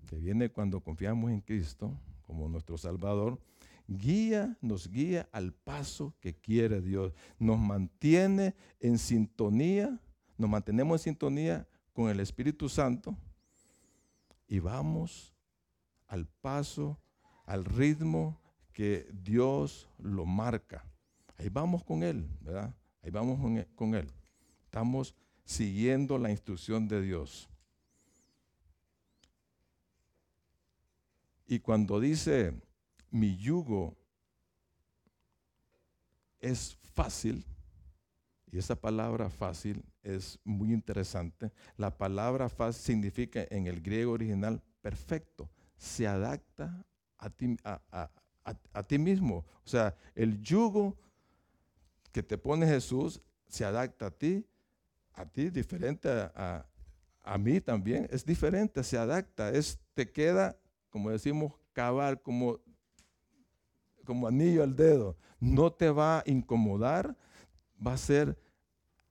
que 0.09 0.17
viene 0.17 0.51
cuando 0.51 0.81
confiamos 0.81 1.31
en 1.31 1.41
Cristo 1.41 1.97
como 2.23 2.49
nuestro 2.49 2.77
Salvador, 2.77 3.41
guía, 3.87 4.59
nos 4.61 4.91
guía 4.91 5.29
al 5.31 5.53
paso 5.53 6.17
que 6.19 6.35
quiere 6.35 6.81
Dios. 6.81 7.13
Nos 7.39 7.61
mantiene 7.61 8.57
en 8.81 8.99
sintonía, 8.99 10.01
nos 10.37 10.51
mantenemos 10.51 11.01
en 11.03 11.13
sintonía 11.13 11.69
con 11.93 12.11
el 12.11 12.19
Espíritu 12.19 12.69
Santo 12.69 13.17
y 14.49 14.59
vamos 14.59 15.33
al 16.09 16.27
paso, 16.27 16.99
al 17.47 17.65
ritmo 17.65 18.41
que 18.73 19.07
Dios 19.13 19.89
lo 19.99 20.27
marca. 20.27 20.85
Ahí 21.43 21.49
vamos 21.49 21.83
con 21.83 22.05
Él, 22.05 22.25
¿verdad? 22.41 22.73
Ahí 23.03 23.11
vamos 23.11 23.41
con 23.75 23.97
Él. 23.97 24.07
Estamos 24.63 25.13
siguiendo 25.45 26.17
la 26.17 26.31
instrucción 26.31 26.87
de 26.87 27.03
Dios. 27.03 27.49
Y 31.49 31.59
cuando 31.59 31.99
dice, 31.99 32.55
mi 33.11 33.37
yugo 33.37 33.97
es 36.39 36.79
fácil, 36.95 37.45
y 38.53 38.59
esa 38.59 38.77
palabra 38.77 39.29
fácil 39.29 39.85
es 40.05 40.39
muy 40.45 40.73
interesante, 40.73 41.51
la 41.77 41.91
palabra 41.99 42.49
fácil 42.49 42.83
significa 42.83 43.45
en 43.51 43.67
el 43.67 43.81
griego 43.81 44.13
original 44.13 44.63
perfecto, 44.81 45.51
se 45.77 46.07
adapta 46.07 46.87
a 47.19 47.31
ti, 47.31 47.57
a 47.65 48.83
ti 48.87 48.99
mismo. 48.99 49.45
O 49.65 49.69
sea, 49.69 49.97
el 50.15 50.41
yugo 50.41 50.97
que 52.13 52.23
te 52.23 52.39
pone 52.39 52.67
Jesús 52.67 53.21
se 53.49 53.65
adapta 53.65 54.07
a 54.07 54.11
ti, 54.11 54.47
a 55.15 55.27
ti 55.27 55.51
diferente 55.51 56.09
a, 56.09 56.67
mí 57.39 57.61
también, 57.61 58.09
es 58.11 58.25
diferente, 58.25 58.83
se 58.83 58.99
adapta, 58.99 59.51
es, 59.51 59.79
te 59.95 60.11
queda, 60.11 60.59
como 60.91 61.11
decimos, 61.11 61.55
cabal, 61.73 62.21
como, 62.21 62.61
como 64.05 64.27
anillo 64.27 64.63
al 64.63 64.75
dedo, 64.75 65.17
no 65.39 65.73
te 65.73 65.91
va 65.91 66.19
a 66.19 66.23
incomodar, 66.27 67.17
va 67.85 67.93
a 67.93 67.99
ser, 67.99 68.37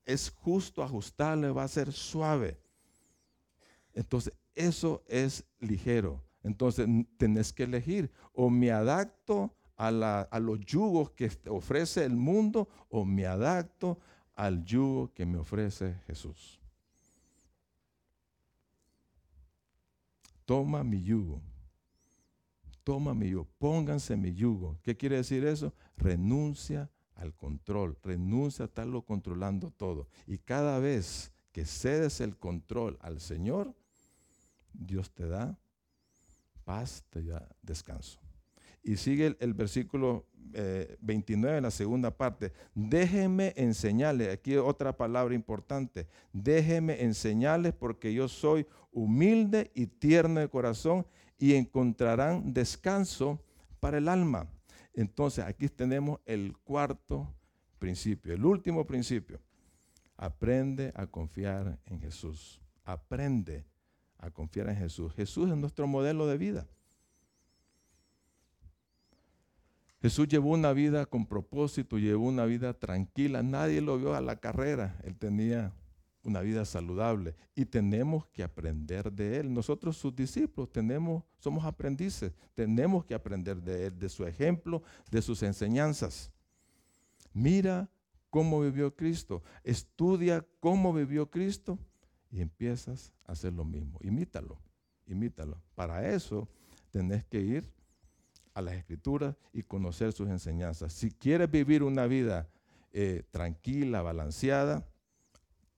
es 0.04 0.30
justo 0.30 0.82
ajustable, 0.82 1.50
va 1.50 1.64
a 1.64 1.68
ser 1.68 1.92
suave. 1.92 2.60
Entonces, 3.94 4.32
eso 4.54 5.02
es 5.06 5.44
ligero. 5.60 6.22
Entonces, 6.42 6.86
tenés 7.16 7.52
que 7.52 7.62
elegir, 7.62 8.10
o 8.32 8.50
me 8.50 8.70
adapto 8.70 9.54
a, 9.82 10.38
los 10.38 10.60
yugos 10.60 11.10
que 11.10 11.30
ofrece 11.48 12.04
el 12.04 12.14
mundo 12.14 12.68
o 12.88 13.04
me 13.04 13.26
adapto 13.26 13.98
al 14.34 14.64
yugo 14.64 15.12
que 15.12 15.26
me 15.26 15.38
ofrece 15.38 15.94
Jesús. 16.06 16.60
Toma 20.44 20.84
mi 20.84 21.02
yugo. 21.02 21.40
Toma 22.84 23.14
mi 23.14 23.30
yugo. 23.30 23.48
Pónganse 23.58 24.16
mi 24.16 24.32
yugo. 24.32 24.78
¿Qué 24.82 24.96
quiere 24.96 25.16
decir 25.16 25.44
eso? 25.44 25.72
Renuncia 25.96 26.88
al 27.16 27.34
control. 27.34 27.98
Renuncia 28.02 28.64
a 28.64 28.68
estarlo 28.68 29.02
controlando 29.02 29.70
todo. 29.70 30.08
Y 30.26 30.38
cada 30.38 30.78
vez 30.78 31.32
que 31.50 31.64
cedes 31.64 32.20
el 32.20 32.36
control 32.36 32.98
al 33.00 33.20
Señor, 33.20 33.74
Dios 34.72 35.10
te 35.10 35.26
da 35.26 35.58
paz, 36.64 37.04
te 37.10 37.22
da 37.22 37.48
descanso. 37.62 38.21
Y 38.82 38.96
sigue 38.96 39.36
el, 39.38 39.54
versículo 39.54 40.26
29 41.00 41.54
eh, 41.54 41.58
en 41.58 41.62
la 41.62 41.70
segunda 41.70 42.16
parte. 42.16 42.52
Déjenme 42.74 43.52
enseñarles, 43.56 44.32
aquí 44.32 44.56
otra 44.56 44.96
palabra 44.96 45.34
importante, 45.34 46.08
déjenme 46.32 47.02
enseñarles 47.02 47.72
porque 47.72 48.12
yo 48.12 48.28
soy 48.28 48.66
humilde 48.92 49.70
y 49.74 49.86
tierno 49.86 50.40
de 50.40 50.48
corazón 50.48 51.06
y 51.38 51.54
encontrarán 51.54 52.52
descanso 52.52 53.42
para 53.80 53.98
el 53.98 54.08
alma. 54.08 54.48
Entonces 54.94 55.44
aquí 55.44 55.68
tenemos 55.68 56.20
el 56.26 56.56
cuarto 56.58 57.34
principio, 57.78 58.34
el 58.34 58.44
último 58.44 58.86
principio. 58.86 59.40
Aprende 60.16 60.92
a 60.94 61.06
confiar 61.06 61.80
en 61.86 62.00
Jesús. 62.00 62.60
Aprende 62.84 63.64
a 64.18 64.30
confiar 64.30 64.68
en 64.68 64.76
Jesús. 64.76 65.12
Jesús 65.14 65.50
es 65.50 65.56
nuestro 65.56 65.86
modelo 65.88 66.26
de 66.26 66.38
vida. 66.38 66.68
Jesús 70.02 70.26
llevó 70.26 70.50
una 70.50 70.72
vida 70.72 71.06
con 71.06 71.26
propósito, 71.26 71.96
llevó 71.96 72.26
una 72.26 72.44
vida 72.44 72.74
tranquila. 72.74 73.44
Nadie 73.44 73.80
lo 73.80 73.98
vio 73.98 74.16
a 74.16 74.20
la 74.20 74.34
carrera. 74.34 75.00
Él 75.04 75.16
tenía 75.16 75.72
una 76.24 76.40
vida 76.40 76.64
saludable 76.64 77.36
y 77.54 77.66
tenemos 77.66 78.26
que 78.26 78.42
aprender 78.42 79.12
de 79.12 79.38
él. 79.38 79.54
Nosotros 79.54 79.96
sus 79.96 80.14
discípulos 80.14 80.72
tenemos 80.72 81.22
somos 81.38 81.64
aprendices, 81.64 82.32
tenemos 82.54 83.04
que 83.04 83.14
aprender 83.14 83.62
de 83.62 83.86
él, 83.86 83.98
de 83.98 84.08
su 84.08 84.26
ejemplo, 84.26 84.82
de 85.08 85.22
sus 85.22 85.40
enseñanzas. 85.44 86.32
Mira 87.32 87.88
cómo 88.28 88.60
vivió 88.60 88.96
Cristo, 88.96 89.42
estudia 89.62 90.44
cómo 90.58 90.92
vivió 90.92 91.30
Cristo 91.30 91.78
y 92.28 92.40
empiezas 92.40 93.12
a 93.24 93.32
hacer 93.32 93.52
lo 93.52 93.64
mismo. 93.64 94.00
Imítalo, 94.02 94.58
imítalo. 95.06 95.60
Para 95.76 96.12
eso 96.12 96.48
tenés 96.90 97.24
que 97.24 97.40
ir 97.40 97.70
a 98.54 98.62
las 98.62 98.74
escrituras 98.74 99.36
y 99.52 99.62
conocer 99.62 100.12
sus 100.12 100.28
enseñanzas. 100.28 100.92
Si 100.92 101.10
quieres 101.10 101.50
vivir 101.50 101.82
una 101.82 102.06
vida 102.06 102.48
eh, 102.92 103.22
tranquila, 103.30 104.02
balanceada, 104.02 104.86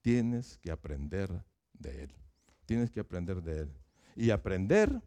tienes 0.01 0.59
que 0.59 0.71
aprender 0.71 1.31
de 1.73 2.05
Él. 2.05 2.13
Tienes 2.67 2.91
que 2.91 3.01
aprender 3.01 3.43
de 3.43 3.61
Él. 3.61 3.73
Y 4.17 4.31
aprender 4.31 5.01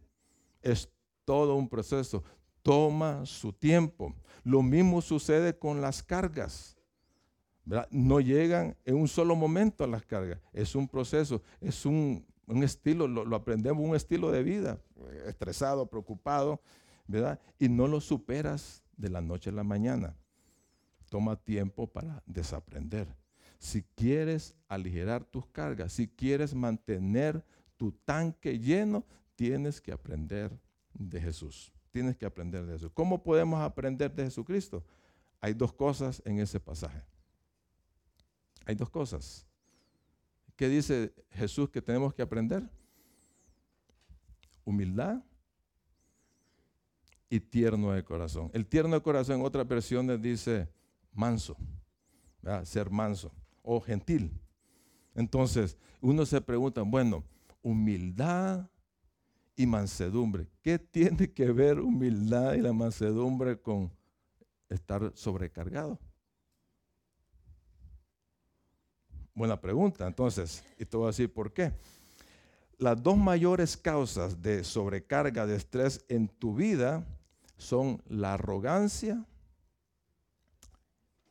es 0.61 0.89
todo 1.25 1.55
un 1.55 1.67
proceso. 1.67 2.23
Toma 2.61 3.25
su 3.25 3.53
tiempo. 3.53 4.15
Lo 4.43 4.61
mismo 4.61 5.01
sucede 5.01 5.57
con 5.57 5.81
las 5.81 6.03
cargas. 6.03 6.77
No 7.89 8.21
llegan 8.21 8.77
en 8.85 8.95
un 8.95 9.09
solo 9.09 9.35
momento 9.35 9.83
a 9.83 9.87
las 9.87 10.05
cargas. 10.05 10.39
Es 10.53 10.73
un 10.73 10.87
proceso, 10.87 11.41
es 11.59 11.85
un, 11.85 12.25
estilo, 12.63 13.07
lo, 13.09 13.25
lo 13.25 13.35
aprendemos, 13.35 13.83
un 13.83 13.95
estilo 13.95 14.31
de 14.31 14.43
vida. 14.43 14.79
Estresado, 15.25 15.85
preocupado 15.87 16.61
¿verdad? 17.07 17.39
Y 17.57 17.69
no 17.69 17.87
lo 17.87 18.01
superas 18.01 18.83
de 18.95 19.09
la 19.09 19.21
noche 19.21 19.49
a 19.49 19.53
la 19.53 19.63
mañana. 19.63 20.15
Toma 21.09 21.35
tiempo 21.35 21.87
para 21.87 22.21
desaprender. 22.25 23.07
Si 23.59 23.83
quieres 23.95 24.53
aligerar 24.67 25.23
tus 25.23 25.47
cargas, 25.47 25.93
si 25.93 26.07
quieres 26.07 26.53
mantener 26.53 27.43
tu 27.77 27.91
tanque 27.91 28.59
lleno, 28.59 29.05
tienes 29.35 29.79
que 29.81 29.91
aprender 29.91 30.51
de 30.93 31.21
Jesús. 31.21 31.71
Tienes 31.91 32.17
que 32.17 32.25
aprender 32.25 32.65
de 32.65 32.73
Jesús. 32.73 32.91
¿Cómo 32.93 33.23
podemos 33.23 33.61
aprender 33.61 34.13
de 34.13 34.25
Jesucristo? 34.25 34.83
Hay 35.39 35.53
dos 35.53 35.73
cosas 35.73 36.21
en 36.25 36.39
ese 36.39 36.59
pasaje. 36.59 37.01
Hay 38.65 38.75
dos 38.75 38.89
cosas. 38.89 39.47
¿Qué 40.55 40.67
dice 40.67 41.13
Jesús 41.31 41.69
que 41.69 41.81
tenemos 41.81 42.13
que 42.13 42.21
aprender? 42.21 42.67
Humildad 44.65 45.23
y 47.29 47.39
tierno 47.39 47.91
de 47.91 48.03
corazón. 48.03 48.49
El 48.53 48.65
tierno 48.65 48.95
de 48.95 49.01
corazón 49.01 49.39
en 49.39 49.45
otras 49.45 49.67
versiones 49.67 50.21
dice 50.21 50.69
manso, 51.13 51.57
ser 52.63 52.89
manso 52.89 53.31
o 53.61 53.81
gentil. 53.81 54.31
Entonces, 55.13 55.77
uno 55.99 56.25
se 56.25 56.39
pregunta, 56.39 56.83
bueno, 56.83 57.23
humildad 57.61 58.69
y 59.55 59.65
mansedumbre. 59.65 60.47
¿Qué 60.61 60.77
tiene 60.79 61.31
que 61.31 61.51
ver 61.51 61.79
humildad 61.79 62.53
y 62.53 62.61
la 62.61 62.71
mansedumbre 62.71 63.59
con 63.59 63.91
estar 64.69 65.11
sobrecargado? 65.15 65.99
Buena 69.33 69.59
pregunta, 69.59 70.07
entonces, 70.07 70.63
y 70.79 70.85
te 70.85 70.97
voy 70.97 71.05
a 71.05 71.07
decir 71.07 71.31
por 71.31 71.53
qué. 71.53 71.73
Las 72.77 73.01
dos 73.01 73.17
mayores 73.17 73.75
causas 73.75 74.41
de 74.41 74.63
sobrecarga 74.63 75.45
de 75.45 75.55
estrés 75.55 76.05
en 76.09 76.27
tu 76.27 76.55
vida 76.55 77.05
son 77.57 78.01
la 78.07 78.35
arrogancia 78.35 79.25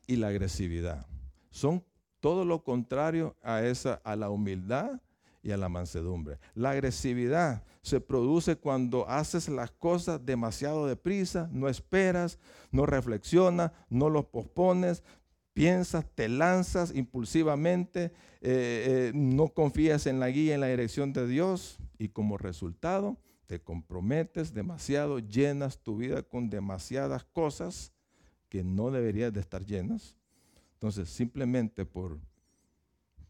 y 0.06 0.16
la 0.16 0.28
agresividad. 0.28 1.06
Son 1.50 1.84
todo 2.20 2.44
lo 2.44 2.62
contrario 2.64 3.36
a 3.42 3.62
esa 3.62 3.94
a 4.04 4.16
la 4.16 4.30
humildad 4.30 5.00
y 5.42 5.52
a 5.52 5.56
la 5.56 5.68
mansedumbre. 5.68 6.38
La 6.54 6.70
agresividad 6.70 7.62
se 7.82 8.00
produce 8.00 8.56
cuando 8.56 9.08
haces 9.08 9.48
las 9.48 9.70
cosas 9.70 10.26
demasiado 10.26 10.88
deprisa, 10.88 11.48
no 11.52 11.68
esperas, 11.68 12.38
no 12.72 12.84
reflexionas, 12.84 13.70
no 13.88 14.10
los 14.10 14.26
pospones, 14.26 15.04
piensas, 15.52 16.04
te 16.14 16.28
lanzas 16.28 16.92
impulsivamente, 16.94 18.06
eh, 18.06 18.10
eh, 18.42 19.12
no 19.14 19.48
confías 19.48 20.06
en 20.06 20.18
la 20.18 20.28
guía, 20.30 20.54
en 20.54 20.60
la 20.60 20.66
dirección 20.66 21.12
de 21.12 21.28
Dios 21.28 21.78
y 21.96 22.08
como 22.08 22.38
resultado 22.38 23.16
te 23.46 23.60
comprometes 23.60 24.52
demasiado, 24.52 25.18
llenas 25.18 25.78
tu 25.78 25.96
vida 25.96 26.22
con 26.22 26.50
demasiadas 26.50 27.24
cosas 27.24 27.92
que 28.48 28.64
no 28.64 28.90
deberías 28.90 29.32
de 29.32 29.40
estar 29.40 29.64
llenas. 29.64 30.16
Entonces, 30.74 31.08
simplemente 31.08 31.84
por, 31.84 32.18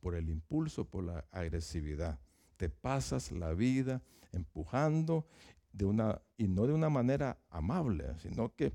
por 0.01 0.15
el 0.15 0.29
impulso, 0.29 0.85
por 0.85 1.05
la 1.05 1.25
agresividad, 1.31 2.19
te 2.57 2.69
pasas 2.69 3.31
la 3.33 3.53
vida 3.53 4.03
empujando 4.33 5.27
de 5.73 5.85
una, 5.85 6.21
y 6.37 6.49
no 6.49 6.67
de 6.67 6.73
una 6.73 6.89
manera 6.89 7.39
amable, 7.51 8.07
sino 8.19 8.55
que 8.55 8.73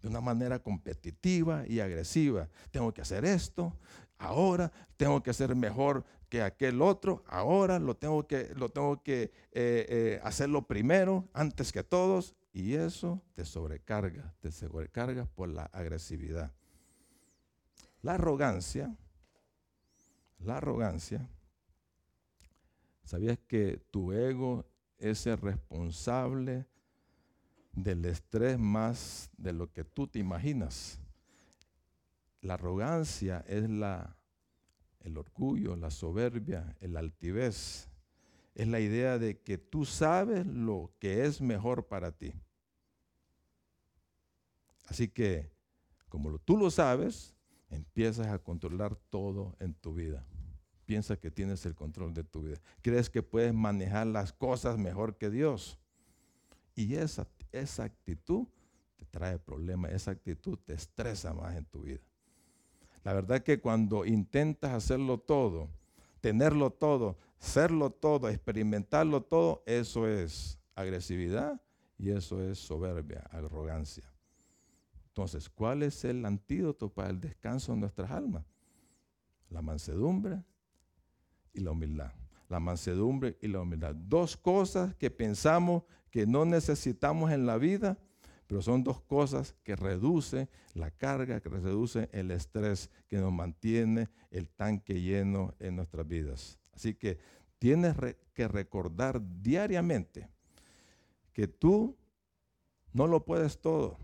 de 0.00 0.08
una 0.08 0.20
manera 0.20 0.60
competitiva 0.60 1.64
y 1.66 1.80
agresiva. 1.80 2.48
Tengo 2.70 2.92
que 2.94 3.02
hacer 3.02 3.24
esto, 3.24 3.76
ahora 4.20 4.70
tengo 4.96 5.22
que 5.22 5.30
hacer 5.30 5.54
mejor 5.56 6.04
que 6.28 6.42
aquel 6.42 6.80
otro, 6.80 7.24
ahora 7.26 7.80
lo 7.80 7.96
tengo 7.96 8.26
que, 8.26 8.52
lo 8.54 8.68
tengo 8.68 9.02
que 9.02 9.22
eh, 9.22 9.30
eh, 9.52 10.20
hacerlo 10.22 10.66
primero, 10.66 11.28
antes 11.32 11.72
que 11.72 11.82
todos, 11.82 12.36
y 12.52 12.74
eso 12.74 13.20
te 13.34 13.44
sobrecarga, 13.44 14.32
te 14.40 14.52
sobrecarga 14.52 15.26
por 15.26 15.48
la 15.48 15.64
agresividad. 15.64 16.52
La 18.02 18.14
arrogancia, 18.14 18.94
la 20.38 20.58
arrogancia, 20.58 21.28
¿sabías 23.02 23.38
que 23.48 23.80
tu 23.90 24.12
ego 24.12 24.64
es 24.98 25.26
el 25.26 25.38
responsable 25.38 26.66
del 27.72 28.04
estrés 28.04 28.58
más 28.58 29.30
de 29.36 29.52
lo 29.52 29.72
que 29.72 29.84
tú 29.84 30.06
te 30.06 30.18
imaginas. 30.18 30.99
La 32.40 32.54
arrogancia 32.54 33.44
es 33.46 33.68
la, 33.68 34.16
el 35.00 35.18
orgullo, 35.18 35.76
la 35.76 35.90
soberbia, 35.90 36.76
el 36.80 36.96
altivez. 36.96 37.88
Es 38.54 38.66
la 38.68 38.80
idea 38.80 39.18
de 39.18 39.40
que 39.40 39.58
tú 39.58 39.84
sabes 39.84 40.46
lo 40.46 40.92
que 40.98 41.24
es 41.24 41.40
mejor 41.40 41.86
para 41.86 42.12
ti. 42.12 42.32
Así 44.86 45.08
que, 45.08 45.50
como 46.08 46.38
tú 46.38 46.56
lo 46.56 46.70
sabes, 46.70 47.34
empiezas 47.68 48.26
a 48.26 48.38
controlar 48.38 48.96
todo 48.96 49.54
en 49.60 49.74
tu 49.74 49.94
vida. 49.94 50.26
Piensa 50.84 51.16
que 51.16 51.30
tienes 51.30 51.64
el 51.66 51.76
control 51.76 52.12
de 52.12 52.24
tu 52.24 52.42
vida. 52.42 52.60
Crees 52.82 53.08
que 53.08 53.22
puedes 53.22 53.54
manejar 53.54 54.08
las 54.08 54.32
cosas 54.32 54.76
mejor 54.76 55.16
que 55.16 55.30
Dios. 55.30 55.78
Y 56.74 56.96
esa 56.96 57.28
esa 57.52 57.84
actitud 57.84 58.46
te 58.96 59.04
trae 59.06 59.38
problemas, 59.38 59.92
esa 59.92 60.10
actitud 60.10 60.58
te 60.58 60.74
estresa 60.74 61.32
más 61.32 61.56
en 61.56 61.64
tu 61.64 61.82
vida. 61.82 62.00
La 63.04 63.12
verdad 63.12 63.42
que 63.42 63.60
cuando 63.60 64.04
intentas 64.04 64.72
hacerlo 64.72 65.18
todo, 65.18 65.68
tenerlo 66.20 66.70
todo, 66.70 67.16
serlo 67.38 67.90
todo, 67.90 68.28
experimentarlo 68.28 69.22
todo, 69.22 69.62
eso 69.66 70.06
es 70.06 70.58
agresividad 70.74 71.60
y 71.98 72.10
eso 72.10 72.42
es 72.42 72.58
soberbia, 72.58 73.20
arrogancia. 73.30 74.04
Entonces, 75.08 75.48
¿cuál 75.48 75.82
es 75.82 76.04
el 76.04 76.24
antídoto 76.24 76.88
para 76.88 77.10
el 77.10 77.20
descanso 77.20 77.72
de 77.72 77.78
nuestras 77.78 78.10
almas? 78.10 78.44
La 79.48 79.60
mansedumbre 79.60 80.42
y 81.52 81.60
la 81.60 81.72
humildad. 81.72 82.12
La 82.48 82.60
mansedumbre 82.60 83.36
y 83.40 83.48
la 83.48 83.60
humildad. 83.60 83.94
Dos 83.94 84.36
cosas 84.36 84.94
que 84.96 85.10
pensamos 85.10 85.82
que 86.10 86.26
no 86.26 86.44
necesitamos 86.44 87.30
en 87.32 87.46
la 87.46 87.58
vida, 87.58 87.98
pero 88.50 88.62
son 88.62 88.82
dos 88.82 89.00
cosas 89.00 89.54
que 89.62 89.76
reducen 89.76 90.48
la 90.74 90.90
carga, 90.90 91.38
que 91.40 91.48
reducen 91.48 92.08
el 92.10 92.32
estrés, 92.32 92.90
que 93.06 93.18
nos 93.18 93.32
mantiene 93.32 94.08
el 94.32 94.48
tanque 94.48 95.00
lleno 95.00 95.54
en 95.60 95.76
nuestras 95.76 96.08
vidas. 96.08 96.58
Así 96.72 96.94
que 96.94 97.20
tienes 97.60 97.94
que 98.34 98.48
recordar 98.48 99.22
diariamente 99.40 100.28
que 101.32 101.46
tú 101.46 101.96
no 102.92 103.06
lo 103.06 103.24
puedes 103.24 103.60
todo, 103.60 103.98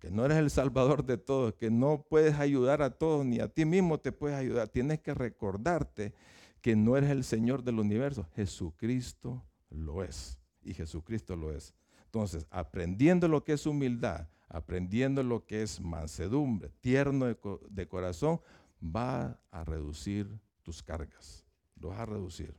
que 0.00 0.10
no 0.10 0.24
eres 0.24 0.38
el 0.38 0.50
salvador 0.50 1.06
de 1.06 1.16
todos, 1.16 1.54
que 1.54 1.70
no 1.70 2.02
puedes 2.02 2.34
ayudar 2.34 2.82
a 2.82 2.90
todos, 2.90 3.24
ni 3.24 3.38
a 3.38 3.46
ti 3.46 3.64
mismo 3.64 4.00
te 4.00 4.10
puedes 4.10 4.36
ayudar. 4.36 4.66
Tienes 4.66 4.98
que 4.98 5.14
recordarte 5.14 6.14
que 6.62 6.74
no 6.74 6.96
eres 6.96 7.10
el 7.10 7.22
Señor 7.22 7.62
del 7.62 7.78
universo, 7.78 8.26
Jesucristo 8.34 9.44
lo 9.70 10.02
es 10.02 10.36
y 10.64 10.74
Jesucristo 10.74 11.36
lo 11.36 11.52
es. 11.52 11.72
Entonces, 12.08 12.46
aprendiendo 12.50 13.28
lo 13.28 13.44
que 13.44 13.52
es 13.52 13.66
humildad, 13.66 14.28
aprendiendo 14.48 15.22
lo 15.22 15.44
que 15.44 15.60
es 15.60 15.78
mansedumbre, 15.78 16.70
tierno 16.80 17.26
de, 17.26 17.86
corazón, 17.86 18.40
va 18.82 19.38
a 19.50 19.62
reducir 19.62 20.26
tus 20.62 20.82
cargas. 20.82 21.44
Lo 21.76 21.88
vas 21.90 21.98
a 21.98 22.06
reducir. 22.06 22.54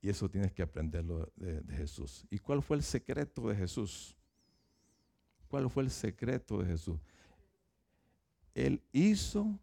Y 0.00 0.08
eso 0.08 0.30
tienes 0.30 0.52
que 0.52 0.62
aprenderlo 0.62 1.32
de, 1.34 1.64
Jesús. 1.74 2.24
¿Y 2.30 2.38
cuál 2.38 2.62
fue 2.62 2.76
el 2.76 2.84
secreto 2.84 3.48
de 3.48 3.56
Jesús? 3.56 4.16
¿Cuál 5.48 5.68
fue 5.68 5.82
el 5.82 5.90
secreto 5.90 6.58
de 6.58 6.66
Jesús? 6.66 7.00
Él 8.54 8.80
hizo 8.92 9.58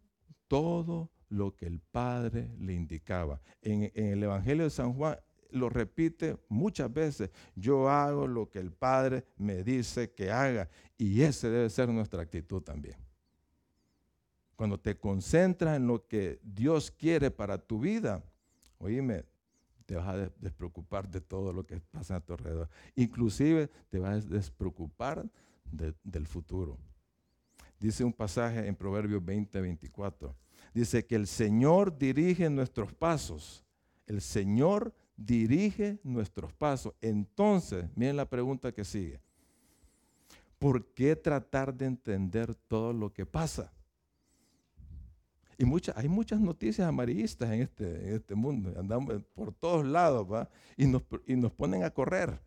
todo 0.48 1.10
lo 1.30 1.56
que 1.56 1.64
el 1.64 1.80
Padre 1.80 2.50
le 2.58 2.74
indicaba. 2.74 3.40
En 3.62 3.90
el 3.94 4.22
Evangelio 4.22 4.64
de 4.64 4.70
San 4.70 4.92
Juan, 4.92 5.16
lo 5.52 5.68
repite 5.68 6.36
muchas 6.48 6.92
veces. 6.92 7.30
Yo 7.54 7.88
hago 7.88 8.26
lo 8.26 8.48
que 8.50 8.58
el 8.58 8.72
Padre 8.72 9.24
me 9.36 9.62
dice 9.62 10.12
que 10.12 10.30
haga. 10.30 10.68
Y 10.96 11.22
esa 11.22 11.48
debe 11.48 11.70
ser 11.70 11.88
nuestra 11.88 12.22
actitud 12.22 12.62
también. 12.62 12.96
Cuando 14.56 14.78
te 14.78 14.98
concentras 14.98 15.76
en 15.76 15.86
lo 15.86 16.06
que 16.06 16.38
Dios 16.42 16.90
quiere 16.90 17.30
para 17.30 17.56
tu 17.58 17.80
vida, 17.80 18.22
oíme, 18.78 19.24
te 19.86 19.96
vas 19.96 20.06
a 20.06 20.30
despreocupar 20.38 21.10
de 21.10 21.20
todo 21.20 21.52
lo 21.52 21.66
que 21.66 21.80
pasa 21.80 22.16
a 22.16 22.20
tu 22.20 22.34
alrededor. 22.34 22.68
Inclusive 22.94 23.68
te 23.88 23.98
vas 23.98 24.24
a 24.24 24.28
despreocupar 24.28 25.28
del 25.72 26.26
futuro. 26.26 26.78
Dice 27.80 28.04
un 28.04 28.12
pasaje 28.12 28.66
en 28.66 28.76
Proverbios 28.76 29.24
20, 29.24 29.60
24. 29.60 30.36
Dice 30.74 31.06
que 31.06 31.16
el 31.16 31.26
Señor 31.26 31.96
dirige 31.96 32.50
nuestros 32.50 32.92
pasos. 32.92 33.64
El 34.06 34.20
Señor 34.20 34.94
dirige 35.20 35.98
nuestros 36.02 36.52
pasos. 36.52 36.94
Entonces, 37.00 37.84
miren 37.94 38.16
la 38.16 38.28
pregunta 38.28 38.72
que 38.72 38.84
sigue. 38.84 39.20
¿Por 40.58 40.86
qué 40.92 41.14
tratar 41.14 41.74
de 41.74 41.86
entender 41.86 42.54
todo 42.54 42.92
lo 42.92 43.12
que 43.12 43.26
pasa? 43.26 43.72
Y 45.58 45.64
hay 45.94 46.08
muchas 46.08 46.40
noticias 46.40 46.88
amarillistas 46.88 47.50
en 47.50 47.62
este, 47.62 48.08
en 48.08 48.14
este 48.14 48.34
mundo. 48.34 48.72
Andamos 48.78 49.22
por 49.34 49.52
todos 49.52 49.84
lados, 49.84 50.26
¿va? 50.30 50.48
Y 50.74 50.86
nos, 50.86 51.02
y 51.26 51.36
nos 51.36 51.52
ponen 51.52 51.84
a 51.84 51.90
correr. 51.90 52.40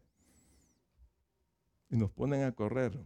Y 1.92 1.96
nos 1.96 2.10
ponen 2.10 2.44
a 2.44 2.52
correr. 2.52 3.00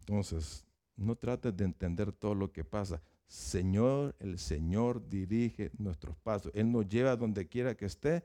Entonces, 0.00 0.62
no 0.94 1.16
trates 1.16 1.56
de 1.56 1.64
entender 1.64 2.12
todo 2.12 2.34
lo 2.34 2.52
que 2.52 2.64
pasa. 2.64 3.00
Señor, 3.26 4.14
el 4.20 4.38
Señor 4.38 5.08
dirige 5.08 5.70
nuestros 5.78 6.16
pasos. 6.16 6.52
Él 6.54 6.70
nos 6.70 6.88
lleva 6.88 7.16
donde 7.16 7.48
quiera 7.48 7.74
que 7.74 7.86
esté, 7.86 8.24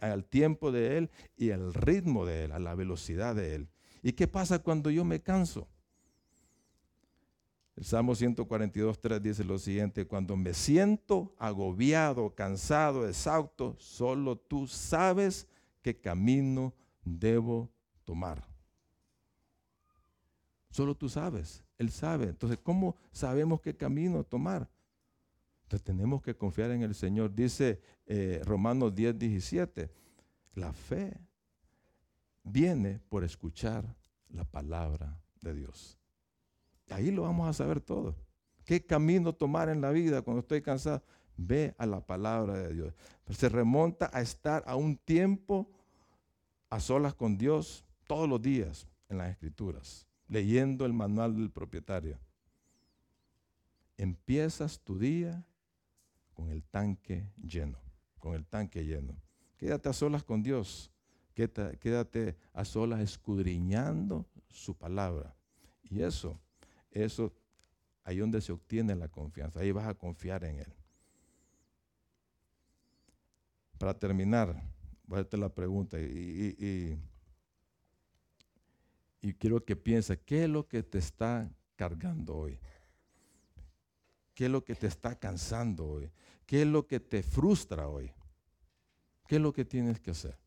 al 0.00 0.24
tiempo 0.24 0.72
de 0.72 0.98
Él 0.98 1.10
y 1.36 1.50
al 1.50 1.72
ritmo 1.74 2.26
de 2.26 2.44
Él, 2.44 2.52
a 2.52 2.58
la 2.58 2.74
velocidad 2.74 3.34
de 3.34 3.54
Él. 3.54 3.68
¿Y 4.02 4.12
qué 4.12 4.26
pasa 4.26 4.58
cuando 4.58 4.90
yo 4.90 5.04
me 5.04 5.20
canso? 5.20 5.68
El 7.76 7.84
Salmo 7.84 8.14
142, 8.14 9.00
3 9.00 9.22
dice 9.22 9.44
lo 9.44 9.58
siguiente, 9.58 10.06
cuando 10.06 10.34
me 10.34 10.54
siento 10.54 11.34
agobiado, 11.38 12.34
cansado, 12.34 13.06
exhausto, 13.06 13.76
solo 13.78 14.36
tú 14.36 14.66
sabes 14.66 15.46
qué 15.82 15.94
camino 15.94 16.72
debo 17.04 17.70
tomar. 18.06 18.42
Solo 20.70 20.94
tú 20.94 21.10
sabes, 21.10 21.62
Él 21.78 21.90
sabe. 21.90 22.28
Entonces, 22.28 22.58
¿cómo 22.62 22.96
sabemos 23.12 23.60
qué 23.60 23.76
camino 23.76 24.24
tomar? 24.24 24.68
Entonces 25.64 25.84
tenemos 25.84 26.22
que 26.22 26.36
confiar 26.36 26.70
en 26.70 26.82
el 26.82 26.94
Señor. 26.94 27.34
Dice 27.34 27.80
eh, 28.06 28.40
Romanos 28.44 28.94
10, 28.94 29.18
17, 29.18 29.90
la 30.54 30.72
fe 30.72 31.18
viene 32.44 33.00
por 33.08 33.24
escuchar 33.24 33.84
la 34.28 34.44
palabra 34.44 35.18
de 35.40 35.54
Dios. 35.54 35.98
Ahí 36.90 37.10
lo 37.10 37.22
vamos 37.22 37.48
a 37.48 37.52
saber 37.52 37.80
todo. 37.80 38.14
¿Qué 38.64 38.84
camino 38.84 39.32
tomar 39.32 39.68
en 39.68 39.80
la 39.80 39.90
vida 39.90 40.22
cuando 40.22 40.40
estoy 40.40 40.62
cansado? 40.62 41.02
Ve 41.36 41.74
a 41.78 41.86
la 41.86 42.00
palabra 42.00 42.54
de 42.54 42.72
Dios. 42.72 42.94
se 43.30 43.48
remonta 43.48 44.10
a 44.12 44.20
estar 44.20 44.62
a 44.66 44.76
un 44.76 44.96
tiempo 44.96 45.68
a 46.70 46.80
solas 46.80 47.14
con 47.14 47.36
Dios 47.36 47.84
todos 48.06 48.28
los 48.28 48.40
días 48.40 48.86
en 49.08 49.18
las 49.18 49.30
escrituras, 49.30 50.05
leyendo 50.28 50.86
el 50.86 50.92
manual 50.92 51.36
del 51.36 51.50
propietario. 51.50 52.18
Empiezas 53.96 54.80
tu 54.80 54.98
día 54.98 55.44
con 56.34 56.50
el 56.50 56.62
tanque 56.62 57.30
lleno, 57.42 57.78
con 58.18 58.34
el 58.34 58.46
tanque 58.46 58.84
lleno. 58.84 59.16
Quédate 59.56 59.88
a 59.88 59.92
solas 59.92 60.22
con 60.22 60.42
Dios, 60.42 60.92
quédate, 61.34 62.36
a 62.52 62.64
solas 62.64 63.00
escudriñando 63.00 64.26
su 64.48 64.76
palabra. 64.76 65.34
Y 65.82 66.02
eso, 66.02 66.38
eso, 66.90 67.32
ahí 68.04 68.18
donde 68.18 68.40
se 68.40 68.52
obtiene 68.52 68.94
la 68.94 69.08
confianza, 69.08 69.60
ahí 69.60 69.72
vas 69.72 69.86
a 69.86 69.94
confiar 69.94 70.44
en 70.44 70.58
Él. 70.60 70.72
Para 73.78 73.98
terminar, 73.98 74.62
voy 75.06 75.18
a 75.18 75.20
hacerte 75.20 75.36
la 75.36 75.48
pregunta 75.48 75.98
y, 76.00 76.56
y, 76.58 76.98
quiero 79.34 79.64
que 79.64 79.76
pienses, 79.76 80.18
¿qué 80.24 80.44
es 80.44 80.50
lo 80.50 80.66
que 80.68 80.82
te 80.82 80.98
está 80.98 81.50
cargando 81.76 82.36
hoy? 82.36 82.58
¿Qué 84.34 84.46
es 84.46 84.50
lo 84.50 84.64
que 84.64 84.74
te 84.74 84.86
está 84.86 85.18
cansando 85.18 85.86
hoy? 85.86 86.10
¿Qué 86.44 86.62
es 86.62 86.68
lo 86.68 86.86
que 86.86 87.00
te 87.00 87.22
frustra 87.22 87.88
hoy? 87.88 88.12
¿Qué 89.26 89.36
es 89.36 89.42
lo 89.42 89.52
que 89.52 89.64
tienes 89.64 89.98
que 89.98 90.10
hacer? 90.10 90.38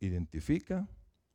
Identifica, 0.00 0.86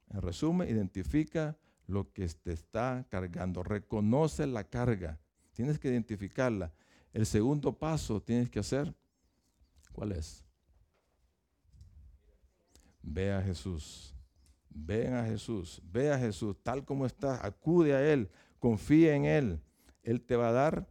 en 0.10 0.22
resumen, 0.22 0.70
identifica 0.70 1.58
lo 1.88 2.14
que 2.14 2.28
te 2.28 2.54
está 2.54 3.06
cargando. 3.10 3.64
Reconoce 3.64 4.46
la 4.46 4.64
carga. 4.64 5.20
Tienes 5.54 5.80
que 5.80 5.90
identificarla. 5.90 6.72
El 7.12 7.26
segundo 7.26 7.78
paso 7.78 8.22
tienes 8.22 8.50
que 8.50 8.60
hacer, 8.60 8.94
¿cuál 9.92 10.12
es? 10.12 10.44
Ve 13.02 13.34
a 13.34 13.42
Jesús. 13.42 14.14
Ven 14.70 15.14
a 15.14 15.26
Jesús. 15.26 15.82
Ve 15.92 16.12
a 16.12 16.20
Jesús 16.20 16.56
tal 16.64 16.86
como 16.86 17.06
está. 17.06 17.46
Acude 17.46 17.94
a 17.94 18.14
Él. 18.14 18.30
Confía 18.60 19.16
en 19.16 19.26
Él. 19.26 19.60
Él 20.04 20.22
te 20.22 20.36
va 20.36 20.50
a 20.50 20.54
dar 20.54 20.88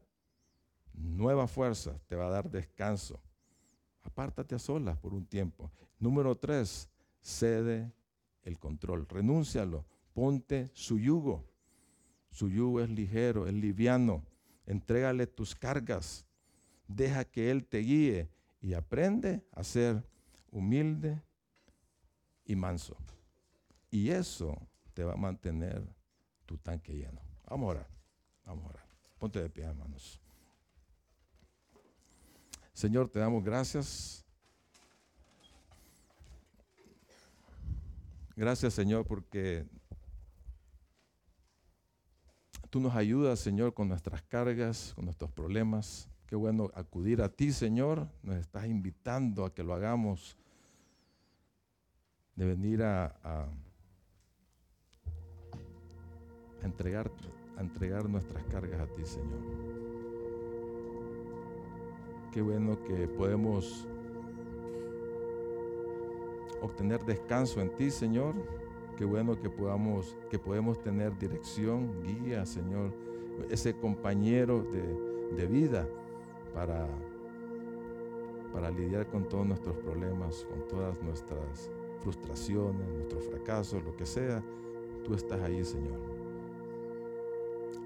nueva 0.95 1.47
fuerza, 1.47 1.99
te 2.07 2.17
va 2.17 2.27
a 2.27 2.31
dar 2.31 2.51
descanso. 2.51 3.21
Apártate 4.03 4.55
a 4.55 4.59
solas 4.59 4.97
por 4.99 5.15
un 5.15 5.27
tiempo. 5.27 5.71
Número 5.99 6.35
tres, 6.37 6.89
cede 7.21 7.93
el 8.43 8.59
control. 8.59 9.07
Renúncialo. 9.09 9.85
Ponte 10.13 10.71
su 10.73 10.99
yugo. 10.99 11.45
Su 12.31 12.49
yugo 12.49 12.81
es 12.81 12.91
ligero, 12.91 13.47
es 13.47 13.55
liviano. 13.55 14.25
Entrégale 14.67 15.27
tus 15.27 15.55
cargas. 15.55 16.27
Deja 16.87 17.25
que 17.25 17.51
Él 17.51 17.67
te 17.67 17.79
guíe 17.79 18.29
y 18.61 18.75
aprende 18.75 19.45
a 19.53 19.63
ser 19.63 20.05
humilde 20.51 21.23
y 22.45 22.57
manso. 22.57 22.97
Y 23.91 24.11
eso 24.11 24.57
te 24.95 25.05
va 25.05 25.15
a 25.15 25.17
mantener 25.17 25.83
tu 26.45 26.59
tanque 26.59 26.93
lleno. 26.93 27.21
Vamos 27.49 27.69
a 27.69 27.71
orar. 27.71 27.89
Vamos 28.45 28.65
a 28.67 28.69
orar. 28.69 28.89
Ponte 29.19 29.41
de 29.41 29.49
pie, 29.51 29.65
hermanos. 29.65 30.21
Señor, 32.73 33.09
te 33.09 33.19
damos 33.19 33.43
gracias. 33.43 34.25
Gracias, 38.37 38.75
Señor, 38.75 39.05
porque 39.05 39.67
tú 42.71 42.79
nos 42.79 42.95
ayudas, 42.95 43.41
Señor, 43.41 43.75
con 43.75 43.89
nuestras 43.89 44.23
cargas, 44.23 44.93
con 44.95 45.07
nuestros 45.07 45.33
problemas. 45.33 46.09
Qué 46.27 46.37
bueno 46.37 46.71
acudir 46.75 47.21
a 47.21 47.29
ti, 47.29 47.53
Señor. 47.53 48.07
Nos 48.23 48.37
estás 48.37 48.67
invitando 48.67 49.45
a 49.45 49.53
que 49.53 49.65
lo 49.65 49.75
hagamos, 49.75 50.37
de 52.37 52.47
venir 52.47 52.85
a, 52.85 53.07
a, 53.25 53.49
entregar, 56.67 57.11
a 57.57 57.61
entregar 57.61 58.09
nuestras 58.09 58.45
cargas 58.45 58.81
a 58.81 58.87
ti, 58.87 59.05
Señor. 59.05 59.41
Qué 62.33 62.43
bueno 62.43 62.79
que 62.85 63.09
podemos 63.09 63.87
obtener 66.61 67.05
descanso 67.05 67.61
en 67.61 67.71
ti, 67.71 67.91
Señor. 67.91 68.35
Qué 68.97 69.05
bueno 69.05 69.41
que 69.41 69.49
podamos, 69.49 70.17
que 70.29 70.39
podemos 70.39 70.81
tener 70.83 71.17
dirección, 71.19 72.03
guía, 72.03 72.45
Señor, 72.45 72.93
ese 73.49 73.75
compañero 73.75 74.63
de, 74.63 75.37
de 75.37 75.47
vida 75.47 75.89
para, 76.53 76.89
para 78.53 78.71
lidiar 78.71 79.07
con 79.07 79.29
todos 79.29 79.47
nuestros 79.47 79.77
problemas, 79.77 80.45
con 80.51 80.67
todas 80.67 81.01
nuestras 81.03 81.71
frustraciones, 82.03 82.89
nuestros 82.89 83.25
fracasos, 83.25 83.83
lo 83.85 83.97
que 83.97 84.07
sea. 84.07 84.43
Tú 85.05 85.15
estás 85.15 85.41
ahí, 85.43 85.65
Señor. 85.65 86.18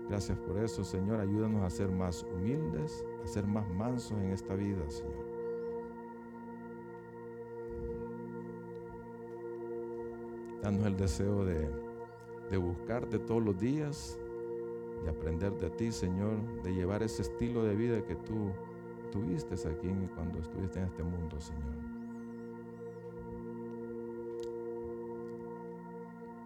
Gracias 0.09 0.39
por 0.39 0.59
eso, 0.59 0.85
Señor. 0.85 1.21
Ayúdanos 1.21 1.63
a 1.63 1.71
ser 1.71 1.91
más 1.91 2.23
humildes, 2.25 3.05
a 3.25 3.27
ser 3.27 3.47
más 3.47 3.69
mansos 3.71 4.19
en 4.19 4.31
esta 4.31 4.55
vida, 4.55 4.89
Señor. 4.89 5.33
Danos 10.63 10.87
el 10.87 10.97
deseo 10.97 11.45
de, 11.45 11.69
de 12.51 12.57
buscarte 12.57 13.19
todos 13.19 13.43
los 13.43 13.59
días, 13.59 14.19
de 15.03 15.11
aprender 15.11 15.53
de 15.59 15.71
ti, 15.71 15.91
Señor, 15.91 16.63
de 16.63 16.75
llevar 16.75 17.03
ese 17.03 17.23
estilo 17.23 17.65
de 17.65 17.75
vida 17.75 18.05
que 18.05 18.15
tú 18.15 18.53
tuviste 19.11 19.55
aquí 19.55 19.89
cuando 20.15 20.39
estuviste 20.39 20.79
en 20.79 20.87
este 20.87 21.03
mundo, 21.03 21.41
Señor. 21.41 21.93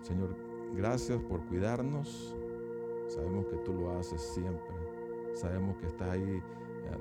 Señor, 0.03 0.37
gracias 0.75 1.21
por 1.23 1.41
cuidarnos. 1.47 2.35
Sabemos 3.09 3.47
que 3.47 3.57
tú 3.59 3.73
lo 3.73 3.97
haces 3.99 4.21
siempre. 4.21 4.75
Sabemos 5.35 5.77
que 5.77 5.87
estás 5.87 6.11
ahí 6.11 6.23
eh, 6.23 6.43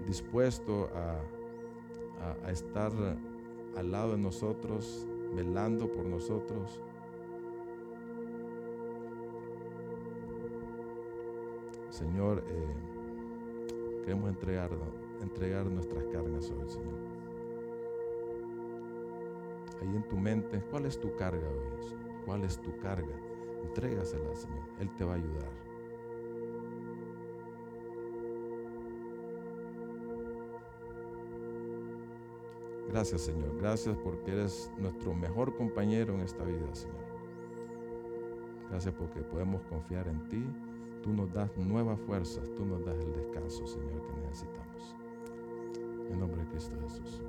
dispuesto 0.05 0.89
a, 0.93 1.21
estar 2.49 2.91
al 3.75 3.91
lado 3.91 4.13
de 4.13 4.17
nosotros, 4.17 5.05
velando 5.35 5.91
por 5.91 6.05
nosotros. 6.05 6.81
Señor, 11.89 12.43
eh, 12.47 14.01
queremos 14.03 14.29
entregar, 14.29 14.71
entregar 15.21 15.65
nuestras 15.67 16.03
cargas 16.05 16.51
hoy, 16.51 16.67
Señor. 16.69 16.99
Ahí 19.81 19.95
en 19.95 20.03
tu 20.07 20.17
mente, 20.17 20.61
¿cuál 20.71 20.85
es 20.85 20.99
tu 20.99 21.15
carga 21.15 21.47
hoy? 21.47 21.95
¿Cuál 22.25 22.43
es 22.43 22.59
tu 22.59 22.75
carga? 22.77 23.15
Entrégasela, 23.63 24.35
Señor. 24.35 24.63
Él 24.79 24.89
te 24.95 25.03
va 25.03 25.13
a 25.13 25.15
ayudar. 25.15 25.64
Gracias, 32.87 33.21
Señor. 33.21 33.57
Gracias 33.57 33.97
porque 33.97 34.31
eres 34.31 34.71
nuestro 34.77 35.13
mejor 35.13 35.55
compañero 35.55 36.13
en 36.13 36.21
esta 36.21 36.43
vida, 36.43 36.73
Señor. 36.73 37.05
Gracias 38.69 38.93
porque 38.97 39.21
podemos 39.21 39.61
confiar 39.63 40.07
en 40.07 40.27
ti. 40.29 40.43
Tú 41.01 41.13
nos 41.13 41.31
das 41.31 41.55
nuevas 41.57 41.99
fuerzas. 42.01 42.49
Tú 42.55 42.65
nos 42.65 42.83
das 42.85 42.97
el 42.99 43.13
descanso, 43.13 43.65
Señor, 43.67 44.01
que 44.05 44.13
necesitamos. 44.27 44.95
En 46.09 46.19
nombre 46.19 46.41
de 46.43 46.49
Cristo 46.49 46.75
Jesús. 46.81 47.21